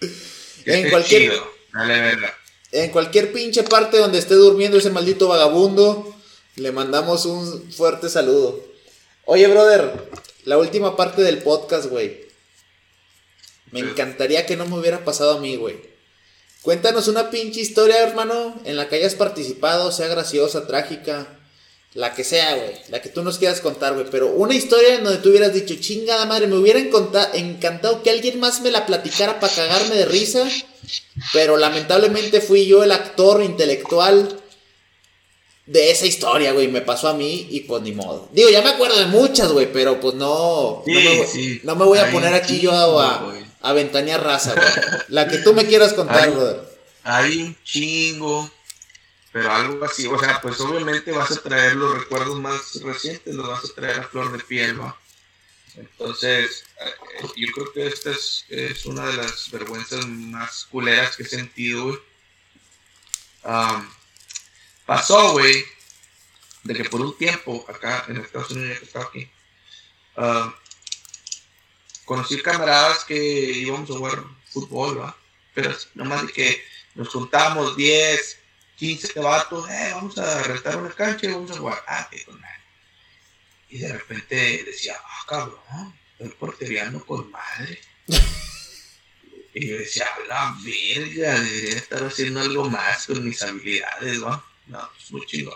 [0.00, 0.06] que
[0.72, 2.36] En esté cualquier- chido, Dale verga.
[2.72, 6.14] En cualquier pinche parte donde esté durmiendo ese maldito vagabundo,
[6.56, 8.64] le mandamos un fuerte saludo.
[9.24, 10.08] Oye, brother,
[10.44, 12.28] la última parte del podcast, güey.
[13.72, 15.80] Me encantaría que no me hubiera pasado a mí, güey.
[16.62, 21.40] Cuéntanos una pinche historia, hermano, en la que hayas participado, sea graciosa, trágica,
[21.94, 24.06] la que sea, güey, la que tú nos quieras contar, güey.
[24.10, 28.38] Pero una historia en donde tú hubieras dicho, chingada madre, me hubiera encantado que alguien
[28.38, 30.46] más me la platicara para cagarme de risa.
[31.32, 34.40] Pero lamentablemente fui yo el actor intelectual
[35.66, 36.68] de esa historia, güey.
[36.68, 38.28] Me pasó a mí y pues ni modo.
[38.32, 40.82] Digo, ya me acuerdo de muchas, güey, pero pues no.
[40.84, 41.60] Sí, no, me, voy- sí.
[41.64, 44.66] no me voy a poner aquí yo a, a ventanear raza, güey.
[45.08, 46.70] La que tú me quieras contar, Hay- brother.
[47.02, 48.50] Hay un chingo,
[49.32, 50.06] pero algo así.
[50.06, 54.00] O sea, pues obviamente vas a traer los recuerdos más recientes, los vas a traer
[54.00, 54.99] a flor de piel, ¿va?
[55.80, 61.22] Entonces, eh, yo creo que esta es, es una de las vergüenzas más culeras que
[61.22, 61.98] he sentido, güey.
[63.42, 63.90] Am,
[64.84, 65.64] pasó, güey,
[66.64, 69.30] de que por un tiempo acá en Estados Unidos, que estaba aquí,
[70.16, 70.54] am,
[72.04, 75.16] conocí camaradas que íbamos a jugar fútbol, ¿va?
[75.54, 78.38] Pero nomás de que nos juntábamos 10,
[78.76, 81.82] 15 vatos, eh, vamos a rentar una cancha y vamos a jugar.
[81.86, 82.59] Ah, qué con madre.
[83.70, 87.80] Y de repente decía, ah, cabrón, estoy porteriando con madre.
[89.54, 94.44] y yo decía, la verga, debería estar haciendo algo más con mis habilidades, ¿no?
[94.66, 95.54] No, es muy chingón.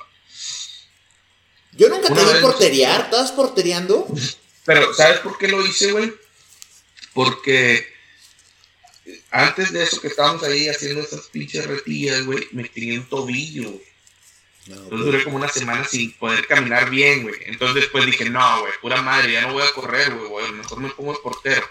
[1.73, 4.07] Yo nunca te vi porterear, ¿estabas portereando?
[4.65, 6.13] Pero, ¿sabes por qué lo hice, güey?
[7.13, 7.87] Porque
[9.31, 13.71] antes de eso que estábamos ahí haciendo esas pinches retillas, güey, me tiré un tobillo,
[13.71, 13.94] güey.
[14.67, 17.35] Entonces duré como una semana sin poder caminar bien, güey.
[17.47, 20.81] Entonces después dije, no, güey, pura madre, ya no voy a correr, güey, güey, mejor
[20.81, 21.69] me pongo de portero.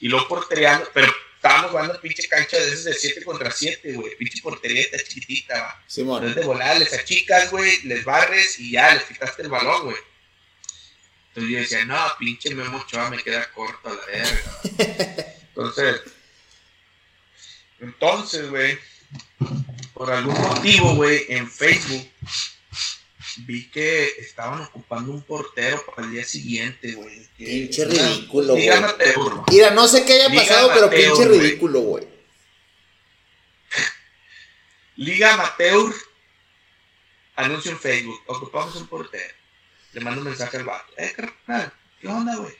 [0.00, 4.16] Y luego portereando, pero estábamos jugando pinche cancha de esas de 7 contra 7, güey.
[4.16, 5.84] Pinche portería está chiquitita, va.
[5.86, 6.18] Simón.
[6.18, 9.96] Entonces de volada les achicas, güey, les barres y ya, les quitaste el balón, güey.
[11.28, 15.34] Entonces yo decía, no, pinche Memo Ochoa me queda corto a la verga.
[15.48, 16.02] Entonces,
[17.80, 18.78] entonces, güey,
[19.94, 22.08] por algún motivo, güey, en Facebook
[23.46, 27.28] vi que estaban ocupando un portero para el día siguiente, güey.
[27.36, 28.70] Pinche ridículo, güey.
[29.50, 32.08] Mira, no sé qué haya Liga pasado, pero Amateur, pinche ridículo, güey.
[34.96, 35.94] Liga Amateur
[37.36, 39.34] anuncia en Facebook, ocupamos un portero.
[39.92, 40.92] Le mando un mensaje al vato.
[40.96, 42.54] Eh, carnal, ¿qué onda, güey?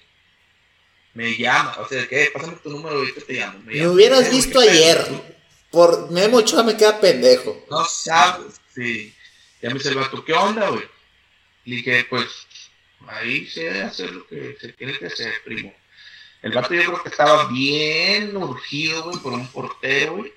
[1.14, 2.30] Me llama, o sea, ¿qué?
[2.32, 3.58] Pásame tu número ahorita te llamo.
[3.64, 3.90] Me llama.
[3.90, 5.37] hubieras visto ¿qué pedo?
[5.70, 7.64] Por Memo Ochoa me queda pendejo.
[7.70, 9.14] No sabes, sí.
[9.60, 10.88] Ya me dice el vato, ¿qué onda, güey?
[11.64, 12.26] Le dije, pues,
[13.06, 15.74] ahí se debe hacer lo que se tiene que hacer, primo.
[16.42, 20.32] El vato yo creo que estaba bien urgido, güey, por un portero, güey.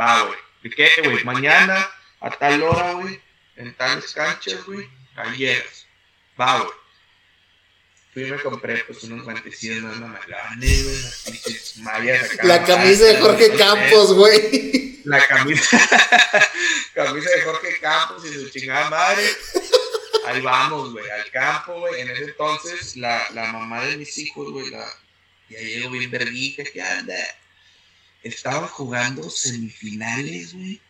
[0.00, 0.38] Va, güey.
[0.62, 1.22] ¿De qué, güey?
[1.24, 1.88] Mañana,
[2.20, 3.20] a tal hora, güey,
[3.56, 5.86] en tales canchas, güey, ahí llegas.
[6.40, 6.79] Va, güey.
[8.12, 12.46] Fui y me compré, pues, unos guantecillos más mamalones, güey, unas pinches mallas acá.
[12.46, 15.00] La camisa de Jorge Campos, güey.
[15.04, 15.78] la camisa,
[16.94, 19.24] camisa de Jorge Campos y su chingada madre.
[20.26, 22.00] Ahí vamos, güey, al campo, güey.
[22.00, 24.86] En ese entonces, la, la mamá de mis hijos, güey, la,
[25.48, 27.14] ya llegó bien verguita, ¿qué anda?
[28.24, 30.80] Estaban jugando semifinales, güey,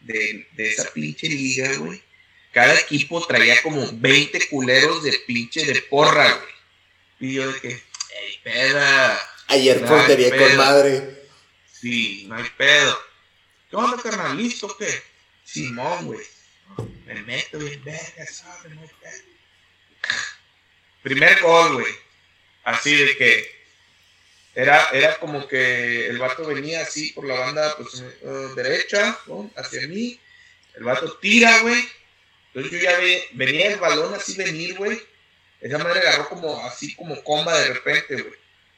[0.00, 2.02] de, de esa pinche liga, güey.
[2.56, 6.54] Cada equipo traía como 20 culeros de pinche de porra, güey.
[7.20, 9.30] Y yo de que, ey, peda.
[9.48, 11.22] Ayer Ay, portería con madre.
[11.70, 12.98] Sí, no hay pedo.
[13.68, 14.38] ¿Qué onda, carnal?
[14.38, 14.88] ¿Listo o qué?
[15.44, 16.26] Simón, güey.
[17.04, 18.72] Me meto bien verga, ¿sabes?
[18.72, 19.22] No hay pedo.
[21.02, 21.94] Primer gol, güey.
[22.64, 23.50] Así de que
[24.54, 29.50] era, era como que el vato venía así por la banda pues, eh, derecha, ¿no?
[29.56, 30.18] hacia mí.
[30.74, 31.86] El vato tira, güey.
[32.56, 34.98] Entonces yo ya ve- venía el balón así venir, güey.
[35.60, 38.34] Esa madre agarró como así como comba de repente, güey.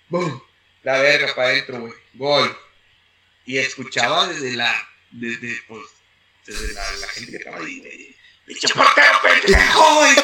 [0.08, 0.40] ¡Bum!
[0.82, 1.92] La verga para adentro, güey.
[2.14, 2.58] Gol.
[3.46, 4.74] Y escuchaba desde la.
[5.12, 5.84] Desde, pues.
[6.44, 8.16] Desde la, la gente que estaba ahí, güey.
[8.46, 10.14] ¡Pinche portero pendejo, güey!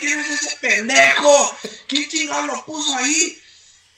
[0.00, 1.58] ¿Quién es ese pendejo?
[1.86, 3.40] ¿Quién chingado lo puso ahí?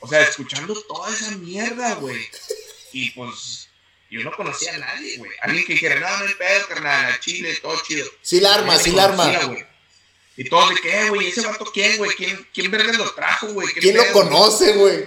[0.01, 2.29] O sea, escuchando toda esa mierda, güey.
[2.93, 3.69] Y pues.
[4.13, 5.31] Yo no conocía a nadie, güey.
[5.41, 8.07] Alguien que dijera, no, no hay pedo, carnal, a Chile, todo chido.
[8.21, 9.27] Sí la arma, sí la arma.
[9.47, 9.65] güey.
[10.37, 13.69] Y todos de qué, güey, ese vato quién, güey, quién, quién verga lo trajo, güey.
[13.73, 15.05] ¿Qué ¿Quién lo conoce, güey?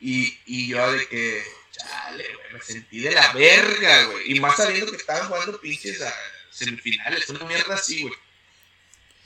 [0.00, 4.32] y, y yo de que, chale, güey, me sentí de la verga, güey.
[4.36, 6.14] Y más sabiendo que estaban jugando pinches a
[6.50, 8.14] semifinales, una mierda así, güey.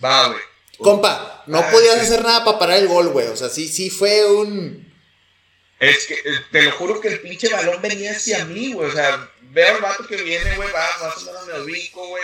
[0.05, 0.41] Va, güey.
[0.79, 2.01] Compa, no Ah, podías sí.
[2.07, 3.29] hacer nada para parar el gol, güey.
[3.29, 4.84] O sea, sí, sí fue un.
[5.81, 8.89] Es que eh, te lo juro que el pinche balón venía hacia mí, güey.
[8.89, 12.23] O sea, veo al vato que viene, güey, va, más o menos me ubico, güey.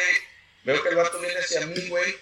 [0.65, 2.17] Veo que el vato viene hacia mí, güey.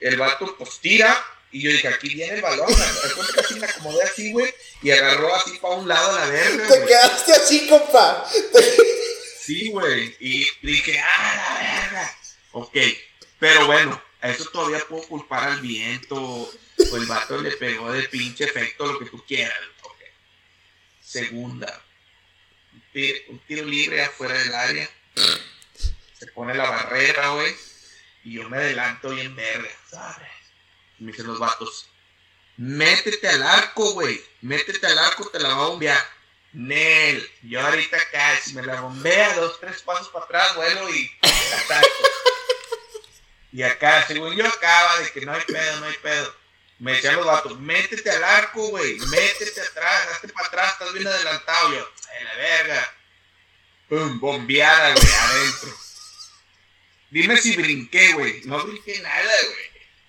[0.00, 1.24] El vato, pues tira.
[1.50, 2.68] Y yo dije, aquí viene el balón.
[3.02, 4.52] Después casi me acomodé así, güey.
[4.82, 8.26] Y agarró así para un lado a la verga, Te quedaste así, compa.
[9.38, 10.16] Sí, güey.
[10.18, 12.18] Y dije, ah, la verga.
[12.52, 12.76] Ok.
[13.38, 16.16] Pero bueno, a eso todavía puedo culpar al viento.
[16.16, 19.58] O el vato le pegó de pinche efecto, lo que tú quieras.
[21.12, 21.84] Segunda.
[22.72, 24.90] Un tiro, un tiro libre afuera del área.
[26.18, 27.54] Se pone la barrera, güey.
[28.24, 30.30] Y yo me adelanto bien verga, ¿sabes?
[30.98, 31.90] Y me dicen los vatos,
[32.56, 34.22] métete al arco, güey.
[34.40, 36.02] Métete al arco, te la va a bombear.
[36.52, 41.10] Nel, yo ahorita acá, si me la bombea dos, tres pasos para atrás, vuelo y
[41.22, 41.88] la ataco.
[43.54, 46.34] Y acá, según yo acaba de que no hay pedo, no hay pedo.
[46.82, 51.06] Me decían los vatos, métete al arco, güey, métete atrás, hazte para atrás, estás bien
[51.06, 51.72] adelantado.
[51.74, 52.96] Yo, "Ay, la verga.
[53.88, 55.78] Pum, bombeada, güey, adentro.
[57.10, 58.40] Dime si brinqué, güey.
[58.46, 59.66] No brinqué nada, güey.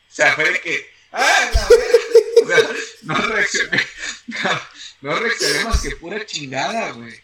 [0.09, 1.97] O sea, fue de que, ah, la verga.
[2.43, 2.57] O sea,
[3.03, 3.87] no reaccioné.
[4.27, 4.61] No,
[5.01, 7.23] no reaccioné más que pura chingada, güey.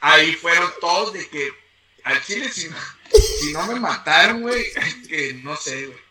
[0.00, 1.50] Ahí fueron todos de que
[2.04, 2.76] al chile si no,
[3.40, 4.64] si no me mataron, güey,
[5.08, 6.09] que no sé, güey.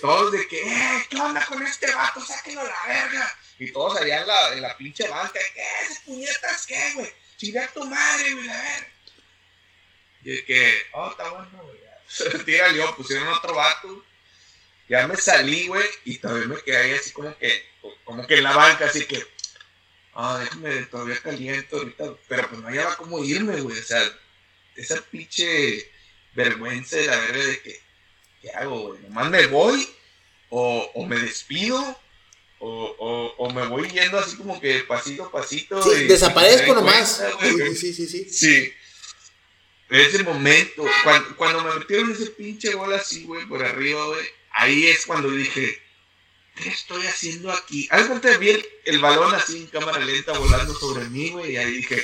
[0.00, 2.20] Todos de que, eh, ¿qué onda con este vato?
[2.24, 3.38] Sáquenlo a la verga.
[3.58, 7.12] Y todos allá en la, pinche banca, ¿qué es, puñetas, qué, güey?
[7.36, 8.92] Chinga a tu madre, güey, la verga.
[10.24, 11.80] Y es que, oh, está bueno, güey.
[12.44, 14.04] Tira yo, pusieron otro vato.
[14.88, 17.64] Ya me salí, güey, y todavía me quedé ahí así como que,
[18.04, 19.24] como que en la banca, así que,
[20.14, 24.02] ah, déjame, todavía caliento ahorita, pero pues no hallaba cómo irme, güey, o sea,
[24.74, 25.88] esa pinche
[26.34, 27.80] vergüenza de la verga de que,
[28.40, 29.02] ¿qué hago, güey?
[29.02, 29.88] ¿Nomás me voy?
[30.48, 31.78] ¿O, o me despido?
[32.58, 35.82] O, o, o me voy yendo así como que pasito a pasito.
[35.82, 37.22] Sí, y- desaparezco y nomás.
[37.38, 38.72] cuenta, Sí, sí, sí, sí.
[39.88, 44.86] Ese momento, cuando, cuando me metieron ese pinche gol así, güey, por arriba, güey, ahí
[44.86, 45.80] es cuando dije,
[46.54, 47.88] ¿qué estoy haciendo aquí?
[47.90, 51.56] Al momento vi el, el, balón así en cámara lenta volando sobre mí, güey, y
[51.56, 52.00] ahí dije,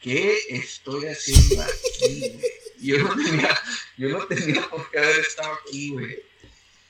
[0.00, 2.61] ¿qué estoy haciendo aquí, güey?
[2.86, 3.62] Yo no tenía,
[3.96, 6.20] yo no tenía por qué haber estado aquí, güey.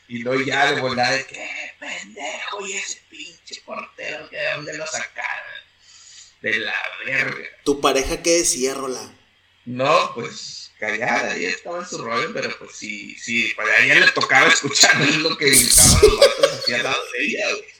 [0.08, 4.76] Y luego ya de volada de qué pendejo y ese pinche portero que de dónde
[4.78, 5.52] lo sacaron.
[6.40, 7.46] De la verga.
[7.64, 9.14] ¿Tu pareja qué decía, Rola?
[9.66, 14.10] No, pues callada, ella estaba en su rollo, pero pues sí, sí, para ella le
[14.12, 17.72] tocaba escuchar lo que gritaban los vatos hacia al lado de ella, güey.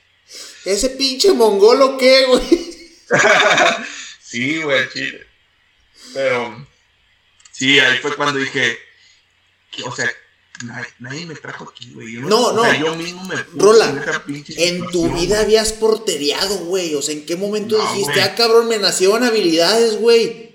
[0.67, 2.97] ¿Ese pinche mongolo qué, güey?
[4.23, 5.27] sí, güey, chile.
[6.15, 6.67] Pero,
[7.53, 8.79] sí, ahí fue cuando dije,
[9.71, 10.11] que, o sea,
[10.99, 12.15] Nadie, me trajo aquí, güey.
[12.15, 12.75] No, no.
[12.75, 14.05] yo mismo me Rola,
[14.57, 16.95] en tu vida habías portereado, güey.
[16.95, 20.55] O sea, ¿en qué momento dijiste, ah, cabrón, me nacieron habilidades, güey?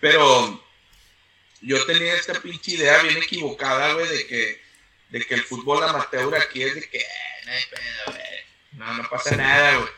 [0.00, 0.62] Pero
[1.60, 4.60] yo tenía esta pinche idea bien equivocada, güey, de que,
[5.10, 7.06] de que el fútbol amateur aquí es de que, eh,
[7.46, 8.40] no hay pedo, güey.
[8.72, 9.90] No, no pasa nada, güey.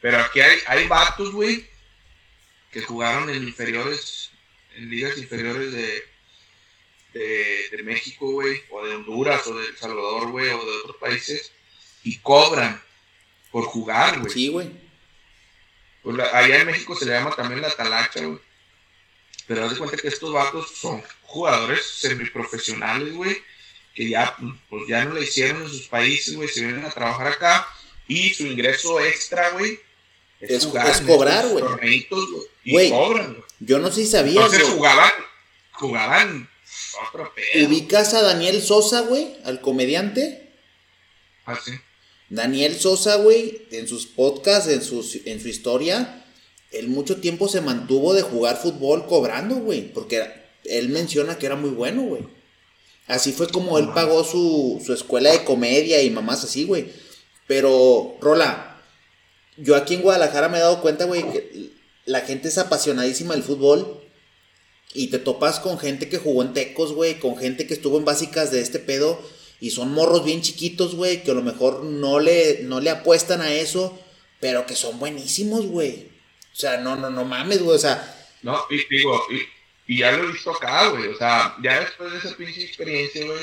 [0.00, 1.68] Pero aquí hay, hay vatos, güey,
[2.70, 4.27] que jugaron en inferiores,
[4.78, 6.04] en ligas inferiores de
[7.12, 11.52] de, México, güey, o de Honduras, o de El Salvador, güey, o de otros países,
[12.04, 12.80] y cobran
[13.50, 14.32] por jugar, güey.
[14.32, 14.70] Sí, güey.
[16.02, 18.38] Pues allá en México se le llama también la talacha, güey.
[19.46, 23.36] Pero haz de cuenta que estos vatos son jugadores semiprofesionales, güey,
[23.94, 24.36] que ya,
[24.68, 27.68] pues ya no le hicieron en sus países, güey, se vienen a trabajar acá,
[28.06, 29.80] y su ingreso extra, güey,
[30.40, 32.06] es, cobrar, güey.
[32.64, 33.47] Y cobran, güey.
[33.60, 35.10] Yo no sé si sabía, Entonces jugaban,
[35.72, 36.48] jugaban
[37.66, 39.36] ¿Ubicas a Daniel Sosa, güey?
[39.44, 40.52] Al comediante.
[41.46, 41.72] Ah, sí.
[42.28, 46.24] Daniel Sosa, güey, en sus podcasts, en, sus, en su historia,
[46.72, 49.92] él mucho tiempo se mantuvo de jugar fútbol cobrando, güey.
[49.92, 50.26] Porque
[50.64, 52.26] él menciona que era muy bueno, güey.
[53.06, 56.92] Así fue como él pagó su, su escuela de comedia y mamás así, güey.
[57.46, 58.82] Pero, Rola,
[59.56, 61.70] yo aquí en Guadalajara me he dado cuenta, güey, que
[62.08, 64.02] la gente es apasionadísima del fútbol
[64.94, 68.06] y te topas con gente que jugó en tecos, güey, con gente que estuvo en
[68.06, 69.20] básicas de este pedo.
[69.60, 73.42] Y son morros bien chiquitos, güey, que a lo mejor no le, no le apuestan
[73.42, 73.98] a eso,
[74.40, 76.08] pero que son buenísimos, güey.
[76.52, 78.14] O sea, no, no, no mames, güey, o sea.
[78.42, 82.12] No, y digo, y, y ya lo he visto acá, güey, o sea, ya después
[82.12, 83.40] de esa pinche experiencia, güey,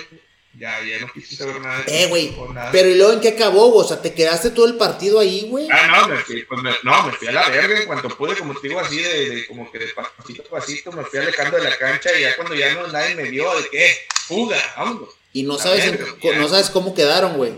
[0.57, 2.35] ya, ya no quise saber nada de Eh, güey.
[2.71, 3.75] Pero ¿y luego en qué acabó?
[3.75, 5.67] O sea, ¿te quedaste todo el partido ahí, güey?
[5.71, 8.35] Ah, no, me fui, pues me, no, me fui a la verga en cuanto pude,
[8.37, 11.57] como te digo, así de, de como que de pasito a pasito, me fui alejando
[11.57, 13.95] de la cancha y ya cuando ya no nadie me vio, ¿de qué?
[14.27, 15.09] Fuga, vámonos.
[15.33, 17.53] Y no sabes, no sabes cómo quedaron, güey.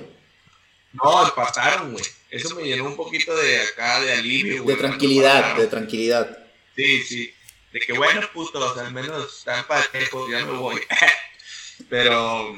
[0.93, 2.03] No, pasaron, güey.
[2.31, 4.75] Eso me llenó un poquito de acá, de alivio, güey.
[4.75, 6.37] De tranquilidad, de tranquilidad.
[6.75, 7.33] Sí, sí.
[7.71, 10.81] De que bueno, putos, al menos están parejos, ya me voy.
[11.89, 12.55] Pero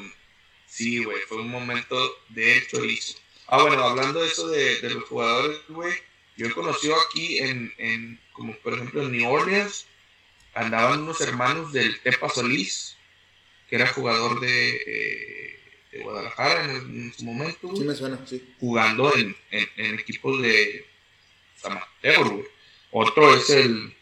[0.80, 1.94] Sí, güey, fue un momento
[2.30, 3.18] de chorizo.
[3.46, 5.92] Ah, bueno, hablando de eso de, los jugadores, güey,
[6.38, 9.84] yo he conocido aquí en, en, como por ejemplo en New Orleans,
[10.54, 12.96] andaban unos hermanos del Tepa Solís,
[13.68, 15.60] que era jugador de, eh,
[15.92, 17.76] de Guadalajara en, su momento.
[17.76, 18.42] Sí, me suena, sí.
[18.58, 20.86] Jugando en, en, equipos de
[21.62, 22.46] amateur, güey.
[22.90, 23.94] Otro es el,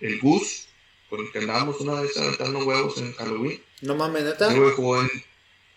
[0.00, 0.66] el Gus,
[1.08, 3.62] con el que andábamos una vez aventando huevos en Halloween.
[3.82, 4.52] No mames, neta.
[4.52, 5.08] Él jugó en,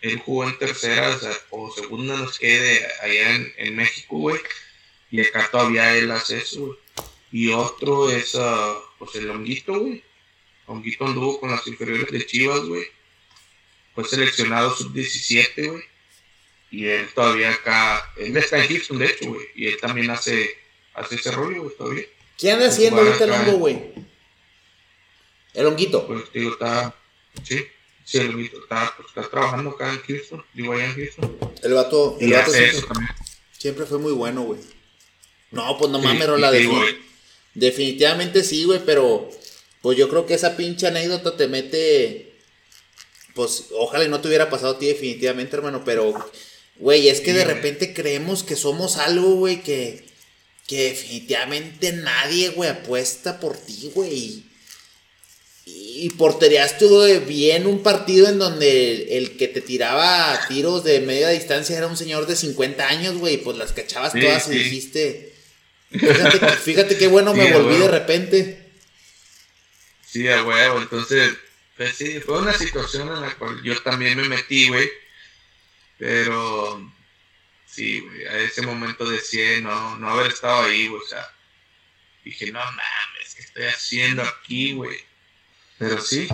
[0.01, 1.17] él jugó en tercera
[1.51, 4.39] o, segunda, no sé qué, allá en, México, güey.
[5.11, 6.79] Y acá todavía él hace eso, güey.
[7.31, 10.03] Y otro es, uh, pues el Honguito, güey.
[10.65, 12.85] Honguito anduvo con las inferiores de Chivas, güey.
[13.93, 15.83] Fue seleccionado sub-17, güey.
[16.71, 19.45] Y él todavía acá, él está en Houston, de hecho, güey.
[19.55, 20.57] Y él también hace,
[20.93, 22.05] hace ese rollo, güey, todavía.
[22.37, 23.93] ¿Qué anda haciendo ahorita el hongo, güey?
[25.53, 26.07] El honguito.
[26.07, 26.95] Pues digo, está,
[27.43, 27.67] sí.
[28.11, 31.37] Sí, el está, pues, está trabajando acá en Houston, digo allá en Houston.
[31.63, 33.07] El vato, el vato siempre,
[33.57, 34.59] siempre, fue muy bueno, güey.
[35.51, 36.67] No, pues no mames, Rola, de,
[37.53, 39.29] definitivamente sí, güey, pero
[39.81, 42.33] pues yo creo que esa pinche anécdota te mete,
[43.33, 46.13] pues ojalá y no te hubiera pasado a ti definitivamente, hermano, pero,
[46.79, 50.05] güey, es que de repente creemos que somos algo, güey, que,
[50.67, 54.50] que definitivamente nadie, güey, apuesta por ti, güey
[56.03, 61.77] y portereaste bien un partido en donde el, que te tiraba tiros de media distancia
[61.77, 65.35] era un señor de 50 años, güey, pues las cachabas todas y dijiste,
[66.63, 68.71] fíjate, qué bueno me volví de repente.
[70.03, 71.33] Sí, a huevo, entonces,
[71.77, 74.89] pues sí, fue una situación en la cual yo también me metí, güey,
[75.99, 76.91] pero
[77.67, 81.31] sí, güey, a ese momento decía no, no haber estado ahí, güey, o sea,
[82.25, 85.10] dije, no mames, ¿qué estoy haciendo aquí, güey?
[85.81, 86.27] Pero sí.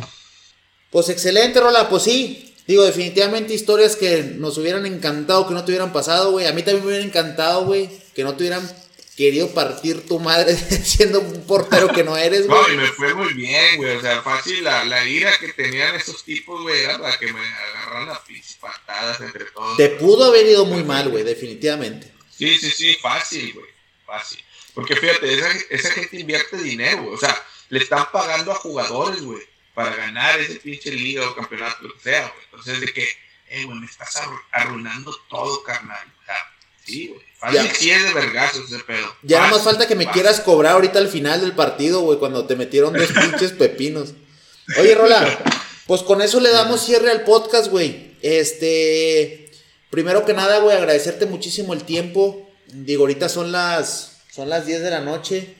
[0.91, 2.53] Pues excelente, Rola, pues sí.
[2.67, 6.47] Digo, definitivamente historias que nos hubieran encantado que no te hubieran pasado, güey.
[6.47, 8.69] A mí también me hubiera encantado, güey, que no te hubieran
[9.15, 12.59] querido partir tu madre siendo un portero que no eres, güey.
[12.59, 13.95] No, y me fue muy bien, güey.
[13.95, 17.39] O sea, fácil, la, la ira que tenían esos tipos, güey, era para que me
[17.39, 18.19] agarraran las
[18.59, 19.77] patadas entre todos.
[19.77, 22.11] Te pudo haber ido muy mal, güey, definitivamente.
[22.37, 23.67] Sí, sí, sí, fácil, güey.
[24.05, 24.43] Fácil.
[24.73, 27.15] Porque fíjate, esa, esa gente invierte dinero, güey.
[27.15, 27.35] O sea,
[27.69, 29.41] le están pagando a jugadores, güey
[29.77, 32.45] para ganar ese pinche liga o campeonato, lo que sea, güey.
[32.45, 33.07] Entonces, de que,
[33.47, 34.19] eh, güey, me estás
[34.51, 35.99] arruinando todo, carnal.
[36.83, 37.21] Sí, güey.
[37.37, 39.05] Fácil sí es de vergazos ese pedo.
[39.21, 42.47] Ya nada más falta que me quieras cobrar ahorita al final del partido, güey, cuando
[42.47, 44.15] te metieron dos pinches pepinos.
[44.79, 45.43] Oye, Rola,
[45.85, 48.15] pues con eso le damos cierre al podcast, güey.
[48.23, 49.51] Este,
[49.91, 52.49] primero que nada, güey, agradecerte muchísimo el tiempo.
[52.65, 55.55] Digo, ahorita son las, son las 10 de la noche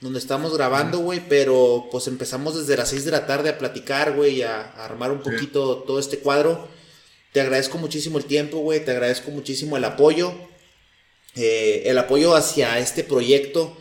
[0.00, 4.14] donde estamos grabando, güey, pero pues empezamos desde las 6 de la tarde a platicar,
[4.14, 6.68] güey, a, armar un poquito todo este cuadro.
[7.32, 10.32] Te agradezco muchísimo el tiempo, güey, te agradezco muchísimo el apoyo,
[11.34, 13.76] eh, el apoyo hacia este proyecto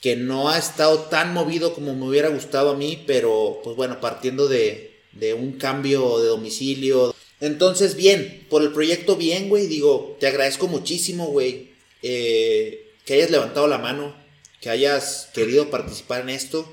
[0.00, 4.00] que no ha estado tan movido como me hubiera gustado a mí, pero pues bueno,
[4.00, 7.14] partiendo de, de un cambio de domicilio.
[7.40, 11.70] Entonces, bien, por el proyecto, bien, güey, digo, te agradezco muchísimo, güey,
[12.02, 14.14] eh, que hayas levantado la mano,
[14.60, 16.72] que hayas querido participar en esto.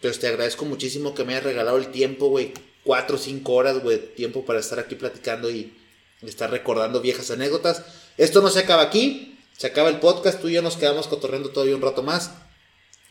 [0.00, 2.52] Pues te agradezco muchísimo que me hayas regalado el tiempo, güey.
[2.84, 5.74] Cuatro o cinco horas, güey, tiempo para estar aquí platicando y
[6.22, 7.84] estar recordando viejas anécdotas.
[8.16, 11.50] Esto no se acaba aquí, se acaba el podcast, tú y yo nos quedamos cotorreando
[11.50, 12.32] todavía un rato más.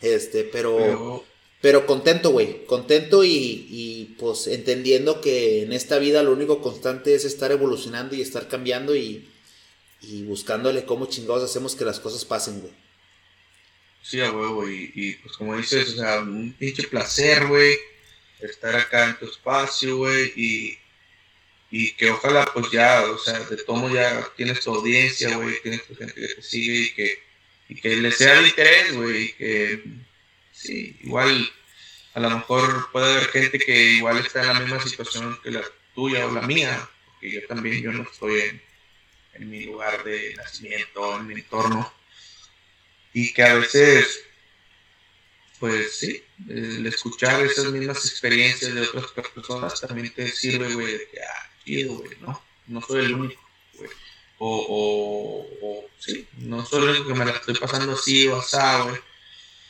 [0.01, 1.23] Este, pero,
[1.61, 7.13] pero, contento, güey, contento y, y, pues entendiendo que en esta vida lo único constante
[7.13, 9.29] es estar evolucionando y estar cambiando y,
[10.01, 12.73] y buscándole cómo chingados hacemos que las cosas pasen, güey.
[14.01, 17.77] Sí, a huevo, y, y pues como dices, o sea, un pinche placer, güey,
[18.39, 20.77] estar acá en tu espacio, güey, y,
[21.71, 25.85] y que ojalá pues ya, o sea, de todo ya tienes tu audiencia, güey, tienes
[25.85, 27.23] tu gente que te sigue y que,
[27.69, 29.83] y que le sea de interés, güey, y que
[30.51, 31.51] sí, igual
[32.13, 35.63] a lo mejor puede haber gente que igual está en la misma situación que la
[35.93, 38.61] tuya o la mía, porque yo también, yo no estoy en,
[39.33, 41.98] en mi lugar de nacimiento, en mi entorno
[43.13, 44.21] y que a veces,
[45.59, 51.07] pues sí, el escuchar esas mismas experiencias de otras personas también te sirve, güey, de
[51.09, 52.41] que, ah, chido, güey, ¿no?
[52.67, 53.41] No soy el único,
[53.75, 53.89] güey.
[54.37, 58.57] O, o, sí, no soy el único que me la estoy pasando así o así,
[58.83, 59.01] güey.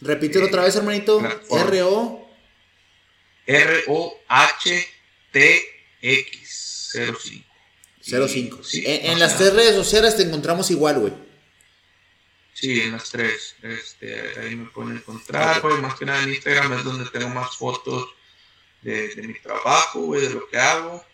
[0.00, 1.20] Repítelo otra vez, hermanito.
[1.50, 2.26] R-O.
[3.46, 4.96] R-O-H-T-X
[6.92, 7.46] 05.
[8.28, 8.64] 05.
[8.64, 11.12] Sí, en, las tres redes sociales te encontramos igual, güey.
[12.54, 13.56] Sí, en las tres.
[13.62, 15.80] Este, ahí me pueden encontrar, güey.
[15.80, 18.08] Más que nada en Instagram es donde tengo más fotos
[18.82, 21.04] de, de mi trabajo, güey, de lo que hago.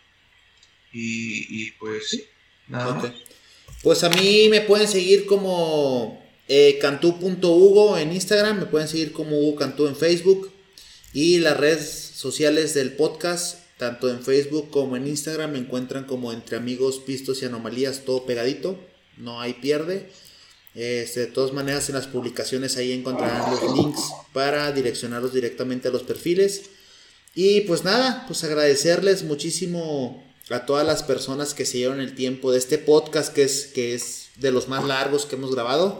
[0.91, 2.27] Y, y pues sí,
[2.67, 3.11] nada más.
[3.81, 9.39] Pues a mí me pueden seguir como eh, Cantú.hugo en Instagram, me pueden seguir como
[9.39, 10.51] Hugo Cantú en Facebook.
[11.13, 16.33] Y las redes sociales del podcast, tanto en Facebook como en Instagram, me encuentran como
[16.33, 18.79] Entre Amigos, Pistos y Anomalías, todo pegadito.
[19.17, 20.09] No hay pierde.
[20.75, 24.01] Este, de todas maneras, en las publicaciones ahí encontrarán los links
[24.33, 26.63] para direccionarlos directamente a los perfiles.
[27.35, 32.51] Y pues nada, pues agradecerles muchísimo a todas las personas que se dieron el tiempo
[32.51, 35.99] de este podcast que es, que es de los más largos que hemos grabado.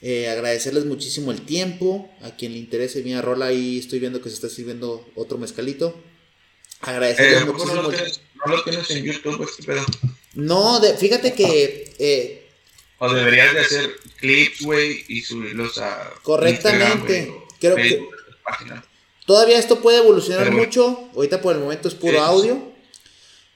[0.00, 2.08] Eh, agradecerles muchísimo el tiempo.
[2.22, 6.00] A quien le interese, mira, Rola, ahí estoy viendo que se está sirviendo otro mezcalito.
[6.80, 7.74] Agradecerles Eh, muchísimo.
[7.74, 9.84] no, lo tienes, no lo tienes en YouTube, este pedo.
[10.34, 12.48] No, de- fíjate que eh,
[13.00, 16.12] O deberías de hacer clips, güey, y subirlos a.
[16.22, 17.30] Correctamente.
[17.30, 18.84] O Creo que- Facebook, página.
[19.26, 21.10] todavía esto puede evolucionar Pero mucho.
[21.16, 22.72] Ahorita por el momento es puro audio.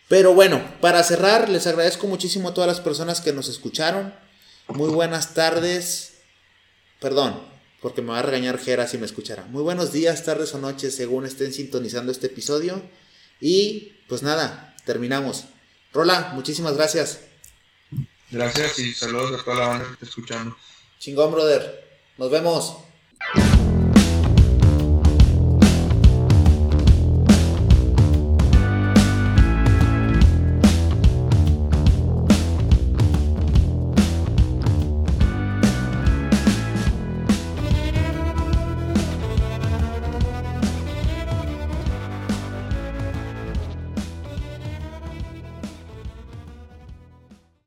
[0.08, 4.12] Pero bueno, para cerrar, les agradezco muchísimo a todas las personas que nos escucharon.
[4.68, 6.11] Muy buenas tardes.
[7.02, 7.42] Perdón,
[7.80, 9.44] porque me va a regañar Jera si me escuchara.
[9.46, 12.80] Muy buenos días, tardes o noches, según estén sintonizando este episodio.
[13.40, 15.46] Y pues nada, terminamos.
[15.92, 17.22] Rola, muchísimas gracias.
[18.30, 20.56] Gracias y saludos a toda la banda que está escuchando.
[21.00, 22.00] Chingón, brother.
[22.18, 22.76] Nos vemos.